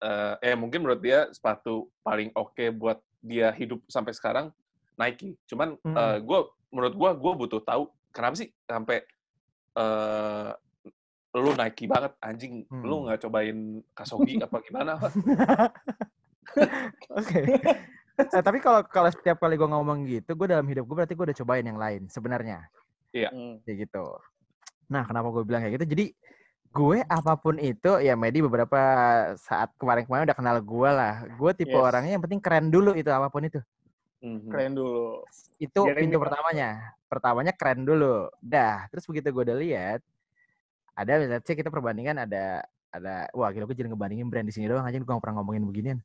eh, 0.00 0.52
eh 0.52 0.56
mungkin 0.56 0.84
menurut 0.84 1.00
dia 1.00 1.28
sepatu 1.28 1.88
paling 2.00 2.28
oke 2.32 2.60
buat 2.72 3.00
dia 3.26 3.50
hidup 3.50 3.82
sampai 3.86 4.14
sekarang 4.14 4.54
Nike. 4.94 5.34
Cuman 5.44 5.74
Hmm. 5.82 5.92
eh, 5.92 6.18
gua 6.22 6.46
menurut 6.70 6.94
gua 6.94 7.10
gua 7.12 7.32
butuh 7.34 7.60
tahu 7.60 7.86
kenapa 8.10 8.38
sih 8.38 8.48
sampai 8.64 9.02
eh 9.76 10.50
lu 11.36 11.52
Nike 11.52 11.84
banget 11.84 12.16
anjing. 12.22 12.64
Lu 12.70 12.96
Hmm. 12.96 13.10
nggak 13.10 13.28
cobain 13.28 13.58
Kasogi 13.92 14.40
apa 14.46 14.56
gimana? 14.64 14.96
Oke. 17.12 17.40
Eh, 18.16 18.40
tapi 18.42 18.58
kalau 18.64 18.80
kalau 18.88 19.12
setiap 19.12 19.36
kali 19.36 19.60
gue 19.60 19.68
ngomong 19.68 20.08
gitu, 20.08 20.32
gue 20.32 20.48
dalam 20.48 20.64
hidup 20.64 20.88
gue 20.88 20.96
berarti 20.96 21.12
gue 21.12 21.26
udah 21.28 21.36
cobain 21.36 21.66
yang 21.66 21.76
lain 21.76 22.08
sebenarnya. 22.08 22.64
Hmm. 23.12 23.60
Kayak 23.64 23.88
gitu. 23.88 24.04
Nah, 24.88 25.04
kenapa 25.04 25.28
gue 25.28 25.44
bilang 25.44 25.60
kayak 25.60 25.76
gitu? 25.76 25.86
Jadi 25.92 26.06
gue 26.76 26.98
apa 27.02 27.32
pun 27.34 27.56
itu, 27.56 27.90
ya 27.98 28.12
Medi 28.14 28.38
beberapa 28.38 28.76
saat 29.38 29.72
kemarin-kemarin 29.74 30.28
udah 30.28 30.36
kenal 30.36 30.56
gue 30.58 30.90
lah. 30.90 31.24
Gue 31.32 31.50
tipe 31.52 31.72
Yes. 31.72 31.80
orangnya 31.82 32.12
yang 32.14 32.22
penting 32.22 32.38
keren 32.38 32.68
dulu 32.68 32.92
itu 32.92 33.08
apa 33.08 33.26
pun 33.26 33.42
itu. 33.42 33.60
Mhm. 34.20 34.48
Keren 34.48 34.72
dulu. 34.72 35.24
Itu 35.56 35.80
Jeremy 35.82 36.00
pintu 36.04 36.16
pertamanya. 36.18 36.68
Pertamanya 37.06 37.52
keren 37.52 37.80
dulu. 37.82 38.28
Dah, 38.38 38.84
terus 38.88 39.04
begitu 39.04 39.28
gue 39.30 39.42
udah 39.42 39.56
lihat, 39.56 40.00
ada 40.92 41.12
misalnya 41.16 41.40
cek 41.40 41.56
kita 41.56 41.68
perbandingan 41.68 42.16
ada 42.18 42.64
ada 42.88 43.28
wah 43.32 43.52
gila 43.52 43.64
gue 43.64 43.76
jadi 43.76 43.92
ngebandingin 43.92 44.24
brand 44.26 44.44
di 44.44 44.52
sini 44.52 44.64
doang 44.64 44.80
aja 44.82 44.96
gue 44.96 45.04
gak 45.04 45.20
pernah 45.20 45.40
ngomongin 45.40 45.64
beginian. 45.64 45.98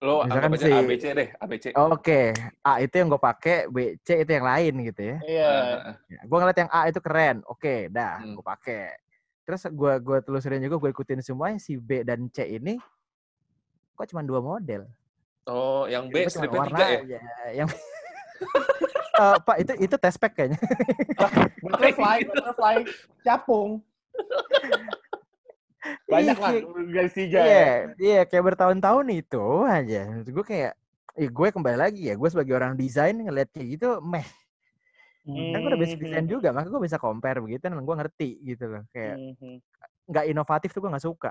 Lo 0.00 0.24
Misalkan 0.24 0.56
si- 0.56 0.72
ABC 0.72 1.04
deh, 1.12 1.28
ABC. 1.36 1.64
Oke, 1.76 2.32
A 2.64 2.80
itu 2.80 2.94
yang 2.96 3.12
gue 3.12 3.20
pakai, 3.20 3.68
B, 3.68 4.00
C 4.00 4.24
itu 4.24 4.32
yang 4.32 4.48
lain 4.48 4.72
gitu 4.88 5.00
ya. 5.04 5.16
Iya. 5.20 5.52
Ya, 6.08 6.20
gue 6.24 6.36
ngeliat 6.40 6.56
yang 6.58 6.72
A 6.72 6.88
itu 6.88 7.00
keren, 7.00 7.44
oke, 7.44 7.92
dah, 7.92 8.16
Hmm. 8.16 8.32
gue 8.32 8.40
pakai. 8.40 8.96
Terus 9.50 9.66
gue 9.66 9.92
gua 9.98 10.22
telusurin 10.22 10.62
juga, 10.62 10.78
gue 10.78 10.90
ikutin 10.94 11.26
semuanya 11.26 11.58
si 11.58 11.74
B 11.74 12.06
dan 12.06 12.30
C 12.30 12.46
ini, 12.46 12.78
kok 13.98 14.06
cuma 14.14 14.22
dua 14.22 14.38
model. 14.38 14.86
Oh, 15.50 15.90
yang 15.90 16.06
B 16.06 16.22
stripnya 16.30 16.62
warna 16.62 16.78
tiga 16.78 16.86
ya? 16.86 16.98
aja. 17.02 17.18
Yang 17.50 17.68
Eh, 19.20 19.36
Pak 19.42 19.56
itu 19.60 19.72
itu 19.84 19.96
test 20.00 20.16
pack 20.16 20.32
kayaknya. 20.32 20.56
Butterfly, 21.66 22.24
butterfly, 22.24 22.76
capung. 23.20 23.84
Banyak 26.08 26.38
lah 26.40 26.52
Iya, 26.56 26.62
garis 26.88 27.12
tiga 27.12 27.38
Iya, 27.42 27.52
ya. 27.52 27.74
iya 28.00 28.20
kayak 28.24 28.54
bertahun-tahun 28.54 29.06
itu 29.12 29.44
aja. 29.68 30.24
Gue 30.24 30.44
kayak, 30.46 30.72
eh, 31.20 31.28
gue 31.28 31.48
kembali 31.52 31.76
lagi 31.76 32.08
ya, 32.08 32.16
gue 32.16 32.28
sebagai 32.32 32.56
orang 32.56 32.78
desain 32.80 33.12
ngeliat 33.12 33.52
kayak 33.52 33.76
gitu, 33.76 34.00
meh. 34.00 34.24
Kan 35.30 35.58
gue 35.58 35.70
udah 35.70 35.80
basic 35.80 35.98
desain 35.98 36.26
juga, 36.26 36.48
maka 36.50 36.66
gue 36.66 36.82
bisa 36.82 36.96
compare 36.96 37.38
begitu, 37.38 37.62
dan 37.62 37.78
gue 37.78 37.96
ngerti 37.96 38.30
gitu 38.44 38.64
loh. 38.68 38.82
Kayak 38.90 39.16
Mhm. 39.36 39.56
nggak 40.10 40.24
inovatif 40.26 40.70
tuh 40.70 40.80
gue 40.80 40.90
nggak 40.90 41.06
suka. 41.06 41.30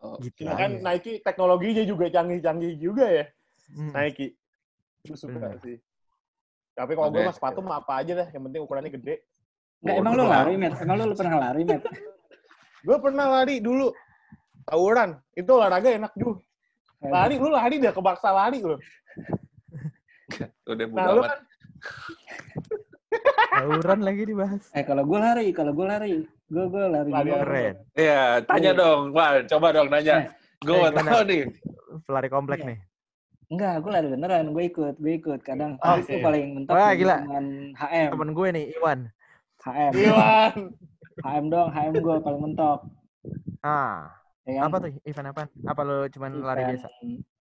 Oh, 0.00 0.16
Gitu 0.16 0.44
Cuma 0.44 0.56
kan. 0.56 0.80
Nike 0.80 1.20
teknologinya 1.20 1.84
juga 1.84 2.08
canggih-canggih 2.08 2.72
juga 2.76 3.04
ya. 3.04 3.24
Hmm. 3.70 3.92
Nike. 3.92 4.32
Gue 5.04 5.16
suka 5.16 5.36
Bener. 5.36 5.60
sih. 5.60 5.76
Tapi 6.72 6.92
kalau 6.94 7.08
gue 7.10 7.20
mah 7.20 7.34
sepatu 7.34 7.60
mah 7.60 7.84
apa 7.84 8.00
aja 8.00 8.12
dah, 8.16 8.28
yang 8.32 8.48
penting 8.48 8.60
ukurannya 8.64 8.88
gede. 8.90 9.20
Enggak, 9.80 9.96
emang 9.96 10.12
lu 10.12 10.24
lari, 10.24 10.52
Met? 10.56 10.72
Emang 10.80 10.96
lu, 10.96 11.04
lu 11.08 11.14
pernah 11.14 11.36
lari, 11.40 11.62
Met? 11.64 11.80
Gue 12.86 12.96
pernah 12.96 13.26
lari 13.28 13.60
dulu 13.60 13.92
tawuran. 14.64 15.20
Itu 15.32 15.56
olahraga 15.56 15.92
enak 15.92 16.12
juga. 16.16 16.40
Lari, 17.00 17.36
lu 17.36 17.48
lari 17.52 17.76
dah 17.76 17.92
kebaksa 17.92 18.28
lari 18.32 18.60
lu. 18.60 18.76
udah 20.64 20.86
bodo 20.88 20.96
Nah, 20.96 21.06
lu 21.12 21.20
amat. 21.20 21.28
kan 21.28 21.40
Tawuran 23.50 24.00
lagi 24.00 24.22
dibahas. 24.24 24.62
Eh, 24.70 24.82
kalau 24.82 25.02
gue 25.02 25.18
lari, 25.18 25.46
kalau 25.50 25.72
gue 25.72 25.82
lari, 25.84 26.14
gue 26.46 26.64
gue 26.66 26.84
lari. 26.86 27.10
Lari? 27.10 27.30
Keren. 27.34 27.74
Iya, 27.92 28.22
tanya 28.44 28.70
dong, 28.72 29.10
Wan. 29.10 29.42
Coba 29.44 29.70
dong 29.70 29.88
nanya. 29.88 30.16
Eh, 30.20 30.26
Gue 30.60 30.76
eh, 30.78 30.92
tahu 30.92 31.22
nih. 31.24 31.42
Pelari 32.04 32.28
komplek 32.28 32.60
Iya. 32.60 32.68
nih. 32.68 32.78
Enggak, 33.50 33.74
gue 33.80 33.90
lari 33.90 34.08
beneran. 34.08 34.46
Gue 34.50 34.64
ikut, 34.66 34.94
gue 34.96 35.12
ikut. 35.16 35.40
Kadang 35.40 35.74
Oh, 35.78 35.96
itu 35.96 36.06
oke. 36.12 36.22
paling 36.22 36.44
mentok 36.54 36.72
Wah, 36.72 36.92
gila. 36.92 37.16
cuman 37.20 37.44
HM. 37.74 38.08
Temen 38.10 38.30
gue 38.30 38.48
nih, 38.52 38.66
Iwan. 38.76 38.98
HM. 39.60 39.92
Iwan. 39.98 40.52
HM 41.20 41.44
dong, 41.48 41.68
HM 41.68 41.92
gue 41.96 42.16
paling 42.20 42.40
mentok. 42.40 42.78
Ah, 43.60 44.14
Ya 44.42 44.56
kan? 44.56 44.62
apa 44.66 44.76
tuh 44.80 44.90
event 45.02 45.28
apa? 45.28 45.42
Apa 45.62 45.80
lo 45.82 45.96
cuman 46.08 46.30
lari 46.40 46.62
Event- 46.62 46.72
biasa? 46.80 46.88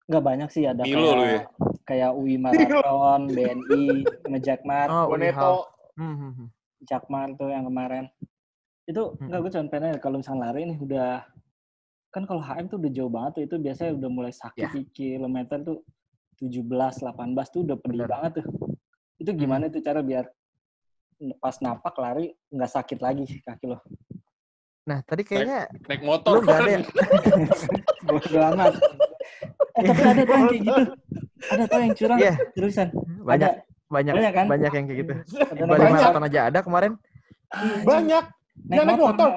Nggak 0.07 0.23
banyak 0.23 0.49
sih 0.55 0.63
ada 0.67 0.83
Milo 0.87 1.19
lu 1.19 1.25
ya? 1.27 1.43
kayak 1.87 2.11
UI 2.15 2.39
Marathon, 2.43 3.31
BNI, 3.31 4.07
sama 4.23 4.39
Jackmart. 4.39 4.91
Oh, 4.91 5.07
Boneto. 5.11 5.39
Half. 5.39 5.59
Hmm, 5.99 6.15
hmm, 6.15 6.33
hmm. 6.39 6.49
Jakmar 6.87 7.29
tuh 7.35 7.49
yang 7.51 7.65
kemarin. 7.67 8.05
Itu 8.87 9.19
enggak 9.19 9.41
gue 9.43 9.51
cuma 9.59 9.67
pengen 9.73 9.99
kalau 9.99 10.23
misalnya 10.23 10.47
lari 10.47 10.63
nih 10.71 10.79
udah 10.79 11.25
kan 12.15 12.23
kalau 12.23 12.39
HM 12.41 12.71
tuh 12.71 12.79
udah 12.79 12.93
jauh 12.95 13.13
banget 13.13 13.31
tuh 13.35 13.43
itu 13.45 13.57
biasanya 13.59 13.93
udah 13.99 14.11
mulai 14.13 14.33
sakit 14.33 14.67
di 14.73 14.83
kilometer 14.95 15.59
tuh 15.67 15.79
17, 16.39 16.63
18 16.63 17.53
tuh 17.53 17.61
udah 17.67 17.77
pedih 17.81 18.05
Bener. 18.05 18.13
banget 18.13 18.31
tuh. 18.41 18.47
Itu 19.19 19.31
gimana 19.35 19.67
tuh 19.73 19.83
cara 19.83 20.01
biar 20.05 20.31
pas 21.41 21.57
napak 21.65 21.97
lari 21.97 22.31
nggak 22.53 22.71
sakit 22.71 22.99
lagi 23.01 23.25
kaki 23.43 23.67
lo. 23.73 23.81
Nah, 24.87 25.03
tadi 25.03 25.27
kayaknya 25.27 25.67
Naik 25.91 26.01
lu 26.05 26.07
motor. 26.07 26.35
nggak 26.45 26.59
ada 26.63 26.71
ya? 26.77 26.81
Bodo 28.07 28.39
amat. 28.55 28.73
Eh, 29.77 29.83
tapi 29.85 30.03
ada 30.03 30.23
tuh 30.23 30.35
yang 30.35 30.47
kayak 30.47 30.63
gitu. 30.63 30.83
Ada 31.47 31.63
tuh 31.65 31.79
yang 31.79 31.93
curang 31.95 32.19
Iya. 32.19 32.33
terusan. 32.53 32.89
banyak 33.21 33.51
Ada. 33.53 33.65
banyak 33.87 34.13
Banyak 34.15 34.33
kan? 34.33 34.47
banyak 34.49 34.73
yang 34.73 34.85
kayak 34.85 34.99
gitu. 34.99 35.13
Ada 35.39 35.63
Bali 35.63 35.79
naik 35.79 35.93
maraton 35.95 36.25
aja 36.25 36.41
ada 36.49 36.59
kemarin. 36.61 36.93
Banyak. 37.83 38.25
Dia 38.67 38.83
naik 38.83 38.99
motor. 38.99 39.31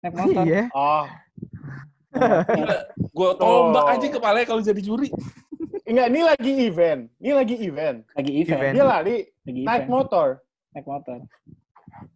Naik 0.00 0.14
motor. 0.16 0.42
Iya. 0.42 0.62
Oh, 0.72 1.04
Gue 3.10 3.30
tombak 3.36 3.84
aja 3.90 4.06
kepalanya 4.10 4.46
kalau 4.46 4.60
jadi 4.60 4.80
juri. 4.80 5.08
enggak, 5.82 6.06
ini 6.08 6.20
lagi 6.22 6.52
event. 6.62 7.00
Ini 7.16 7.32
lagi 7.32 7.54
event. 7.58 7.98
Lagi 8.10 8.32
event. 8.34 8.58
Event. 8.58 8.74
Dia 8.74 8.84
lari 8.86 9.16
Lagi 9.42 9.60
naik 9.62 9.82
event. 9.82 9.90
motor. 9.90 10.26
Naik 10.72 10.86
motor. 10.86 11.18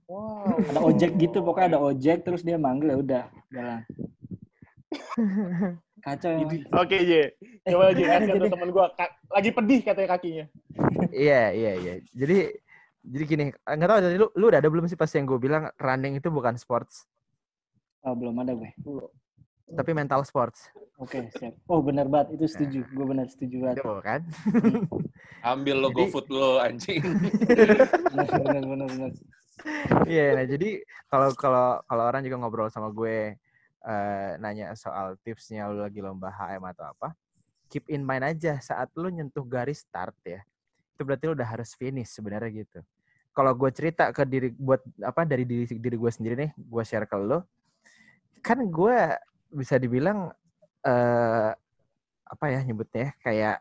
Wow. 0.07 0.57
Ada 0.64 0.81
ojek 0.83 1.11
gitu, 1.16 1.39
pokoknya 1.41 1.68
ada 1.70 1.81
ojek 1.83 2.22
terus 2.22 2.41
dia 2.41 2.57
manggil 2.57 2.89
ya 2.89 2.99
udah 2.99 3.24
jalan. 3.51 3.81
Kacau 6.07 6.30
emang. 6.30 6.62
Oke, 6.78 6.96
J. 7.02 7.12
Coba 7.66 7.90
J, 7.90 8.00
kasih 8.07 8.30
Jadi- 8.30 8.38
ke 8.40 8.54
temen 8.54 8.68
gue. 8.70 8.84
Lagi 9.26 9.50
pedih 9.50 9.80
katanya 9.82 10.09
kakinya. 10.09 10.44
Iya, 11.11 11.42
iya, 11.50 11.72
iya. 11.74 11.94
Jadi 12.14 12.54
jadi 13.02 13.24
gini, 13.24 13.44
nggak 13.57 13.86
tahu 13.88 14.00
dari 14.00 14.16
lu, 14.16 14.26
lu 14.34 14.44
udah 14.46 14.59
ada 14.59 14.66
belum 14.66 14.86
sih 14.86 14.94
pas 14.94 15.07
yang 15.09 15.26
gue 15.26 15.38
bilang 15.40 15.70
running 15.76 16.18
itu 16.18 16.26
bukan 16.26 16.54
sports, 16.54 17.07
Oh, 18.02 18.14
belum 18.14 18.38
ada 18.38 18.50
gue. 18.50 18.70
tapi 19.68 19.90
mental 19.90 20.22
sports. 20.22 20.70
Oke, 20.96 21.26
siap. 21.32 21.54
Oh, 21.66 21.82
benar 21.82 22.07
banget. 22.07 22.38
Itu 22.38 22.46
setuju. 22.46 22.86
Gue 22.88 23.02
benar 23.04 23.26
setuju 23.26 23.62
banget. 23.62 23.82
Itu 23.82 23.98
kan? 24.00 24.20
Ambil 25.52 25.76
lo 25.76 25.90
Jadi- 25.90 25.98
GoFood 26.00 26.26
lo 26.30 26.50
anjing. 26.59 27.02
Benar, 28.07 28.26
benar, 28.32 28.62
benar, 28.64 28.86
benar. 28.88 29.11
Iya, 30.04 30.36
nah 30.36 30.44
jadi 30.44 30.68
kalau 31.07 31.28
kalau 31.34 31.66
kalau 31.82 32.04
orang 32.04 32.22
juga 32.22 32.36
ngobrol 32.36 32.68
sama 32.68 32.90
gue 32.90 33.34
eh, 33.87 34.34
nanya 34.43 34.74
soal 34.74 35.14
tipsnya 35.22 35.70
lu 35.70 35.87
lagi 35.87 36.03
lomba 36.03 36.34
HM 36.34 36.62
atau 36.74 36.91
apa, 36.91 37.14
keep 37.70 37.87
in 37.87 38.03
mind 38.03 38.26
aja 38.26 38.59
saat 38.59 38.91
lu 38.99 39.07
nyentuh 39.09 39.47
garis 39.47 39.87
start 39.87 40.14
ya, 40.26 40.43
itu 40.99 41.03
berarti 41.07 41.24
lu 41.30 41.39
udah 41.39 41.47
harus 41.47 41.70
finish 41.78 42.11
sebenarnya 42.11 42.66
gitu. 42.66 42.82
Kalau 43.30 43.53
gue 43.55 43.70
cerita 43.70 44.11
ke 44.11 44.26
diri 44.26 44.49
buat 44.57 44.82
apa 45.05 45.22
dari 45.22 45.47
diri 45.47 45.64
diri 45.78 45.97
gue 45.97 46.11
sendiri 46.11 46.34
nih, 46.34 46.51
gue 46.57 46.82
share 46.82 47.07
ke 47.07 47.16
lu, 47.16 47.39
kan 48.43 48.59
gue 48.59 48.97
bisa 49.55 49.78
dibilang 49.78 50.34
eh 50.82 51.51
apa 52.26 52.45
ya 52.51 52.59
nyebutnya 52.66 53.11
ya, 53.11 53.11
kayak 53.22 53.57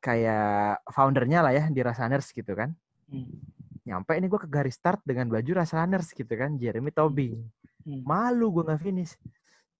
kayak 0.00 0.84
foundernya 0.92 1.40
lah 1.40 1.52
ya 1.56 1.64
di 1.72 1.80
Rasaners 1.80 2.30
gitu 2.32 2.52
kan 2.52 2.76
Hmm. 3.06 3.38
nyampe 3.86 4.18
ini 4.18 4.26
gue 4.26 4.40
ke 4.42 4.50
garis 4.50 4.74
start 4.74 4.98
dengan 5.06 5.30
baju 5.30 5.62
Runners 5.62 6.10
gitu 6.10 6.34
kan 6.34 6.58
Jeremy 6.58 6.90
Tobing 6.90 7.38
Hmm. 7.86 8.02
malu 8.02 8.50
gue 8.50 8.66
nggak 8.66 8.82
finish 8.82 9.14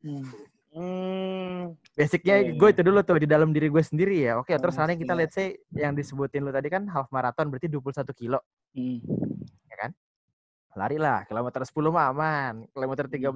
Hmm. 0.06 0.26
Hmm. 0.76 1.72
basicnya 1.96 2.36
Iya, 2.36 2.52
iya. 2.52 2.58
gue 2.60 2.68
itu 2.68 2.82
dulu 2.84 3.00
tuh 3.00 3.16
di 3.16 3.24
dalam 3.26 3.48
diri 3.50 3.72
gue 3.72 3.80
sendiri 3.80 4.28
ya 4.28 4.36
oke 4.38 4.52
terus 4.54 4.76
Oh, 4.76 4.84
running 4.84 5.00
kita 5.00 5.16
let's 5.16 5.32
say 5.34 5.56
yang 5.72 5.96
disebutin 5.96 6.44
lu 6.44 6.52
tadi 6.52 6.68
kan 6.68 6.84
half 6.92 7.08
marathon 7.10 7.48
berarti 7.50 7.66
21 7.66 8.06
kilo 8.14 8.38
Hmm. 8.76 9.00
Lari 10.76 10.96
lah 10.96 11.24
kilometer 11.24 11.64
10 11.64 11.72
mah 11.88 12.06
aman 12.06 12.54
kilometer 12.68 13.08
13 13.08 13.32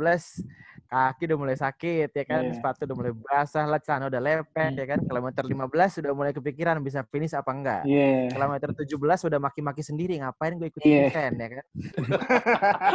kaki 0.86 1.22
udah 1.24 1.38
mulai 1.38 1.56
sakit 1.56 2.10
ya 2.10 2.24
kan 2.24 2.42
Iya. 2.42 2.52
sepatu 2.52 2.84
udah 2.84 2.92
mulai 2.94 3.12
basah 3.14 3.64
lah 3.64 3.78
celana 3.78 4.06
udah 4.06 4.20
lepek 4.20 4.68
Hmm. 4.68 4.76
ya 4.76 4.86
kan 4.86 5.00
kilometer 5.00 5.42
15 5.42 5.56
sudah 5.90 6.10
mulai 6.12 6.32
kepikiran 6.32 6.76
bisa 6.78 7.00
finish 7.04 7.32
apa 7.32 7.48
enggak 7.48 7.80
Iya. 7.82 8.28
kilometer 8.28 8.68
17 8.76 8.92
udah 9.24 9.38
maki-maki 9.38 9.80
sendiri 9.80 10.20
ngapain 10.20 10.52
gue 10.54 10.68
ikut 10.68 10.82
Iya. 10.82 11.08
event 11.08 11.34
ya 11.34 11.48
kan 11.50 11.64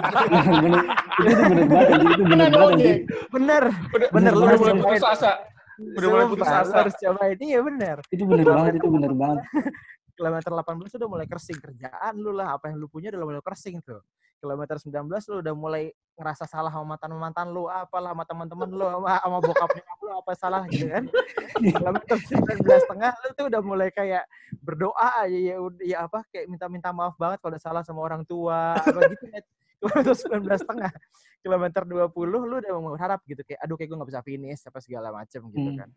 bener, 0.05 0.45
bener. 0.61 0.83
Itu 2.05 2.23
bener 2.23 2.49
banget. 2.51 2.77
Itu 2.77 3.25
bener 3.31 3.63
Bener 3.89 4.09
bener 4.11 4.31
lu 4.31 4.39
udah 4.39 4.49
harus 4.51 4.61
mulai 4.61 4.77
putus 4.93 5.05
asa. 5.09 5.31
Udah 5.75 6.07
mulai 6.07 6.25
putus 6.29 6.47
asa. 6.47 6.73
harus 6.77 6.93
cobain 6.95 7.37
iya 7.41 7.59
bener 7.59 7.97
Itu 8.07 8.23
bener 8.23 8.45
banget. 8.45 8.71
Itu 8.77 8.87
bener 8.89 9.11
banget. 9.11 9.43
kilometer 10.15 10.47
18 10.47 10.95
udah 10.95 11.09
mulai 11.09 11.27
kersing 11.27 11.59
kerjaan 11.59 12.13
lu 12.15 12.31
lah 12.31 12.55
apa 12.55 12.71
yang 12.71 12.79
lu 12.79 12.87
punya 12.87 13.11
udah 13.11 13.19
mulai 13.21 13.43
kersing 13.43 13.83
tuh 13.83 13.99
kilometer 14.39 14.77
19 14.77 15.07
lu 15.31 15.35
udah 15.41 15.53
mulai 15.55 15.83
ngerasa 16.15 16.47
salah 16.47 16.71
sama 16.71 16.95
mantan 16.95 17.11
mantan 17.19 17.47
lu 17.51 17.67
apalah 17.67 18.15
sama 18.15 18.23
teman-teman 18.23 18.69
lu 18.71 18.85
sama, 18.95 19.19
sama 19.19 19.37
bokap 19.43 19.69
nyokap 19.75 19.99
lu 19.99 20.11
apa 20.15 20.31
salah 20.35 20.61
gitu 20.71 20.85
kan 20.87 21.03
kilometer 21.75 22.17
19 22.17 22.91
tengah 22.91 23.11
lu 23.19 23.29
tuh 23.35 23.45
udah 23.51 23.61
mulai 23.61 23.89
kayak 23.91 24.23
berdoa 24.63 25.09
aja 25.23 25.35
ya 25.35 25.55
ya 25.83 25.97
apa 26.07 26.23
kayak 26.31 26.47
minta-minta 26.47 26.95
maaf 26.95 27.15
banget 27.19 27.43
kalau 27.43 27.51
udah 27.55 27.63
salah 27.63 27.83
sama 27.83 27.99
orang 28.03 28.23
tua 28.23 28.75
apa 28.79 28.99
gitu 29.11 29.25
ya 29.31 29.41
kilometer 29.75 30.15
19 30.15 30.69
tengah 30.71 30.91
kilometer 31.43 31.81
20 31.85 32.09
lu 32.25 32.55
udah 32.57 32.71
mengharap 32.79 33.19
gitu 33.27 33.41
kayak 33.43 33.59
aduh 33.61 33.75
kayak 33.75 33.91
gue 33.91 33.97
nggak 33.99 34.09
bisa 34.09 34.21
finish 34.23 34.61
apa 34.65 34.79
segala 34.81 35.11
macem 35.11 35.41
gitu 35.51 35.71
Hmm. 35.75 35.91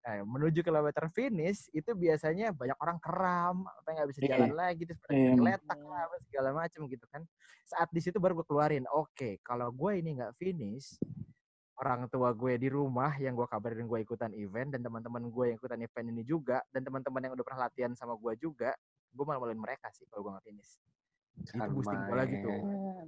Nah, 0.00 0.24
menuju 0.24 0.64
kilometer 0.64 1.04
finish 1.12 1.68
itu 1.76 1.92
biasanya 1.92 2.56
banyak 2.56 2.78
orang 2.80 2.96
keram, 3.04 3.56
apa 3.68 3.88
nggak 3.92 4.08
bisa 4.08 4.20
Iya. 4.24 4.28
jalan 4.32 4.52
lagi, 4.56 4.82
terus 4.88 5.00
pada 5.04 5.12
Iya. 5.12 5.32
geletak 5.36 5.80
lah, 5.84 6.00
apa 6.08 6.16
segala 6.24 6.48
macam 6.56 6.80
gitu 6.88 7.06
kan. 7.12 7.22
Saat 7.68 7.88
di 7.92 8.00
situ 8.00 8.16
baru 8.16 8.40
gue 8.40 8.46
keluarin, 8.48 8.88
oke, 8.88 9.44
kalau 9.44 9.68
gue 9.68 10.00
ini 10.00 10.16
nggak 10.16 10.32
finish, 10.40 10.96
orang 11.76 12.08
tua 12.08 12.32
gue 12.32 12.56
di 12.56 12.72
rumah 12.72 13.12
yang 13.20 13.36
gue 13.36 13.44
kabarin 13.44 13.84
gue 13.84 14.00
ikutan 14.00 14.32
event 14.32 14.72
dan 14.72 14.80
teman-teman 14.80 15.28
gue 15.28 15.44
yang 15.52 15.56
ikutan 15.60 15.80
event 15.84 16.06
ini 16.12 16.22
juga 16.24 16.64
dan 16.72 16.80
teman-teman 16.80 17.20
yang 17.28 17.32
udah 17.36 17.44
pernah 17.44 17.68
latihan 17.68 17.92
sama 17.92 18.16
gue 18.16 18.32
juga, 18.40 18.72
gue 19.12 19.24
malah 19.28 19.36
maluin 19.36 19.60
mereka 19.60 19.92
sih 19.92 20.08
kalau 20.08 20.24
gue 20.24 20.32
nggak 20.32 20.46
finish. 20.48 20.80
Itu 21.36 21.52
boosting 21.70 22.00
gue 22.02 22.16
lagi 22.16 22.36
tuh. 22.38 22.58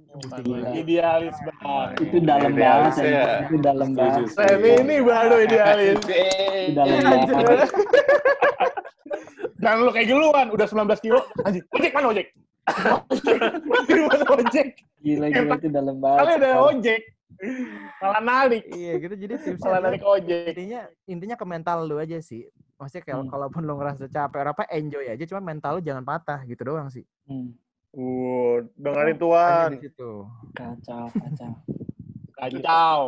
Itu 0.03 0.15
boosting 0.19 0.45
lagi. 0.53 0.73
Idealis 0.79 1.37
banget. 1.39 1.89
Itu 1.99 2.17
dalam 2.19 2.51
banget. 2.51 2.93
ya. 2.97 3.05
anjing. 3.05 3.43
Itu 3.43 3.55
dalam 3.59 3.89
banget. 3.93 4.25
setuju. 4.25 4.41
Remy 4.41 4.71
ini 4.79 4.95
baru 5.01 5.35
idealis. 5.39 5.97
Itu 5.99 6.71
dalam 6.73 6.97
banget. 7.29 7.69
Dan 9.55 9.79
lu 9.79 9.91
kayak 9.91 10.07
duluan, 10.09 10.47
udah 10.49 10.67
19 10.67 10.99
kilo. 10.99 11.19
Anjir, 11.41 11.63
ojek 11.71 11.91
mana 11.93 12.07
ojek? 12.09 12.27
Ojek, 13.07 13.37
di 13.87 14.01
mana 14.01 14.25
ojek? 14.29 14.67
Gila, 14.99 15.25
gila. 15.29 15.55
Itu 15.55 15.67
dalam 15.69 15.95
banget. 15.97 16.19
Kali 16.19 16.31
ada 16.35 16.49
ojek. 16.61 17.01
Malah 17.97 18.21
narik. 18.21 18.63
Iya 18.69 18.93
gitu 18.99 19.15
jadi 19.17 19.33
tipsnya 19.41 19.67
Malah 19.69 19.81
narik 19.85 20.03
ojek. 20.03 20.51
intinya 20.51 20.81
intinya 21.05 21.35
ke 21.35 21.45
mental 21.45 21.83
lu 21.83 21.95
aja 21.97 22.19
sih. 22.19 22.43
Maksudnya 22.75 23.03
kalau 23.05 23.23
Hmm. 23.23 23.31
kalaupun 23.31 23.61
lu 23.63 23.73
ngerasa 23.73 24.05
capek 24.05 24.39
atau 24.41 24.51
apa 24.51 24.63
enjoy 24.69 25.05
aja, 25.05 25.23
cuma 25.23 25.39
mental 25.41 25.79
lu 25.79 25.81
jangan 25.81 26.03
patah 26.03 26.43
gitu 26.43 26.61
doang 26.63 26.87
sih. 26.87 27.07
Hmm. 27.23 27.55
Uh, 27.93 28.65
dengerin 28.73 29.13
Hanya 29.13 29.21
tuan. 29.21 29.67
di 29.77 29.85
situ. 29.85 30.11
Kacau, 30.57 31.05
kacau. 31.13 31.53
Kacau. 32.33 32.99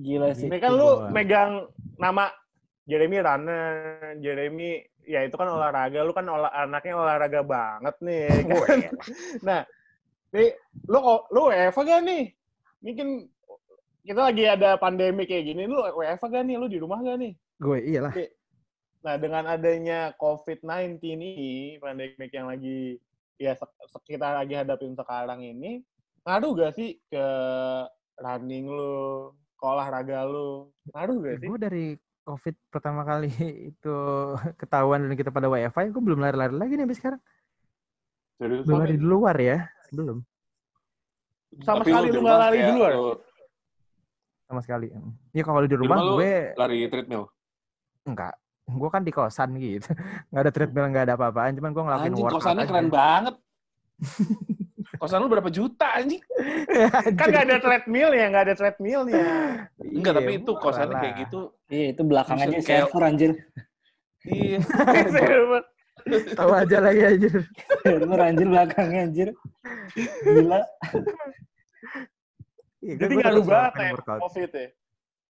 Gila 0.00 0.32
sih. 0.32 0.48
Ini 0.48 0.56
kan 0.56 0.72
lu 0.72 1.12
megang 1.12 1.68
nama 2.00 2.32
Jeremy 2.88 3.20
Runner, 3.20 3.68
Jeremy 4.24 4.80
ya 5.04 5.28
itu 5.28 5.36
kan 5.36 5.44
olahraga, 5.50 6.00
lu 6.00 6.16
kan 6.16 6.24
olah, 6.24 6.50
anaknya 6.56 6.94
olahraga 6.96 7.40
banget 7.44 7.94
nih. 8.00 8.26
kan? 8.48 8.78
nah, 9.44 9.60
nih 10.32 10.56
lu 10.88 10.98
kok- 10.98 11.26
lu 11.28 11.40
WFA 11.52 11.82
gak 11.84 12.02
nih? 12.08 12.24
Mungkin 12.82 13.08
kita 14.02 14.20
lagi 14.32 14.44
ada 14.48 14.80
pandemi 14.80 15.28
kayak 15.28 15.52
gini, 15.52 15.68
lu 15.68 15.84
WFA 15.84 16.26
gak 16.32 16.44
nih? 16.48 16.56
Lu 16.56 16.66
di 16.66 16.80
rumah 16.80 17.04
gak 17.04 17.20
nih? 17.20 17.32
Gue 17.60 17.78
iyalah. 17.84 18.14
Nah, 19.02 19.14
dengan 19.18 19.44
adanya 19.50 20.14
COVID-19 20.16 20.96
ini, 21.02 21.30
pandemi 21.82 22.26
yang 22.30 22.48
lagi 22.48 22.96
ya 23.42 23.58
sek- 23.58 23.74
sek- 23.90 24.06
kita 24.06 24.38
lagi 24.38 24.54
hadapin 24.54 24.94
sekarang 24.94 25.42
ini, 25.42 25.82
ngaruh 26.22 26.54
gak 26.54 26.72
sih 26.78 27.02
ke 27.10 27.26
running 28.22 28.70
lu, 28.70 29.34
ke 29.58 29.64
olahraga 29.66 30.22
lu? 30.22 30.70
Ngaruh 30.94 31.16
gak 31.26 31.36
sih? 31.42 31.46
Gue 31.50 31.58
dari 31.58 31.86
COVID 32.22 32.54
pertama 32.70 33.02
kali 33.02 33.26
itu 33.74 33.96
ketahuan 34.54 35.10
dan 35.10 35.18
kita 35.18 35.34
pada 35.34 35.50
WiFi, 35.50 35.90
gue 35.90 36.02
belum 36.02 36.22
lari-lari 36.22 36.54
lagi 36.54 36.72
nih 36.78 36.86
sampai 36.86 36.98
sekarang. 37.02 37.20
Serius? 38.38 38.62
Belum 38.62 38.78
lari 38.78 38.94
di 38.94 39.06
luar 39.06 39.36
ya, 39.42 39.58
belum 39.90 40.18
Sama 41.66 41.84
Tapi 41.84 41.90
sekali 41.92 42.06
di 42.08 42.12
lu 42.14 42.18
rumah 42.22 42.30
nggak 42.32 42.42
lari 42.46 42.58
di 42.62 42.72
luar? 42.72 42.92
lu- 42.94 43.20
sama 44.46 44.60
sekali. 44.60 44.86
Ya 45.32 45.42
kalau 45.48 45.60
di 45.64 45.68
Di 45.72 45.76
rumah 45.80 45.96
rumah 45.98 46.06
lu 46.06 46.14
gue 46.20 46.32
lari 46.60 46.78
treadmill. 46.86 47.24
enggak. 48.04 48.34
Gue 48.64 48.88
kan 48.88 49.02
di 49.02 49.10
kosan 49.10 49.56
gitu. 49.56 49.90
Nggak 50.30 50.42
ada 50.42 50.50
treadmill, 50.50 50.86
nggak 50.88 51.04
ada 51.06 51.14
apa-apaan. 51.14 51.52
Cuman 51.58 51.70
gue 51.70 51.82
ngelakuin 51.82 52.10
Anjing 52.10 52.24
workout 52.24 52.38
kosannya 52.38 52.62
aja. 52.62 52.70
keren 52.70 52.88
banget. 52.88 53.34
Kosan 54.92 55.18
lu 55.18 55.26
berapa 55.26 55.50
juta 55.50 55.98
anjing? 55.98 56.22
Kan 57.18 57.26
nggak 57.26 57.44
ada 57.44 57.58
treadmill 57.58 58.10
ya, 58.12 58.26
nggak 58.28 58.44
ada 58.44 58.54
treadmillnya. 58.54 59.24
Enggak, 59.80 60.12
Iya, 60.12 60.18
tapi 60.20 60.32
itu 60.36 60.52
kosannya 60.54 60.94
kayak 60.94 61.14
gitu. 61.26 61.40
Iya, 61.66 61.86
itu 61.90 62.02
belakang 62.04 62.38
aja 62.38 62.46
Buset, 62.46 62.62
kayak- 62.62 62.86
server 62.86 63.02
anjir. 63.02 63.30
Iya. 64.22 64.58
Tahu 66.34 66.50
aja 66.54 66.76
lagi 66.78 67.02
anjir. 67.02 67.34
Lu 67.82 68.14
anjir 68.14 68.46
belakangnya 68.46 69.00
anjir. 69.02 69.28
Gila. 70.22 70.60
Iya, 72.78 72.94
Jadi 72.98 73.12
nggak 73.14 73.32
rubah 73.38 73.58
ngelakuin 73.70 73.86
ya. 73.86 74.18
COVID 74.18 74.50
ya? 74.52 74.66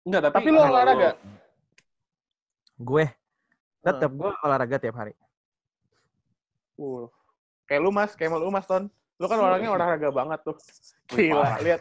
Enggak, 0.04 0.22
tapi, 0.24 0.36
Tapi 0.36 0.48
lu 0.50 0.60
olahraga? 0.60 1.10
Gue 2.84 3.06
tetap 3.80 4.12
gue 4.12 4.30
olahraga 4.44 4.76
tiap 4.80 4.96
hari. 5.00 5.16
Uh. 6.76 7.08
Kayak 7.64 7.82
lu 7.84 7.92
mas, 7.96 8.12
kayak 8.14 8.36
lu 8.36 8.52
mas 8.52 8.68
Ton. 8.68 8.92
Lu 9.20 9.26
kan 9.32 9.40
orangnya 9.40 9.72
olahraga 9.72 10.10
banget 10.12 10.40
tuh. 10.44 10.58
Gila, 11.16 11.64
lihat. 11.64 11.80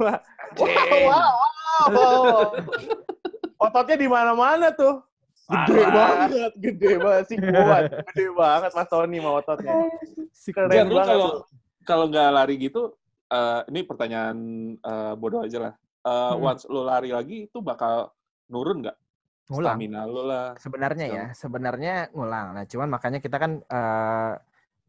Wah, 0.00 0.18
Anjing. 0.18 1.06
wow, 1.06 1.34
wow. 1.92 2.40
Ototnya 3.68 3.96
di 4.00 4.08
mana-mana 4.10 4.72
tuh. 4.74 5.04
Gede 5.44 5.84
Parah. 5.84 5.92
banget, 5.92 6.52
gede 6.56 6.92
banget 6.96 7.24
sih 7.28 7.36
kuat. 7.36 7.82
Gede 8.12 8.26
banget 8.32 8.70
Mas 8.72 8.88
Tony 8.88 9.18
mau 9.20 9.36
ototnya. 9.36 9.76
Keren 10.32 10.72
Jan, 10.72 10.88
lu 10.88 10.96
banget 10.96 11.08
kalau 11.12 11.28
kalau 11.84 12.04
nggak 12.08 12.28
lari 12.32 12.54
gitu, 12.56 12.96
eh, 13.28 13.60
ini 13.68 13.84
pertanyaan 13.84 14.36
eh, 14.80 15.12
bodoh 15.20 15.44
aja 15.44 15.68
lah. 15.68 15.74
Eh, 15.76 16.32
Hmm. 16.32 16.48
Once 16.48 16.64
lu 16.64 16.80
lari 16.88 17.12
lagi, 17.12 17.44
itu 17.44 17.60
bakal 17.60 18.08
nurun 18.48 18.88
nggak? 18.88 18.96
Ngulang. 19.44 19.76
Stamina 19.76 20.00
lu 20.08 20.22
lah. 20.24 20.56
Sebenarnya 20.56 21.06
ya, 21.06 21.24
sebenarnya 21.36 21.94
ngulang. 22.16 22.56
Nah, 22.56 22.64
cuman 22.64 22.88
makanya 22.88 23.20
kita 23.20 23.36
kan 23.36 23.60
eh, 23.60 24.32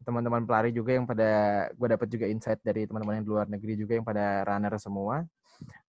teman-teman 0.00 0.44
pelari 0.48 0.72
juga 0.72 0.96
yang 0.96 1.04
pada 1.04 1.28
gue 1.76 1.88
dapat 1.92 2.08
juga 2.08 2.24
insight 2.24 2.60
dari 2.64 2.88
teman-teman 2.88 3.20
yang 3.20 3.26
di 3.26 3.32
luar 3.32 3.46
negeri 3.52 3.74
juga 3.76 3.92
yang 4.00 4.06
pada 4.06 4.44
runner 4.48 4.74
semua. 4.80 5.24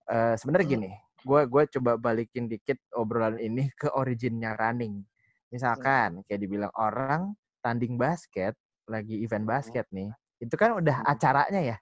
Eh, 0.07 0.35
sebenarnya 0.35 0.67
gini, 0.67 0.91
gue 1.23 1.41
gue 1.47 1.63
coba 1.79 1.95
balikin 1.95 2.51
dikit 2.51 2.79
obrolan 2.91 3.39
ini 3.39 3.71
ke 3.79 3.87
originnya 3.95 4.55
running. 4.59 4.99
Misalkan 5.47 6.27
kayak 6.27 6.43
dibilang 6.43 6.73
orang 6.75 7.31
tanding 7.63 7.95
basket, 7.95 8.51
lagi 8.83 9.23
event 9.23 9.47
basket 9.47 9.87
nih, 9.95 10.11
itu 10.43 10.55
kan 10.59 10.75
udah 10.75 11.07
Hmm. 11.07 11.11
acaranya 11.15 11.61
ya. 11.63 11.77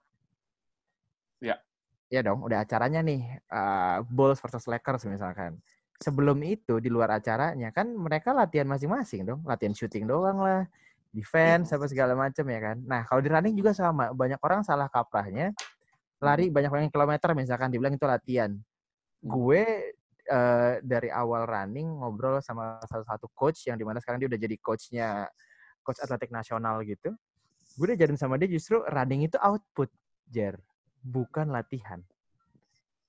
Ya. 1.42 1.56
Iya 2.14 2.22
dong, 2.22 2.46
udah 2.46 2.62
acaranya 2.62 3.02
nih. 3.02 3.42
eh, 3.42 3.98
Bulls 4.06 4.38
versus 4.38 4.70
Lakers 4.70 5.10
misalkan 5.10 5.58
sebelum 6.06 6.38
itu 6.45 6.78
di 6.78 6.93
luar 6.93 7.18
acaranya 7.18 7.74
kan 7.74 7.89
mereka 7.89 8.30
latihan 8.30 8.70
masing-masing 8.70 9.26
dong, 9.26 9.41
latihan 9.41 9.74
shooting 9.74 10.06
doang 10.06 10.38
lah, 10.38 10.70
defense 11.10 11.74
apa 11.74 11.89
segala 11.89 12.14
macam 12.14 12.45
ya 12.45 12.60
kan. 12.62 12.78
Nah 12.86 13.01
kalau 13.10 13.26
di 13.26 13.30
running 13.34 13.58
juga 13.58 13.74
sama, 13.74 14.14
banyak 14.14 14.38
orang 14.45 14.62
salah 14.62 14.86
kaprahnya 14.86 15.49
lari 16.22 16.53
banyak 16.53 16.72
banyak 16.72 16.91
kilometer 16.93 17.34
misalkan 17.34 17.74
dibilang 17.74 17.97
itu 17.97 18.06
latihan. 18.06 18.53
Gue 19.26 19.93
eh, 20.30 20.74
dari 20.86 21.10
awal 21.10 21.49
running 21.49 21.89
ngobrol 22.06 22.38
sama 22.45 22.78
salah 22.86 23.08
satu 23.10 23.26
coach 23.34 23.66
yang 23.66 23.82
di 23.82 23.84
mana 23.84 23.97
sekarang 23.97 24.22
dia 24.22 24.30
udah 24.30 24.39
jadi 24.39 24.56
coachnya 24.62 25.08
coach 25.82 25.97
atletik 26.06 26.30
nasional 26.30 26.86
gitu. 26.86 27.18
Gue 27.76 27.86
udah 27.91 27.97
jadiin 27.97 28.20
sama 28.22 28.38
dia 28.38 28.47
justru 28.47 28.80
running 28.86 29.26
itu 29.26 29.41
output, 29.41 29.89
Jer, 30.30 30.56
bukan 31.01 31.49
latihan. 31.49 31.99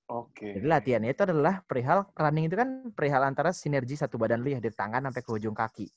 Oke. 0.07 0.55
Jadi 0.55 0.63
latihannya 0.63 1.11
itu 1.11 1.23
adalah 1.27 1.59
perihal 1.67 2.07
running 2.15 2.47
itu 2.47 2.55
kan 2.55 2.69
perihal 2.95 3.27
antara 3.27 3.51
sinergi 3.51 3.99
satu 3.99 4.15
badan 4.15 4.39
lu 4.39 4.55
ya 4.55 4.63
dari 4.63 4.71
tangan 4.71 5.03
sampai 5.11 5.19
ke 5.19 5.31
ujung 5.35 5.51
kaki. 5.51 5.87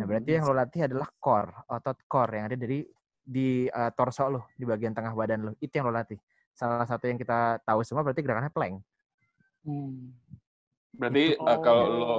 Nah 0.00 0.04
berarti 0.08 0.40
yang 0.40 0.44
lo 0.48 0.56
latih 0.56 0.88
adalah 0.88 1.08
core, 1.20 1.52
otot 1.68 2.00
core 2.08 2.32
yang 2.40 2.44
ada 2.48 2.56
dari 2.56 2.80
di 3.20 3.68
eh, 3.68 3.90
torso 3.92 4.24
lo, 4.32 4.40
di 4.56 4.64
bagian 4.64 4.96
tengah 4.96 5.12
badan 5.12 5.40
lo. 5.44 5.52
Itu 5.60 5.76
yang 5.76 5.92
lo 5.92 5.92
latih. 5.92 6.16
Salah 6.56 6.88
satu 6.88 7.04
yang 7.12 7.20
kita 7.20 7.60
tahu 7.60 7.84
semua 7.84 8.00
berarti 8.00 8.24
gerakannya 8.24 8.52
plank. 8.52 8.80
Hmm. 9.68 10.16
Berarti 10.96 11.36
Oh. 11.36 11.48
eh, 11.52 11.58
kalau 11.60 11.84
lo 11.92 12.14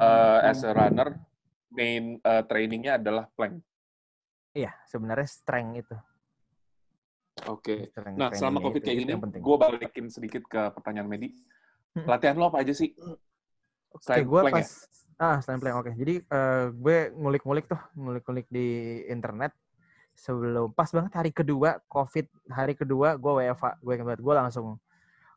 eh, 0.00 0.48
as 0.48 0.64
a 0.64 0.72
runner, 0.72 1.20
main 1.68 2.16
eh, 2.16 2.42
trainingnya 2.48 2.96
adalah 2.96 3.28
plank. 3.36 3.60
Iya, 4.56 4.72
sebenarnya 4.88 5.28
strength 5.28 5.84
itu. 5.84 5.96
Oke. 7.44 7.92
Strength 7.92 8.16
Nah, 8.16 8.32
selama 8.32 8.58
trainingnya 8.58 8.64
COVID 8.64 8.80
kayak 8.80 8.96
gini, 8.96 9.12
gue 9.44 9.56
balikin 9.60 10.06
sedikit 10.08 10.42
ke 10.48 10.72
pertanyaan 10.72 11.04
Medi. 11.04 11.28
Hmm. 11.92 12.08
Latihan 12.08 12.36
lo 12.40 12.48
apa 12.48 12.64
aja 12.64 12.72
sih? 12.72 12.96
Oke, 13.92 14.00
Selain 14.00 14.24
gue 14.24 14.40
plank 14.40 14.56
pas 14.56 14.64
ya? 14.64 14.68
ah 15.16 15.36
selain 15.44 15.60
plank 15.60 15.76
oke. 15.84 15.90
Jadi 15.92 16.14
eh, 16.24 16.64
gue 16.72 16.96
ngulik-ngulik 17.12 17.68
tuh, 17.68 17.80
ngulik-ngulik 17.92 18.48
di 18.48 18.68
internet 19.08 19.52
sebelum 20.16 20.72
pas 20.72 20.88
banget 20.88 21.12
hari 21.12 21.28
kedua 21.28 21.76
COVID 21.92 22.48
hari 22.48 22.72
kedua 22.72 23.20
gue 23.20 23.32
WFA 23.36 23.76
gue 23.76 23.94
banget 24.00 24.24
gue 24.24 24.32
langsung 24.32 24.80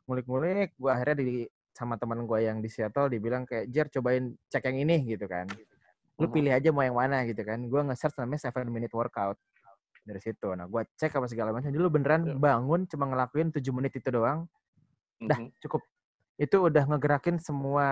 ngulik-ngulik 0.08 0.72
gue 0.72 0.88
akhirnya 0.88 1.16
di 1.20 1.44
sama 1.76 2.00
teman 2.00 2.24
gue 2.24 2.40
yang 2.40 2.64
di 2.64 2.72
Seattle 2.72 3.12
dibilang 3.12 3.44
kayak 3.44 3.68
Jer 3.68 3.92
cobain 3.92 4.32
cek 4.48 4.72
yang 4.72 4.88
ini 4.88 5.04
gitu 5.04 5.28
kan 5.28 5.44
lu 6.16 6.28
Mhm. 6.28 6.32
pilih 6.32 6.52
aja 6.56 6.68
mau 6.72 6.80
yang 6.80 6.96
mana 6.96 7.28
gitu 7.28 7.44
kan 7.44 7.60
gue 7.60 7.80
nge-search 7.92 8.16
namanya 8.16 8.48
7 8.48 8.72
minute 8.72 8.92
workout 8.96 9.36
dari 10.02 10.18
situ 10.18 10.48
nah 10.52 10.64
gue 10.64 10.82
cek 10.96 11.12
apa 11.12 11.26
segala 11.26 11.50
macam 11.50 11.68
jadi 11.68 11.78
lu 11.78 11.88
beneran 11.88 12.22
Ya. 12.24 12.34
bangun 12.34 12.86
cuma 12.86 13.04
ngelakuin 13.06 13.52
7 13.52 13.70
menit 13.70 13.92
itu 13.94 14.08
doang 14.08 14.48
dah 15.18 15.36
Mhm. 15.36 15.52
cukup 15.60 15.82
itu 16.40 16.56
udah 16.56 16.84
ngegerakin 16.88 17.36
semua 17.36 17.86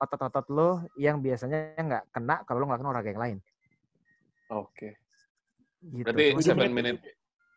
otot-otot 0.00 0.48
lo 0.48 0.70
yang 0.96 1.20
biasanya 1.20 1.76
nggak 1.76 2.04
kena 2.08 2.40
kalau 2.48 2.60
lo 2.60 2.66
ngelakuin 2.66 2.88
olahraga 2.88 3.10
yang 3.12 3.20
lain. 3.20 3.38
Oke. 4.48 4.96
Gitu. 5.82 6.08
Berarti 6.08 6.24
Tujuh 6.32 6.56
7 6.56 6.72
minute 6.72 7.04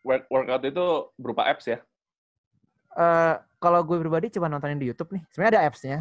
work- 0.04 0.28
workout 0.28 0.60
itu 0.62 0.86
berupa 1.16 1.48
apps 1.48 1.72
ya? 1.72 1.80
eh, 2.96 3.36
kalau 3.60 3.84
gue 3.84 3.96
pribadi 3.96 4.28
cuma 4.32 4.48
nontonin 4.48 4.76
di 4.76 4.88
YouTube 4.88 5.12
nih. 5.12 5.24
Sebenarnya 5.32 5.52
ada 5.56 5.64
apps-nya. 5.68 6.00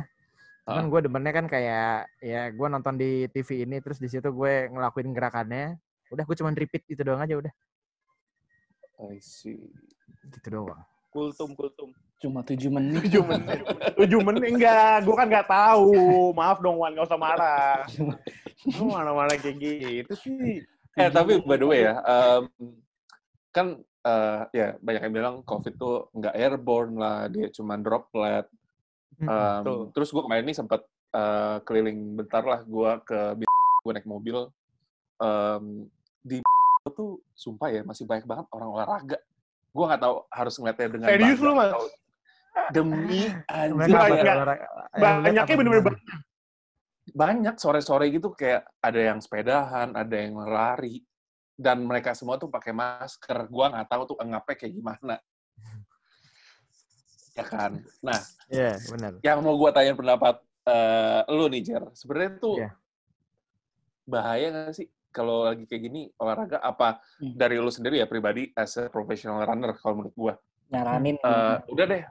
Cuman 0.62 0.86
Ah. 0.86 0.90
gue 0.90 1.00
demennya 1.02 1.32
kan 1.34 1.46
kayak 1.46 1.90
ya 2.18 2.42
gue 2.50 2.68
nonton 2.70 2.94
di 2.94 3.26
TV 3.28 3.62
ini 3.62 3.78
terus 3.78 3.98
di 3.98 4.06
situ 4.06 4.30
gue 4.30 4.66
ngelakuin 4.66 5.10
gerakannya. 5.10 5.78
Udah 6.10 6.22
gue 6.22 6.36
cuma 6.38 6.50
repeat 6.50 6.82
itu 6.86 7.02
doang 7.02 7.18
aja 7.18 7.34
udah. 7.34 7.50
I 9.00 9.18
see. 9.18 9.58
Gitu 10.30 10.48
doang. 10.48 10.82
Kultum, 11.10 11.54
kultum. 11.54 11.90
Cuma 12.18 12.40
tujuh 12.40 12.70
menit. 12.72 13.04
Tujuh 13.04 13.22
menit. 13.26 13.60
Tujuh 14.00 14.20
menit 14.24 14.42
enggak, 14.48 15.04
gue 15.04 15.14
kan 15.14 15.26
nggak 15.28 15.48
tahu. 15.50 15.92
Maaf 16.32 16.58
dong 16.64 16.80
Wan, 16.80 16.96
nggak 16.96 17.06
usah 17.06 17.20
marah. 17.20 17.84
Lu 18.80 18.88
mana-mana 18.88 19.36
kayak 19.36 19.60
gitu 19.60 20.14
sih. 20.16 20.64
Eh 20.94 21.10
tapi 21.10 21.42
by 21.42 21.58
the 21.58 21.66
way 21.66 21.84
ya, 21.84 22.00
em, 22.00 22.42
kan 23.50 23.76
eh, 24.06 24.40
ya 24.54 24.66
banyak 24.78 25.02
yang 25.04 25.14
bilang 25.14 25.36
COVID 25.42 25.74
tuh 25.76 26.08
nggak 26.16 26.34
airborne 26.38 26.94
lah, 26.96 27.28
dia 27.28 27.50
cuma 27.52 27.76
droplet. 27.76 28.46
Betul. 29.14 29.94
terus 29.94 30.10
gue 30.10 30.22
kemarin 30.26 30.42
ini 30.48 30.54
sempat 30.56 30.82
eh, 31.14 31.56
keliling 31.66 32.18
bentar 32.18 32.42
lah, 32.42 32.64
gue 32.64 32.90
ke 33.04 33.20
gue 33.84 33.92
naik 33.92 34.08
mobil. 34.08 34.48
Di 35.20 35.93
tuh 36.94 37.18
sumpah 37.34 37.68
ya 37.68 37.82
masih 37.82 38.06
banyak 38.06 38.24
banget 38.24 38.46
orang 38.54 38.68
olahraga. 38.70 39.18
Gue 39.74 39.84
nggak 39.84 40.00
tahu 40.00 40.14
harus 40.30 40.54
ngeliatnya 40.56 40.88
dengan 40.88 41.08
Serius 41.10 41.40
lu, 41.42 41.52
Mas? 41.52 41.70
Demi 42.70 43.26
apa 43.50 43.74
banyak- 43.74 44.22
ya, 44.22 44.34
Banyaknya 44.94 45.54
bener-bener 45.58 45.82
gimana? 45.82 46.22
banyak 47.10 47.54
sore-sore 47.58 48.06
gitu 48.08 48.30
kayak 48.32 48.64
ada 48.78 49.00
yang 49.02 49.18
sepedahan, 49.18 49.92
ada 49.92 50.14
yang 50.14 50.38
lari, 50.38 51.02
dan 51.54 51.82
mereka 51.82 52.14
semua 52.14 52.38
tuh 52.38 52.46
pakai 52.46 52.70
masker. 52.70 53.50
Gua 53.50 53.74
nggak 53.74 53.86
tahu 53.86 54.02
tuh 54.06 54.16
ngapnya 54.16 54.54
kayak 54.54 54.72
gimana. 54.72 55.16
Ya 57.34 57.44
kan. 57.44 57.82
Nah, 57.98 58.22
Iya, 58.46 58.78
benar. 58.88 59.12
yang 59.20 59.38
mau 59.42 59.58
gua 59.58 59.74
tanya 59.74 59.92
pendapat 59.92 60.38
eh, 60.64 61.20
lu 61.28 61.44
nih 61.50 61.60
Jer, 61.60 61.84
sebenarnya 61.92 62.40
tuh 62.40 62.56
Iya. 62.56 62.70
bahaya 64.06 64.46
nggak 64.48 64.72
sih 64.72 64.88
kalau 65.14 65.46
lagi 65.46 65.62
kayak 65.64 65.82
gini 65.84 66.10
olahraga? 66.18 66.58
Apa 66.58 66.98
Hmm. 67.16 67.32
dari 67.32 67.54
lu 67.56 67.70
sendiri 67.70 68.02
ya 68.02 68.06
pribadi 68.06 68.50
as 68.52 68.74
a 68.74 68.90
professional 68.90 69.38
runner 69.40 69.70
kalau 69.72 69.94
menurut 69.96 70.14
gua? 70.14 70.34
Nyaranin. 70.66 71.14
Eh, 71.16 71.56
udah 71.70 71.86
deh, 71.86 72.02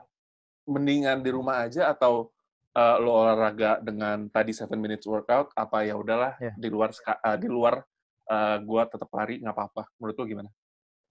mendingan 0.64 1.20
di 1.20 1.28
rumah 1.28 1.62
aja 1.62 1.92
atau 1.92 2.32
eh, 2.72 2.96
lo 2.98 3.22
olahraga 3.22 3.78
dengan 3.78 4.26
tadi 4.26 4.50
7 4.50 4.74
minutes 4.74 5.04
workout 5.04 5.52
apa 5.54 5.84
ya 5.84 5.94
udahlah 5.94 6.34
Ya. 6.40 6.56
di 6.56 6.66
luar 6.66 6.90
eh, 6.90 7.36
di 7.36 7.46
luar 7.46 7.84
eh, 8.24 8.56
gua 8.64 8.88
tetap 8.88 9.12
lari 9.12 9.38
nggak 9.38 9.52
apa-apa. 9.52 9.92
Menurut 10.00 10.16
lo 10.16 10.24
gimana? 10.24 10.50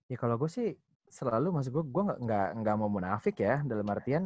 Ya 0.09 0.17
kalau 0.17 0.35
gue 0.35 0.49
sih 0.49 0.75
selalu 1.07 1.53
maksud 1.53 1.71
gue 1.71 1.85
gue 1.85 2.03
nggak 2.03 2.19
nggak 2.19 2.47
nggak 2.59 2.75
mau 2.75 2.89
munafik 2.89 3.37
ya 3.37 3.61
dalam 3.61 3.85
artian 3.85 4.25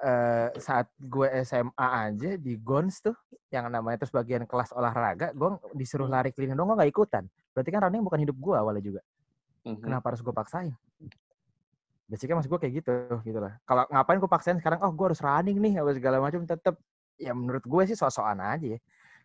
eh, 0.00 0.48
saat 0.58 0.90
gue 0.98 1.28
SMA 1.42 1.86
aja 2.10 2.30
di 2.34 2.58
Gons 2.58 2.98
tuh 2.98 3.14
yang 3.48 3.70
namanya 3.70 4.02
terus 4.02 4.10
bagian 4.10 4.42
kelas 4.44 4.74
olahraga 4.74 5.30
gue 5.30 5.50
disuruh 5.72 6.10
Hmm. 6.10 6.18
lari 6.18 6.30
keliling 6.34 6.58
dong 6.58 6.72
gue 6.72 6.76
nggak 6.82 6.90
ikutan. 6.90 7.24
Berarti 7.54 7.70
kan 7.70 7.80
running 7.86 8.02
bukan 8.02 8.18
hidup 8.22 8.36
gue 8.36 8.54
awalnya 8.56 8.82
juga. 8.82 9.02
Mhm. 9.64 9.80
kenapa 9.80 10.12
harus 10.12 10.20
gue 10.20 10.34
paksain? 10.34 10.74
Basicnya 12.04 12.36
maksud 12.36 12.52
gue 12.52 12.60
kayak 12.60 12.74
gitu 12.84 12.94
gitu 13.24 13.38
lah. 13.40 13.56
Kalau 13.64 13.88
ngapain 13.88 14.18
gue 14.20 14.28
paksain 14.28 14.56
sekarang 14.60 14.80
oh 14.84 14.92
gue 14.92 15.06
harus 15.08 15.20
running 15.24 15.56
nih 15.56 15.80
apa 15.80 15.90
segala 15.96 16.20
macam 16.20 16.44
tetap 16.44 16.76
ya 17.16 17.32
menurut 17.32 17.64
gue 17.64 17.82
sih 17.88 17.96
sosokan 17.96 18.44
aja 18.44 18.76
ya. 18.76 18.80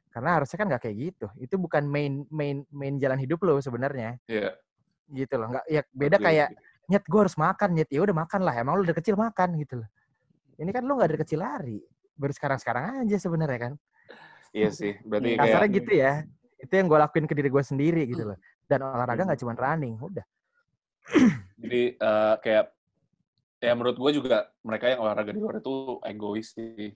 Karena 0.09 0.39
harusnya 0.39 0.57
kan 0.57 0.65
nggak 0.71 0.81
kayak 0.87 0.95
gitu. 0.95 1.27
Itu 1.35 1.59
bukan 1.59 1.83
main 1.85 2.23
main 2.31 2.63
main 2.71 2.95
jalan 2.95 3.19
hidup 3.19 3.43
lo 3.43 3.59
sebenarnya. 3.59 4.15
Iya. 4.27 4.55
gitu 5.09 5.41
loh 5.41 5.49
nggak 5.49 5.65
ya 5.73 5.81
beda 5.89 6.17
Oke, 6.21 6.25
kayak 6.29 6.49
nyet 6.85 7.01
gue 7.01 7.17
harus 7.17 7.33
makan 7.33 7.69
nyet 7.73 7.89
ya 7.89 8.05
udah 8.05 8.13
makan 8.13 8.45
lah 8.45 8.53
emang 8.61 8.77
lu 8.77 8.85
dari 8.85 8.93
kecil 8.93 9.17
makan 9.17 9.57
gitu 9.57 9.81
loh 9.81 9.89
ini 10.59 10.71
kan 10.75 10.83
lu 10.83 10.99
nggak 10.99 11.09
dari 11.15 11.21
kecil 11.23 11.39
lari 11.39 11.79
baru 12.19 12.33
sekarang 12.35 12.59
sekarang 12.59 12.83
aja 13.07 13.17
sebenarnya 13.17 13.59
kan 13.71 13.73
Iya 14.49 14.69
sih. 14.73 14.97
Berarti 15.05 15.29
Iya. 15.29 15.37
kayak 15.37 15.49
kasarnya 15.53 15.69
gitu 15.77 15.91
ya 15.93 16.13
itu 16.59 16.73
yang 16.75 16.87
gue 16.91 16.99
lakuin 16.99 17.25
ke 17.29 17.35
diri 17.37 17.49
gue 17.53 17.63
sendiri 17.63 18.01
gitu 18.09 18.23
loh 18.27 18.37
dan 18.67 18.79
olahraga 18.83 19.23
nggak 19.23 19.39
cuma 19.39 19.55
running 19.55 19.95
udah 19.95 20.25
Jadi 21.63 21.81
eh, 21.95 22.35
kayak 22.43 22.65
ya 23.59 23.71
menurut 23.75 23.97
gue 23.97 24.11
juga 24.19 24.47
mereka 24.63 24.85
yang 24.91 24.99
olahraga 25.03 25.31
di 25.35 25.39
luar 25.41 25.59
itu 25.59 25.99
egois 26.05 26.53
sih. 26.53 26.93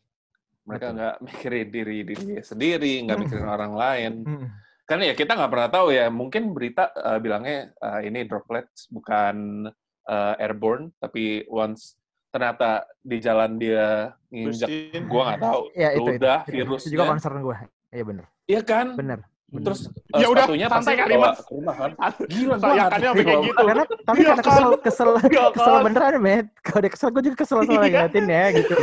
Mereka 0.64 0.86
nggak 0.96 1.16
mikirin 1.28 1.68
diri 1.74 1.98
diri 2.08 2.40
sendiri, 2.40 3.04
nggak 3.04 3.20
mikirin 3.20 3.48
orang 3.50 3.74
lain. 3.76 4.14
Mm. 4.24 4.48
Kan 4.88 5.04
ya 5.04 5.12
kita 5.12 5.36
nggak 5.36 5.52
pernah 5.52 5.70
tahu 5.72 5.92
ya. 5.92 6.08
Mungkin 6.08 6.56
berita 6.56 6.94
eh, 6.94 7.20
bilangnya 7.20 7.74
eh, 7.74 8.02
ini 8.08 8.24
droplets 8.24 8.88
bukan 8.94 9.68
eh, 10.08 10.34
airborne, 10.40 10.94
tapi 11.02 11.44
once 11.52 12.00
ternyata 12.34 12.70
di 13.00 13.18
jalan 13.22 13.62
dia 13.62 14.10
nginjak, 14.28 14.66
Bersihin. 14.66 15.02
gue 15.06 15.22
nggak 15.22 15.40
tahu. 15.40 15.62
ya 15.78 15.90
itu, 15.94 16.02
itu, 16.02 16.18
Udah 16.18 16.40
itu, 16.42 16.52
virusnya. 16.58 16.90
itu 16.90 16.96
juga 16.98 17.06
concern 17.08 17.38
gue 17.40 17.58
iya 17.94 18.04
bener 18.04 18.26
Iya 18.44 18.62
kan? 18.66 18.88
bener 18.98 19.20
Terus 19.54 19.86
Ya 20.18 20.26
eh, 20.26 20.30
udah, 20.34 20.46
santai 20.66 20.98
kali, 20.98 21.14
Mas. 21.14 21.38
ke 21.38 21.54
rumah 21.54 21.76
kan. 21.78 21.92
Gila, 22.26 22.58
kan 22.58 22.74
sampai 22.90 23.22
kayak 23.22 23.42
gitu. 23.46 23.62
karena 23.62 23.84
tapi 24.02 24.18
Iya 24.18 24.26
karena 24.26 24.42
kan? 24.42 24.50
kesel 24.50 24.66
kesel 24.82 25.10
Iya 25.30 25.44
kesel 25.54 25.74
kan? 25.78 25.84
beneran 25.86 26.14
met 26.18 26.46
kalau 26.66 26.80
dia 26.82 26.90
kesel 26.90 27.10
gue 27.14 27.22
juga 27.22 27.38
kesel 27.38 27.58
sama 27.62 27.70
Iya. 27.70 27.82
ngeliatin 27.86 28.26
ya 28.26 28.46
gitu. 28.50 28.74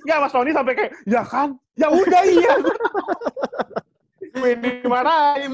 Enggak, 0.00 0.18
Mas 0.18 0.32
Tony 0.32 0.50
sampai 0.50 0.72
kayak, 0.74 0.92
ya 1.04 1.22
kan? 1.22 1.48
Ya 1.76 1.88
udah 1.92 2.22
iya. 2.24 2.54
Gue 4.32 4.50
dimarahin. 4.56 5.52